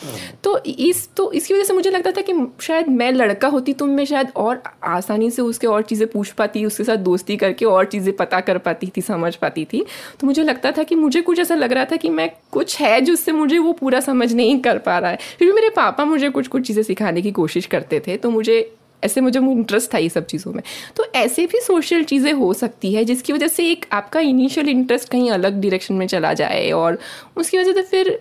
तो 0.44 0.58
इस 0.66 1.08
तो 1.16 1.30
इसकी 1.32 1.54
वजह 1.54 1.64
से 1.64 1.74
मुझे 1.74 1.90
लगता 1.90 2.10
था 2.10 2.20
कि 2.20 2.34
शायद 2.60 2.88
मैं 2.90 3.10
लड़का 3.12 3.48
होती 3.48 3.72
तो 3.72 3.86
मैं 3.86 4.04
शायद 4.04 4.32
और 4.36 4.62
आसानी 4.84 5.30
से 5.30 5.42
उसके 5.42 5.66
और 5.66 5.82
चीज़ें 5.82 6.06
पूछ 6.08 6.30
पाती, 6.30 6.64
उसके 6.64 6.84
साथ 6.84 6.96
दोस्ती 6.96 7.36
करके 7.36 7.64
और 7.64 7.84
चीज़ें 7.86 8.14
पता 8.16 8.40
कर 8.40 8.58
पाती 8.58 8.92
थी, 8.96 9.00
समझ 9.00 9.34
पाती 9.36 9.64
थी। 9.64 9.84
तो 10.20 10.26
मुझे 10.26 10.42
लगता 10.42 10.72
था 10.72 10.82
कि 10.82 10.94
मुझे 10.94 11.22
कुछ 11.22 11.38
ऐसा 11.38 11.54
लग 11.54 11.72
रहा 11.72 11.84
था 11.84 11.96
कि 11.96 12.08
मैं 12.10 12.30
कुछ 12.52 12.80
है 12.80 13.00
जिससे 13.00 13.32
मुझे 13.32 13.58
वो 13.58 13.72
पूरा 13.72 14.00
समझ 14.00 14.32
नहीं 14.32 14.58
कर 14.60 14.78
पा 14.78 14.98
रहा 14.98 15.10
है। 15.10 15.18
क्योंकि 15.38 15.54
मेरे 15.54 15.68
पापा 15.70 16.04
मुझे 16.04 16.30
कुछ 16.30 16.48
कुछ 16.48 16.66
चीज़ें 16.66 16.82
सिखाने 16.82 17.22
की 17.22 17.30
कोशिश 17.32 17.66
करते 17.66 18.00
थे 18.06 18.16
तो 18.16 18.30
मुझे 18.30 18.60
ऐसे 19.02 19.20
मुझे 19.20 19.38
इंटरेस्ट 19.40 19.92
था 19.94 19.98
ये 19.98 20.08
सब 20.08 20.26
चीज़ों 20.26 20.52
में। 20.52 20.62
तो 20.96 21.04
ऐसे 21.14 21.46
भी 21.46 21.60
सोशल 21.60 22.02
चीज़ें 22.04 22.32
हो 22.32 22.52
सकती 22.54 22.92
है 22.94 23.04
जिसकी 23.04 23.32
वजह 23.32 23.48
से 23.48 23.70
एक 23.70 23.86
आपका 23.92 24.20
इनिशियल 24.20 24.68
इंटरेस्ट 24.68 25.08
कहीं 25.08 25.30
अलग 25.30 25.60
डायरेक्शन 25.62 25.94
में 25.94 26.06
चला 26.06 26.32
जाए 26.32 26.70
और 26.72 26.98
उसकी 27.36 27.58
वजह 27.58 27.72
से 27.72 27.82
फिर 27.82 28.20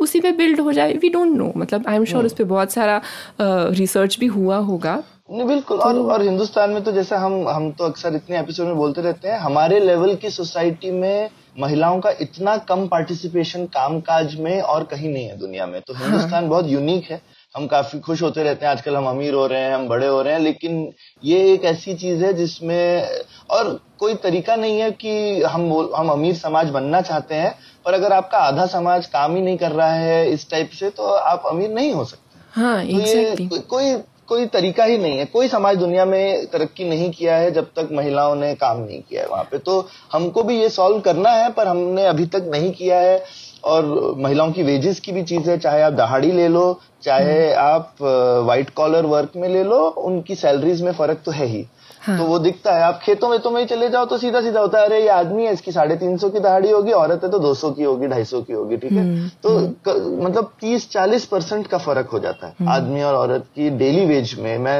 उसी 0.00 0.20
पे 0.20 0.32
बिल्ड 0.32 0.60
हो 0.60 0.72
जाए 0.72 0.92
वी 0.92 1.08
डोंट 1.08 1.36
नो 1.36 1.52
मतलब 1.56 1.86
आई 1.88 1.96
एम 1.96 2.04
श्योर 2.04 2.26
उस 2.26 2.32
पर 2.32 2.44
बहुत 2.44 2.72
सारा 2.72 3.00
रिसर्च 3.40 4.18
भी 4.20 4.26
हुआ 4.26 4.56
होगा। 4.56 5.02
नहीं 5.30 5.46
बिल्कुल। 5.48 5.78
और 5.78 5.98
और 6.12 6.22
हिंदुस्तान 6.22 6.70
में 6.70 6.82
तो 6.84 6.92
जैसा 6.92 7.18
हम 7.18 7.48
हम 7.48 7.70
तो 7.70 7.84
अक्सर 7.84 8.14
इतने 8.14 8.38
एपिसोड 8.38 8.66
में 8.66 8.76
बोलते 8.76 9.02
रहते 9.02 9.28
हैं 9.28 9.38
हमारे 9.38 9.80
लेवल 9.80 10.14
की 10.14 10.30
सोसाइटी 10.30 10.90
में 10.90 11.28
महिलाओं 11.58 12.00
का 12.00 12.10
इतना 12.10 12.56
कम 12.56 12.86
पार्टिसिपेशन 12.86 13.66
कामकाज 13.66 14.34
में 14.34 14.60
और 14.60 14.84
कहीं 14.84 15.12
नहीं 15.12 15.26
है 15.26 15.38
दुनिया 15.38 15.66
में। 15.66 15.80
तो 15.80 15.94
हिंदुस्तान 15.94 16.48
बहुत 16.48 16.66
यूनिक 16.66 17.10
है। 17.10 17.22
हम 17.56 17.66
काफ़ी 17.66 18.00
खुश 18.00 18.22
होते 18.22 18.42
रहते 18.42 18.66
हैं। 18.66 18.72
आजकल 18.72 18.96
हम 18.96 19.08
अमीर 19.08 19.34
हो 19.34 19.46
रहे 19.46 19.60
हैं 19.60 19.74
हम 19.74 19.88
बड़े 19.88 20.06
हो 20.06 20.22
रहे 20.22 20.32
हैं 20.32 20.40
लेकिन 20.40 20.92
ये 21.24 21.52
एक 21.52 21.64
ऐसी 21.64 21.94
चीज़ 21.94 22.24
है 22.24 22.34
जिसमें 22.34 23.08
और 23.50 23.80
कोई 23.98 24.14
तरीका 24.14 24.56
नहीं 24.56 24.80
है 24.80 24.90
कि 24.90 25.42
हम 25.42 25.90
हम 25.96 26.08
अमीर 26.08 26.34
समाज 26.34 26.70
बनना 26.70 27.00
चाहते 27.00 27.34
हैं 27.34 27.58
पर 27.84 27.94
अगर 27.94 28.12
आपका 28.12 28.38
आधा 28.38 28.66
समाज 28.66 29.06
काम 29.06 29.36
ही 29.36 29.42
नहीं 29.42 29.56
कर 29.56 29.72
रहा 29.72 29.92
है 29.92 30.30
इस 30.30 30.50
टाइप 30.50 30.70
से 30.70 30.90
तो 30.90 31.02
आप 31.06 31.42
अमीर 31.46 31.70
नहीं 31.70 31.92
हो 31.92 32.04
सकते। 32.04 32.60
हाँ 32.60 32.86
तो 32.86 32.92
ये 33.06 33.36
को- 33.48 33.60
कोई 33.60 33.96
कोई 34.28 34.46
तरीका 34.46 34.84
ही 34.84 34.98
नहीं 34.98 35.18
है। 35.18 35.24
कोई 35.24 35.48
समाज 35.48 35.76
दुनिया 35.76 36.04
में 36.04 36.46
तरक्की 36.46 36.84
नहीं 36.84 37.10
किया 37.10 37.36
है 37.36 37.50
जब 37.50 37.64
तक 37.76 37.88
महिलाओं 37.92 38.34
ने 38.34 38.54
काम 38.54 38.80
नहीं 38.80 39.00
किया 39.02 39.22
है 39.22 39.28
वहाँ 39.28 39.44
पे। 39.44 39.58
तो 39.58 39.88
हमको 40.12 40.42
भी 40.42 40.60
ये 40.60 40.68
सॉल्व 40.68 41.00
करना 41.00 41.30
है, 41.30 41.50
पर 41.50 41.66
हमने 41.66 42.06
अभी 42.06 42.26
तक 42.26 42.48
नहीं 42.52 42.72
किया 42.72 42.98
है। 42.98 43.24
और 43.64 44.14
महिलाओं 44.18 44.52
की 44.52 44.62
वेजेस 44.62 45.00
की 45.00 45.12
भी 45.12 45.22
चीज़ 45.24 45.50
है 45.50 45.58
चाहे 45.58 45.82
आप 45.82 45.92
दहाड़ी 45.92 46.32
ले 46.32 46.48
लो 46.48 46.66
चाहे 47.02 47.52
आप 47.54 47.94
व्हाइट 48.00 48.70
कॉलर 48.76 49.06
वर्क 49.06 49.32
में 49.36 49.48
ले 49.48 49.64
लो 49.64 49.78
उनकी 50.04 50.34
सैलरीज 50.34 50.82
में 50.82 50.92
फ़र्क 50.92 51.22
तो 51.24 51.30
है 51.32 51.46
ही। 51.46 51.66
हाँ। 52.02 52.16
तो 52.18 52.24
वो 52.24 52.38
दिखता 52.38 52.74
है 52.74 52.82
आप 52.82 52.98
खेतों 53.02 53.28
में 53.28 53.38
तो 53.40 53.50
में 53.50 53.66
चले 53.66 53.88
जाओ 53.90 54.04
तो 54.06 54.16
सीधा 54.18 54.40
सीधा 54.40 54.60
होता 54.60 54.78
है 54.78 54.84
अरे 54.86 55.00
ये 55.00 55.08
आदमी 55.08 55.44
है 55.44 55.52
इसकी 55.52 55.72
साढ़े 55.72 55.94
तीन 55.96 56.16
सौ 56.18 56.28
की 56.30 56.40
दहाड़ी 56.40 56.70
होगी 56.70 56.92
औरत 56.92 57.24
है 57.24 57.30
तो 57.30 57.38
दो 57.38 57.52
सौ 57.54 57.70
की 57.70 57.82
होगी 57.82 58.06
ढाई 58.08 58.24
सौ 58.24 58.40
की 58.40 58.52
होगी 58.52 58.76
ठीक 58.76 58.92
है? 58.92 59.28
तो 59.28 59.50
क, 59.88 60.18
मतलब 60.22 60.50
तीस 60.60 60.88
चालीस 60.90 61.24
परसेंट 61.26 61.66
का 61.66 61.78
फ़र्क 61.78 62.10
हो 62.12 62.18
जाता 62.18 62.46
है 62.46 62.68
आदमी 62.70 63.02
और 63.02 63.14
औरत 63.14 63.46
की 63.56 63.70
डेली 63.78 64.04
वेज 64.06 64.34
में। 64.40 64.56
मैं 64.58 64.78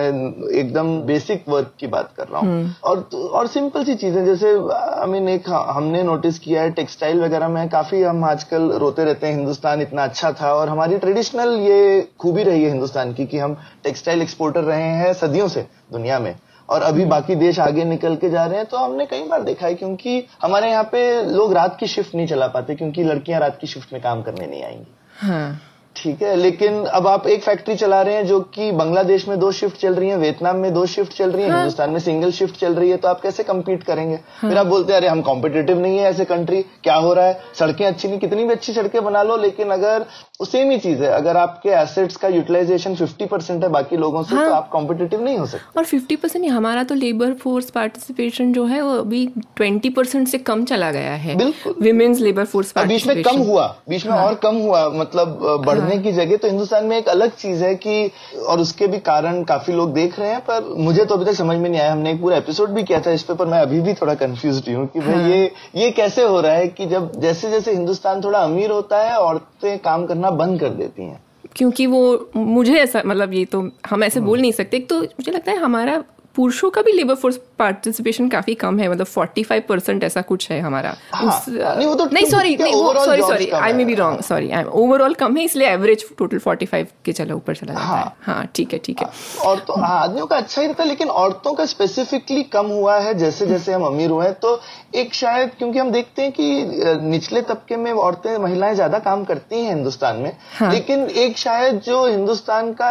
एकदम 0.53 0.97
बेसिक 1.07 1.45
वर्क 1.49 1.72
की 1.81 1.87
बात 1.87 2.11
कर 2.16 2.29
रहा 2.29 2.41
हूँ। 2.41 2.74
और 2.85 3.09
और 3.14 3.47
सिंपल 3.49 3.85
सी 3.85 3.95
चीज़ें 3.97 4.24
जैसे 4.27 4.55
आई 4.70 5.11
मीन 5.11 5.29
एक 5.29 5.49
हमने 5.49 6.03
नोटिस 6.03 6.39
किया 6.39 6.62
है 6.62 6.70
टेक्सटाइल 6.72 7.20
वगैरह 7.22 7.49
में 7.49 7.68
काफ़ी 7.68 8.03
हम 8.03 8.24
आजकल 8.24 8.66
रोते 8.73 9.05
रहते 9.05 9.27
हैं, 9.27 9.35
हिंदुस्तान 9.35 9.81
इतना 9.81 10.05
अच्छा 10.05 10.33
था 10.33 10.53
और 10.55 10.69
हमारी 10.69 10.99
ट्रेडिशनल 10.99 11.55
ये 11.61 12.09
खूबी 12.19 12.43
रही 12.43 12.62
है 12.64 12.71
हिंदुस्तान 12.71 13.12
की 13.12 13.27
कि 13.27 13.39
हम 13.39 13.57
टेक्सटाइल 13.85 14.23
एक्सपोर्टर 14.23 14.61
रहे 14.62 14.89
हैं 14.95 15.12
सदियों 15.12 15.49
से 15.49 15.67
दुनिया 15.93 16.19
में। 16.19 16.35
और 16.69 16.83
अभी 16.83 17.05
बाकी 17.05 17.35
देश 17.35 17.59
आगे 17.59 17.85
निकल 17.85 18.17
के 18.17 18.31
जा 18.31 18.45
रहे 18.47 18.59
हैं 18.59 18.67
तो 18.67 18.77
हमने 18.77 19.07
कई 19.07 19.23
बार 19.23 19.43
देखा 19.43 19.67
है 19.67 19.75
क्योंकि 19.75 20.23
हमारे 20.43 20.71
यहाँ 20.71 20.85
पे 20.85 21.23
लोग 21.25 21.53
रात 21.53 21.77
की 21.81 21.87
शिफ्ट 21.87 22.14
नहीं 22.14 22.27
चला 22.27 22.47
पाते 22.47 22.75
क्योंकि 22.75 23.05
लड़कियाँ 23.05 23.41
रात 23.41 23.59
की 23.61 23.67
शिफ्ट 23.67 23.93
में 23.93 24.03
काम 24.03 24.23
करने 24.23 24.47
नहीं 24.47 24.62
आएँगी। 24.64 24.87
हाँ। 25.21 25.61
ठीक 25.97 26.23
है 26.23 26.35
लेकिन 26.37 26.85
अब 26.91 27.07
आप 27.07 27.27
एक 27.27 27.43
फैक्ट्री 27.43 27.75
चला 27.77 28.01
रहे 28.03 28.15
हैं 28.15 28.27
जो 28.27 28.41
कि 28.55 28.71
बांग्लादेश 28.73 29.27
में 29.29 29.39
दो 29.39 29.51
शिफ्ट 29.53 29.77
चल 29.77 29.95
रही 29.95 30.09
है 30.09 30.17
वियतनाम 30.17 30.57
में 30.57 30.73
दो 30.75 30.85
शिफ्ट 30.87 31.13
चल 31.13 31.31
रही 31.31 31.45
है 31.45 31.51
हाँ। 31.51 31.59
हिंदुस्तान 31.59 31.91
में 31.91 31.99
सिंगल 32.01 32.31
शिफ्ट 32.33 32.57
चल 32.57 32.75
रही 32.75 32.91
है 32.91 32.97
तो 32.97 33.09
आप 33.09 33.21
कैसे 33.21 33.43
कम्पीट 33.43 33.83
करेंगे 33.83 34.15
हाँ। 34.15 34.51
फिर 34.51 34.59
आप 34.59 34.67
बोलते 34.67 34.93
हैं 34.93 35.01
अरे 35.01 35.09
हम 35.09 35.23
कॉम्पिटेटिव 35.23 35.81
नहीं 35.81 35.99
है 35.99 36.11
ऐसे 36.11 36.25
कंट्री 36.25 36.63
क्या 36.85 36.95
हो 36.97 37.13
रहा 37.15 37.27
है 37.27 37.41
सड़कें 37.59 37.85
अच्छी 37.87 38.09
नहीं 38.09 38.19
कितनी 38.19 38.45
भी 38.45 38.53
अच्छी 38.53 38.73
सड़कें 38.73 39.03
बना 39.05 39.23
लो 39.23 39.37
लेकिन 39.37 39.71
अगर 39.71 40.07
सेम 40.45 40.71
ही 40.71 40.79
चीज़ 40.79 41.03
है 41.03 41.11
अगर 41.11 41.37
आपके 41.37 41.71
एसेट्स 41.73 42.17
का 42.17 42.29
यूटिलाइजेशन 42.29 42.95
फिफ्टी 42.95 43.27
परसेंट 43.27 43.63
है 43.63 43.69
बाकी 43.71 43.97
लोगों 43.97 44.23
से 44.23 44.31
तो 44.31 44.37
हाँ। 44.37 44.49
तो 44.49 44.55
आप 44.55 44.69
कॉम्पिटेटिव 44.69 45.23
नहीं 45.23 45.39
हो 45.39 45.47
सकते 45.47 45.79
और 45.79 45.85
फिफ्टी 45.85 46.17
परसेंट 46.17 46.49
हमारा 46.49 46.83
तो 46.85 46.95
लेबर 46.97 47.33
फोर्स 47.37 47.71
पार्टिसिपेशन 47.71 48.53
जो 48.53 48.65
है 48.67 48.81
वो 48.83 48.97
अभी 48.97 49.27
ट्वेंटी 49.57 49.91
परसेंट 49.91 50.29
से 50.29 50.39
कम 50.45 50.65
चला 50.65 50.91
गया 50.93 51.15
है 51.17 51.37
बिल्कुल 51.37 51.75
विमेन्स 51.81 52.21
लेबर 52.21 52.45
फोर्स 52.47 52.73
बीच 52.79 53.07
में 53.07 53.23
कम 53.23 53.39
हुआ 53.43 53.67
बीच 53.89 54.07
में 54.07 54.13
हाँ। 54.13 54.27
और 54.27 54.35
कम 54.43 54.57
हुआ 54.59 54.89
मतलब 54.91 55.39
बढ़ने 55.67 55.86
हाँ। 55.89 56.03
की 56.03 56.12
जगह 56.12 56.37
तो 56.37 56.49
हिंदुस्तान 56.49 56.84
में 56.84 56.97
एक 56.99 57.09
अलग 57.09 57.34
चीज़ 57.37 57.64
है 57.64 57.74
कि 57.76 58.11
और 58.47 58.61
उसके 58.61 58.87
भी 58.87 58.99
कारण 59.07 59.43
काफ़ी 59.45 59.72
लोग 59.72 59.93
देख 59.95 60.18
रहे 60.18 60.30
हैं 60.30 60.41
पर 60.41 60.74
मुझे 60.78 61.05
तो 61.05 61.14
अभी 61.14 61.24
तक 61.24 61.37
समझ 61.37 61.57
में 61.57 61.68
नहीं 61.68 61.80
आया 61.80 61.93
हमने 61.93 62.12
एक 62.12 62.20
पूरा 62.20 62.37
एपिसोड 62.37 62.70
भी 62.70 62.82
किया 62.82 63.01
था 63.01 63.11
इस 63.11 63.22
पे 63.22 63.34
पर 63.34 63.47
मैं 63.47 63.61
अभी 63.61 63.80
भी 63.80 63.95
थोड़ा 63.95 64.14
कंफ्यूज 64.16 64.62
हूँ 64.68 64.87
कि 64.87 65.01
भाई 65.01 65.14
हाँ। 65.14 65.28
ये 65.28 65.53
ये 65.76 65.91
कैसे 65.93 66.22
हो 66.24 66.41
रहा 66.41 66.53
है 66.53 66.66
कि 66.68 66.87
जब 66.87 67.12
जैसे 67.20 67.51
जैसे 67.51 67.72
हिंदुस्तान 67.72 68.20
थोड़ा 68.24 68.39
अमीर 68.41 68.70
होता 68.70 69.03
है 69.03 69.16
औरतें 69.18 69.78
काम 69.78 70.07
करना 70.07 70.30
बंद 70.37 70.61
कर 70.61 70.68
देती 70.74 71.03
हैं 71.03 71.24
क्योंकि 71.57 71.87
वो 71.87 72.30
मुझे 72.37 72.74
ऐसा 72.74 73.03
मतलब 73.07 73.32
ये 73.32 73.45
तो 73.45 73.70
हम 73.87 74.05
ऐसे 74.05 74.20
बोल 74.20 74.41
नहीं 74.41 74.53
सकते 74.53 74.78
तो 74.91 75.01
मुझे 75.01 75.32
लगता 75.32 75.53
है 75.53 75.59
हमारा 75.59 76.03
पुरुषों 76.37 76.70
का 76.70 76.82
भी 76.82 76.93
लेबर 76.93 77.14
फोर्स 77.14 77.37
पार्टिसिपेशन 77.59 78.29
काफ़ी 78.29 78.55
कम 78.57 78.79
है 78.79 78.89
मतलब 78.89 79.07
फोर्टी 79.07 79.43
फाइव 79.43 79.63
परसेंट 79.69 80.05
ऐसा 80.05 80.23
कुछ 80.23 80.51
है 80.51 80.61
हमारा। 80.61 80.95
हाँ, 81.13 81.45
नहीं 81.49 81.87
वो 81.87 81.95
तो 81.95 82.05
नहीं 82.07 82.27
sorry 82.27 82.57
sorry 82.57 83.23
sorry 83.23 83.51
I 83.51 83.73
may 83.73 83.85
be 83.85 83.95
wrong 83.95 84.21
sorry 84.23 84.51
I 84.51 84.65
overall 84.75 85.15
कम 85.17 85.37
है। 85.37 85.45
इसलिए 85.45 85.69
एवरेज 85.69 86.05
टोटल 86.19 86.39
फोर्टी 86.39 86.67
फाइव 86.67 86.87
के 87.05 87.13
चला 87.13 87.35
ऊपर 87.35 87.55
चला 87.55 87.73
जाता 87.73 87.87
हाँ, 87.87 88.05
है। 88.05 88.33
हाँ 88.33 88.47
ठीक 88.55 88.73
है 88.73 88.79
ठीक 88.85 89.01
है। 89.01 89.09
और 89.47 89.59
तो 89.59 89.75
हाँ, 89.75 89.99
आदमियों 89.99 90.27
का 90.27 90.37
अच्छा 90.37 90.61
ही 90.61 90.67
रहता 90.67 90.83
है 90.83 90.89
लेकिन 90.89 91.09
औरतों 91.17 91.53
का 91.55 91.67
स्पेसिफिकली 91.67 92.43
कम 92.53 92.67
हुआ 92.69 92.99
है 92.99 93.15
जैसे 93.19 93.47
जैसे 93.47 93.73
हम 93.73 93.85
अमीर 93.85 94.11
हुए 94.11 94.31
तो 94.43 94.61
एक 94.95 95.15
शायद 95.15 95.51
क्योंकि 95.59 95.79
हम 95.79 95.91
देखते 95.91 96.23
हैं 96.23 96.33
कि 96.33 96.99
निचले 97.03 97.43
तबके 97.45 97.77
में 97.77 97.93
औरतें 97.93 98.37
महिलाएँ 98.39 98.75
ज़्यादा 98.75 98.99
काम 99.01 99.25
करती 99.25 99.57
हैं 99.57 99.75
हिंदुस्तान 99.75 100.17
में 100.17 100.33
हाँ. 100.59 100.73
लेकिन 100.73 101.05
एक 101.19 101.39
शायद 101.39 101.81
जो 101.87 102.07
हिंदुस्तान 102.07 102.73
का 102.73 102.91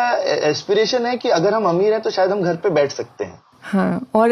एस्पिरेशन 0.49 1.05
है 1.05 1.15
कि 1.17 1.29
अगर 1.31 1.53
हम 1.53 1.69
अमीर 1.69 1.93
हैं 1.93 2.01
तो 2.01 2.09
शायद 2.11 2.31
हम 2.31 2.41
घर 2.41 2.55
पे 2.55 2.69
बैठ 2.71 2.91
सकते 2.91 3.23
हैं। 3.23 3.39
हाँ 3.65 4.07
और 4.15 4.31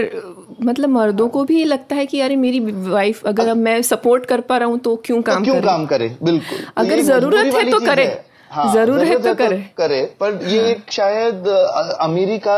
मतलब 0.63 0.89
मर्दों 0.89 1.27
को 1.29 1.43
भी 1.43 1.63
लगता 1.63 1.95
है 1.95 2.05
कि 2.05 2.19
अरे 2.21 2.35
मेरी 2.35 2.59
वाइफ 2.89 3.25
अगर 3.27 3.47
अब 3.47 3.57
मैं 3.57 3.81
सपोर्ट 3.81 4.25
कर 4.25 4.41
पा 4.41 4.57
रहा 4.57 4.67
हूँ 4.67 4.79
तो 4.79 4.95
क्यों 5.05 5.21
काम 5.21 5.37
तो 5.37 5.43
क्यों 5.43 5.55
करे? 5.55 5.65
काम 5.65 5.85
करे? 5.85 6.15
बिल्कुल। 6.23 6.57
अगर 6.77 6.99
ज़रूरत 7.01 7.53
है 7.55 7.71
तो 7.71 7.79
करे। 7.79 8.05
हाँ, 8.51 8.73
ज़रूरत 8.73 9.07
है 9.07 9.17
तो 9.17 9.33
करे। 9.35 9.57
करे। 9.77 10.01
पर 10.19 10.39
ये 10.43 10.59
हाँ. 10.59 10.69
एक 10.69 10.91
शायद 10.91 11.47
अमीरी 12.01 12.37
का 12.47 12.57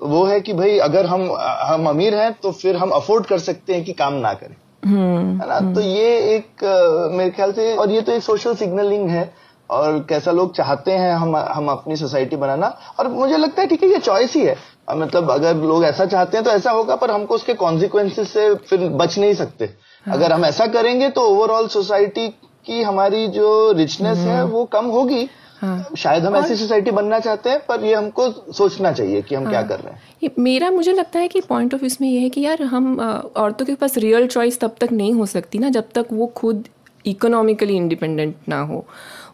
वो 0.00 0.24
है 0.24 0.40
कि 0.40 0.52
भाई 0.52 0.78
अगर 0.78 1.06
हम 1.06 1.22
हम 1.62 1.88
अमीर 1.88 2.14
हैं 2.14 2.32
तो 2.42 2.52
फिर 2.52 2.76
हम 2.76 2.90
अफोर्ड 2.90 3.26
कर 3.26 3.38
सकते 3.38 3.74
हैं 3.74 3.84
कि 3.84 3.92
काम 3.92 4.14
ना 4.14 4.32
करें। 4.32 4.54
हम्म, 4.84 5.40
है 5.40 5.48
ना? 5.48 5.54
हम्म। 5.54 5.74
तो 5.74 5.80
ये 5.80 6.16
एक 6.36 6.64
मेरे 7.12 7.30
ख्याल 7.30 7.52
से 7.52 7.74
और 7.76 7.90
ये 7.90 8.00
तो 8.00 8.12
एक 8.12 8.22
सोशल 8.22 8.54
सिग्नलिंग 8.54 9.08
है। 9.08 9.24
और 9.70 9.98
कैसा 10.08 10.32
लोग 10.32 10.54
चाहते 10.54 10.92
हैं 10.92 11.12
हम 11.14 11.36
हम 11.36 11.68
अपनी 11.68 11.96
सोसाइटी 11.96 12.36
बनाना 12.36 12.66
और 12.98 13.08
मुझे 13.08 13.36
लगता 13.36 13.62
है 13.62 13.68
ठीक 13.68 13.82
है 13.82 13.88
ये 13.88 13.98
चॉइस 13.98 14.34
ही 14.34 14.42
है 14.42 14.56
मतलब 14.90 15.30
अगर 15.30 15.54
लोग 15.56 15.84
ऐसा 15.84 16.04
चाहते 16.06 16.36
हैं 16.36 16.44
तो 16.44 16.50
ऐसा 16.50 16.70
होगा 16.70 16.96
पर 16.96 17.10
हमको 17.10 17.34
उसके 17.34 17.54
कॉन्सिक्वेंसेस 17.54 18.32
से 18.32 18.54
फिर 18.54 18.88
बच 18.90 19.18
नहीं 19.18 19.34
सकते 19.34 19.68
हाँ। 20.06 20.14
अगर 20.14 20.32
हम 20.32 20.44
ऐसा 20.44 20.66
करेंगे 20.66 21.08
तो 21.10 21.20
ओवरऑल 21.28 21.68
सोसाइटी 21.68 22.28
की 22.66 22.82
हमारी 22.82 23.26
जो 23.28 23.72
रिचनेस 23.72 24.18
है 24.18 24.40
हम्म। 24.40 24.50
वो 24.50 24.64
कम 24.66 24.86
होगी 24.88 25.28
हाँ। 25.60 25.94
शायद 25.96 26.24
हम 26.24 26.36
ऐसी 26.36 26.56
सोसाइटी 26.56 26.90
बनना 26.90 27.18
चाहते 27.20 27.50
हैं 27.50 27.60
पर 27.66 27.84
ये 27.84 27.94
हमको 27.94 28.30
सोचना 28.52 28.92
चाहिए 28.92 29.22
कि 29.22 29.34
हम 29.34 29.42
हाँ। 29.42 29.52
क्या 29.52 29.62
कर 29.62 29.80
रहे 29.80 29.92
हैं 29.92 30.30
मेरा 30.38 30.70
मुझे 30.70 30.92
लगता 30.92 31.18
है 31.18 31.28
कि 31.28 31.40
पॉइंट 31.40 31.74
ऑफ़ 31.74 31.84
इसमें 31.84 32.08
ये 32.08 32.20
है 32.20 32.28
कि 32.28 32.40
यार 32.40 32.62
हम 32.64 32.98
औरतों 33.00 33.66
के 33.66 33.74
पास 33.74 33.96
रियल 33.98 34.26
चॉइस 34.26 34.60
तब 34.60 34.74
तक 34.80 34.92
नहीं 34.92 35.12
हो 35.12 35.26
सकती 35.26 35.58
ना 35.58 35.68
जब 35.68 35.88
तक 35.94 36.06
वो 36.12 36.26
खुद 36.36 36.64
इकोनॉमिकली 37.04 37.76
इंडिपेंडेंट 37.76 38.36
ना 38.48 38.60
हो 38.60 38.84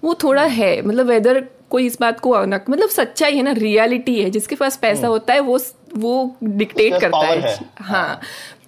वो 0.05 0.15
थोड़ा 0.15 0.43
है 0.43 0.83
मतलब 0.83 1.07
वेदर 1.07 1.45
कोई 1.71 1.87
इस 1.87 1.99
बात 2.01 2.21
को 2.21 2.37
मतलब 2.47 2.89
सच्चाई 2.89 3.37
है 3.37 3.43
ना 3.43 3.53
रियलिटी 3.53 4.23
है 4.23 4.31
जिसके 4.31 4.55
पास 4.55 4.77
पैसा 4.77 5.01
हम्म। 5.01 5.11
होता 5.11 5.35
है 5.35 5.41
वो 5.41 5.61
वो 5.97 6.37
डिक्टेट 6.45 7.01
करता 7.01 7.27
है, 7.27 7.41
है। 7.41 7.59
हाँ। 7.79 8.21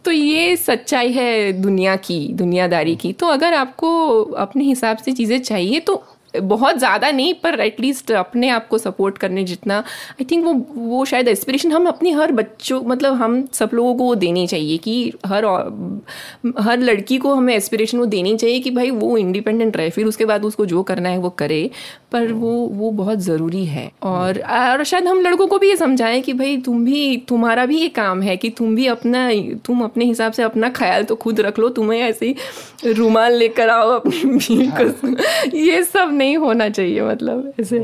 तो 0.05 0.11
ये 0.11 0.57
सच्चाई 0.57 1.12
है 1.12 1.53
दुनिया 1.53 1.97
की 1.97 2.28
दुनियादारी 2.32 2.97
की। 2.97 3.12
तो 3.12 3.26
अगर 3.26 3.55
आपको 3.55 4.22
अपने 4.22 4.64
हिसाब 4.64 4.97
से 4.97 5.12
चीज़ें 5.12 5.39
चाहिए 5.39 5.80
तो 5.80 6.05
बहुत 6.37 6.78
ज़्यादा 6.78 7.11
नहीं, 7.11 7.35
पर 7.35 7.61
एटलीस्ट 7.61 8.12
अपने 8.12 8.49
आप 8.51 8.66
को 8.68 8.78
सपोर्ट 8.78 9.18
करने 9.18 9.45
जितना 9.45 9.78
आई 9.78 10.24
थिंक 10.30 10.45
वो 10.45 10.53
वो 10.76 11.05
शायद 11.05 11.28
एस्पिरेशन 11.28 11.72
हम 11.72 11.87
अपने 11.89 12.11
हर 12.12 12.32
बच्चों 12.32 12.80
मतलब 12.85 13.14
हम 13.14 13.43
सब 13.53 13.70
लोगों 13.74 13.95
को 13.97 14.05
वो 14.05 14.14
देनी 14.16 14.47
चाहिए 14.47 14.78
कि 14.78 15.12
हर 15.26 15.45
हर 16.61 16.78
लड़की 16.80 17.18
को 17.18 17.35
हमें 17.35 17.55
एस्पिरेशन 17.55 17.99
वो 17.99 18.07
देनी 18.07 18.37
चाहिए 18.37 18.61
कि 18.61 18.70
भाई 18.70 18.91
वो 18.93 19.16
इंडिपेंडेंट 19.18 19.76
रहे, 19.76 19.91
फिर 19.91 20.07
उसके 20.07 20.24
बाद 20.24 20.45
उसको 20.45 20.66
जो 20.66 20.82
करना 20.82 21.09
है 21.09 21.18
वो 21.18 21.30
करे। 21.39 21.70
पर 22.14 22.32
वो 22.32 22.50
वो 22.72 22.90
बहुत 22.90 23.18
ज़रूरी 23.18 23.64
है। 23.66 23.90
और 24.02 24.38
और 24.40 24.82
शायद 24.84 25.06
हम 25.06 25.20
लड़कों 25.20 25.46
को 25.46 25.58
भी 25.58 25.68
ये 25.68 25.76
समझाएँ 25.76 26.20
कि 26.22 26.32
भाई 26.32 26.56
तुम 26.56 26.84
भी 26.84 27.16
तुम्हारा 27.28 27.64
भी 27.66 27.78
ये 27.78 27.88
काम 27.88 28.22
है 28.22 28.36
कि 28.36 28.50
तुम 28.50 28.74
भी 28.76 28.86
अपना 28.86 29.28
तुम 29.66 29.82
अपने 29.84 30.04
हिसाब 30.04 30.32
से 30.32 30.42
अपना 30.42 30.68
ख्याल 30.70 31.04
तो 31.04 31.14
खुद 31.16 31.40
रख 31.40 31.58
लो 31.58 31.68
तुम्हें 31.68 32.00
ऐसे 32.00 32.34
रुमाल 32.86 33.34
लेकर 33.34 33.68
आओ 33.68 33.90
अपनी 33.90 34.66
हाँ। 34.66 35.50
ये 35.54 35.82
सब 35.84 36.10
नहीं 36.12 36.36
होना 36.36 36.68
चाहिए 36.68 37.02
मतलब 37.02 37.52
ऐसे। 37.60 37.78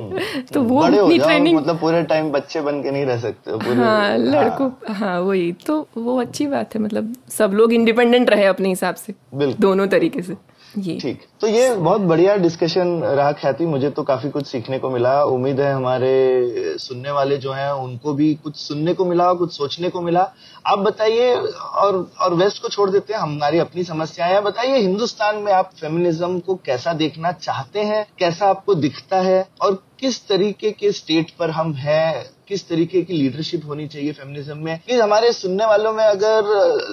तो 0.55 0.63
वो 0.63 0.81
अपनी 0.81 1.19
ट्रेनिंग 1.19 1.57
मतलब 1.57 1.81
पूरे 1.81 2.03
टाइम 2.03 2.31
बच्चे 2.31 2.61
बन 2.61 2.83
के 2.83 2.91
नहीं 2.91 3.07
रह 3.07 3.19
सकते 3.21 3.57
पूरे 3.57 3.75
हाँ 3.75 4.19
लड़कों 4.19 4.69
हाँ।, 4.89 4.97
हाँ 4.97 5.21
वही। 5.21 5.51
तो 5.67 5.87
वो 5.97 6.21
अच्छी 6.21 6.47
बात 6.47 6.75
है 6.75 6.81
मतलब 6.81 7.15
सब 7.29 7.53
लोग 7.55 7.73
इंडिपेंडेंट 7.73 8.31
रहे 8.31 8.45
अपने 8.45 8.69
हिसाब 8.69 8.95
से 8.95 9.15
दोनों 9.61 9.87
तरीके 9.89 10.23
से। 10.23 10.37
ठीक। 10.77 11.23
तो 11.41 11.47
ये 11.47 11.75
बहुत 11.75 12.01
बढ़िया 12.01 12.37
डिस्कशन 12.37 13.03
रहा 13.03 13.33
ख्याति, 13.33 13.67
मुझे 13.67 13.91
तो 13.91 14.03
काफ़ी 14.03 14.31
कुछ 14.31 14.47
सीखने 14.47 14.79
को 14.79 14.91
मिला। 14.91 15.25
उम्मीद 15.25 15.61
है 15.61 15.73
हमारे 15.75 16.75
सुनने 16.79 17.11
वाले 17.11 17.37
जो 17.37 17.53
हैं, 17.53 17.73
उनको 17.73 18.15
भी 18.15 18.35
कुछ 18.35 18.57
सुनने 18.57 18.95
को 18.95 19.05
मिला, 19.05 19.33
कुछ 19.33 19.57
सोचने 19.57 19.89
को 19.89 20.01
मिला। 20.01 20.33
आप 20.67 20.79
बताइए, 20.79 21.35
और 21.75 22.11
और 22.21 22.35
वेस्ट 22.35 22.63
को 22.63 22.69
छोड़ 22.69 22.91
देते 22.91 23.15
हैं, 23.15 23.21
हमारी 23.21 23.59
अपनी 23.59 23.85
समस्याएँ 23.85 24.33
हैं। 24.33 24.45
बताइए, 24.45 24.79
हिंदुस्तान 24.79 25.37
में 25.37 25.53
आप 25.53 25.71
फेमिनिज्म 25.81 26.39
को 26.39 26.55
कैसा 26.55 26.93
देखना 26.93 27.33
चाहते 27.33 27.81
हैं, 27.81 28.07
कैसा 28.19 28.47
आपको 28.47 28.75
दिखता 28.75 29.21
है, 29.21 29.49
और 29.63 29.83
किस 30.01 30.27
तरीके 30.29 30.71
के 30.73 30.91
स्टेट 30.93 31.31
पर 31.31 31.51
हम 31.51 31.73
हैं 31.75 32.25
किस 32.49 32.69
तरीके 32.69 33.03
की 33.03 33.13
लीडरशिप 33.13 33.65
होनी 33.67 33.87
चाहिए 33.89 34.13
फेमिनिज्म 34.13 34.57
में? 34.59 34.79
कि 34.79 34.95
हमारे 34.95 35.33
सुनने 35.33 35.67
वालों 35.67 35.93
में 35.93 36.03
अगर 36.05 36.49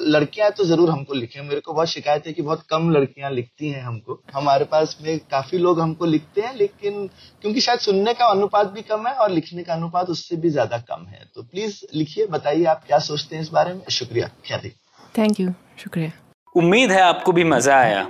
लड़कियाँ 0.08 0.49
तो 0.51 0.64
ज़रूर 0.64 0.89
हमको 0.89 1.14
लिखे। 1.14 1.41
मेरे 1.41 1.62
को 1.62 1.74
बहुत 1.74 1.88
शिकायत 1.88 2.28
है 2.28 2.34
कि 2.34 2.41
बहुत 2.41 2.64
कम 2.70 2.89
लड़कियाँ 2.91 3.32
लिखती 3.32 3.70
हैं 3.70 3.82
हमको। 3.84 4.20
हमारे 4.34 4.66
पास 4.66 4.97
में 5.01 5.18
काफ़ी 5.32 5.58
लोग 5.58 5.80
हमको 5.80 6.05
लिखते 6.05 6.41
हैं 6.41 6.55
लेकिन 6.55 7.08
क्योंकि 7.41 7.62
शायद 7.62 7.80
सुनने 7.80 8.14
का 8.14 8.26
अनुपात 8.28 8.72
भी 8.72 8.82
कम 8.84 9.08
है 9.08 9.14
और 9.16 9.32
लिखने 9.32 9.64
का 9.64 9.74
अनुपात 9.74 10.10
उससे 10.10 10.36
भी 10.36 10.49
ज़्यादा 10.49 10.78
कम 10.89 11.05
है। 11.05 11.24
तो 11.36 11.43
प्लीज़ 11.43 11.82
लिखिए 11.95 12.26
बताइए 12.28 12.66
आप 12.66 12.84
क्या 12.88 12.99
सोचते 13.01 13.36
हैं 13.36 13.43
इस 13.43 13.49
बारे 13.49 13.74
में। 13.74 13.82
शुक्रिया। 13.91 14.28
ख्याति 14.47 14.74
थैंक 15.16 15.39
यू 15.39 15.51
शुक्रिया। 15.80 16.12
उम्मीद 16.55 16.91
है 16.91 17.01
आपको 17.03 17.32
भी 17.32 17.43
मज़ा 17.45 17.78
आया। 17.78 18.10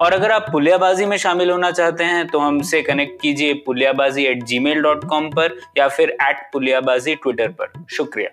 और 0.00 0.12
अगर 0.12 0.30
आप 0.30 0.46
पुलियाबाजी 0.52 1.06
में 1.06 1.16
शामिल 1.16 1.50
होना 1.50 1.70
चाहते 1.70 2.04
हैं 2.04 2.26
तो 2.26 2.38
हमसे 2.38 2.82
कनेक्ट 2.82 3.20
कीजिए 3.22 3.54
पुलियाबाजी 3.54 4.24
एट 4.24 4.42
जी 4.42 4.58
पर 5.30 5.58
या 5.78 5.88
फिर 5.88 6.10
एट 6.10 6.50
पुलियाबाजी 6.52 7.14
ट्विटर 7.14 7.48
पर। 7.48 7.86
शुक्रिया। 7.90 8.30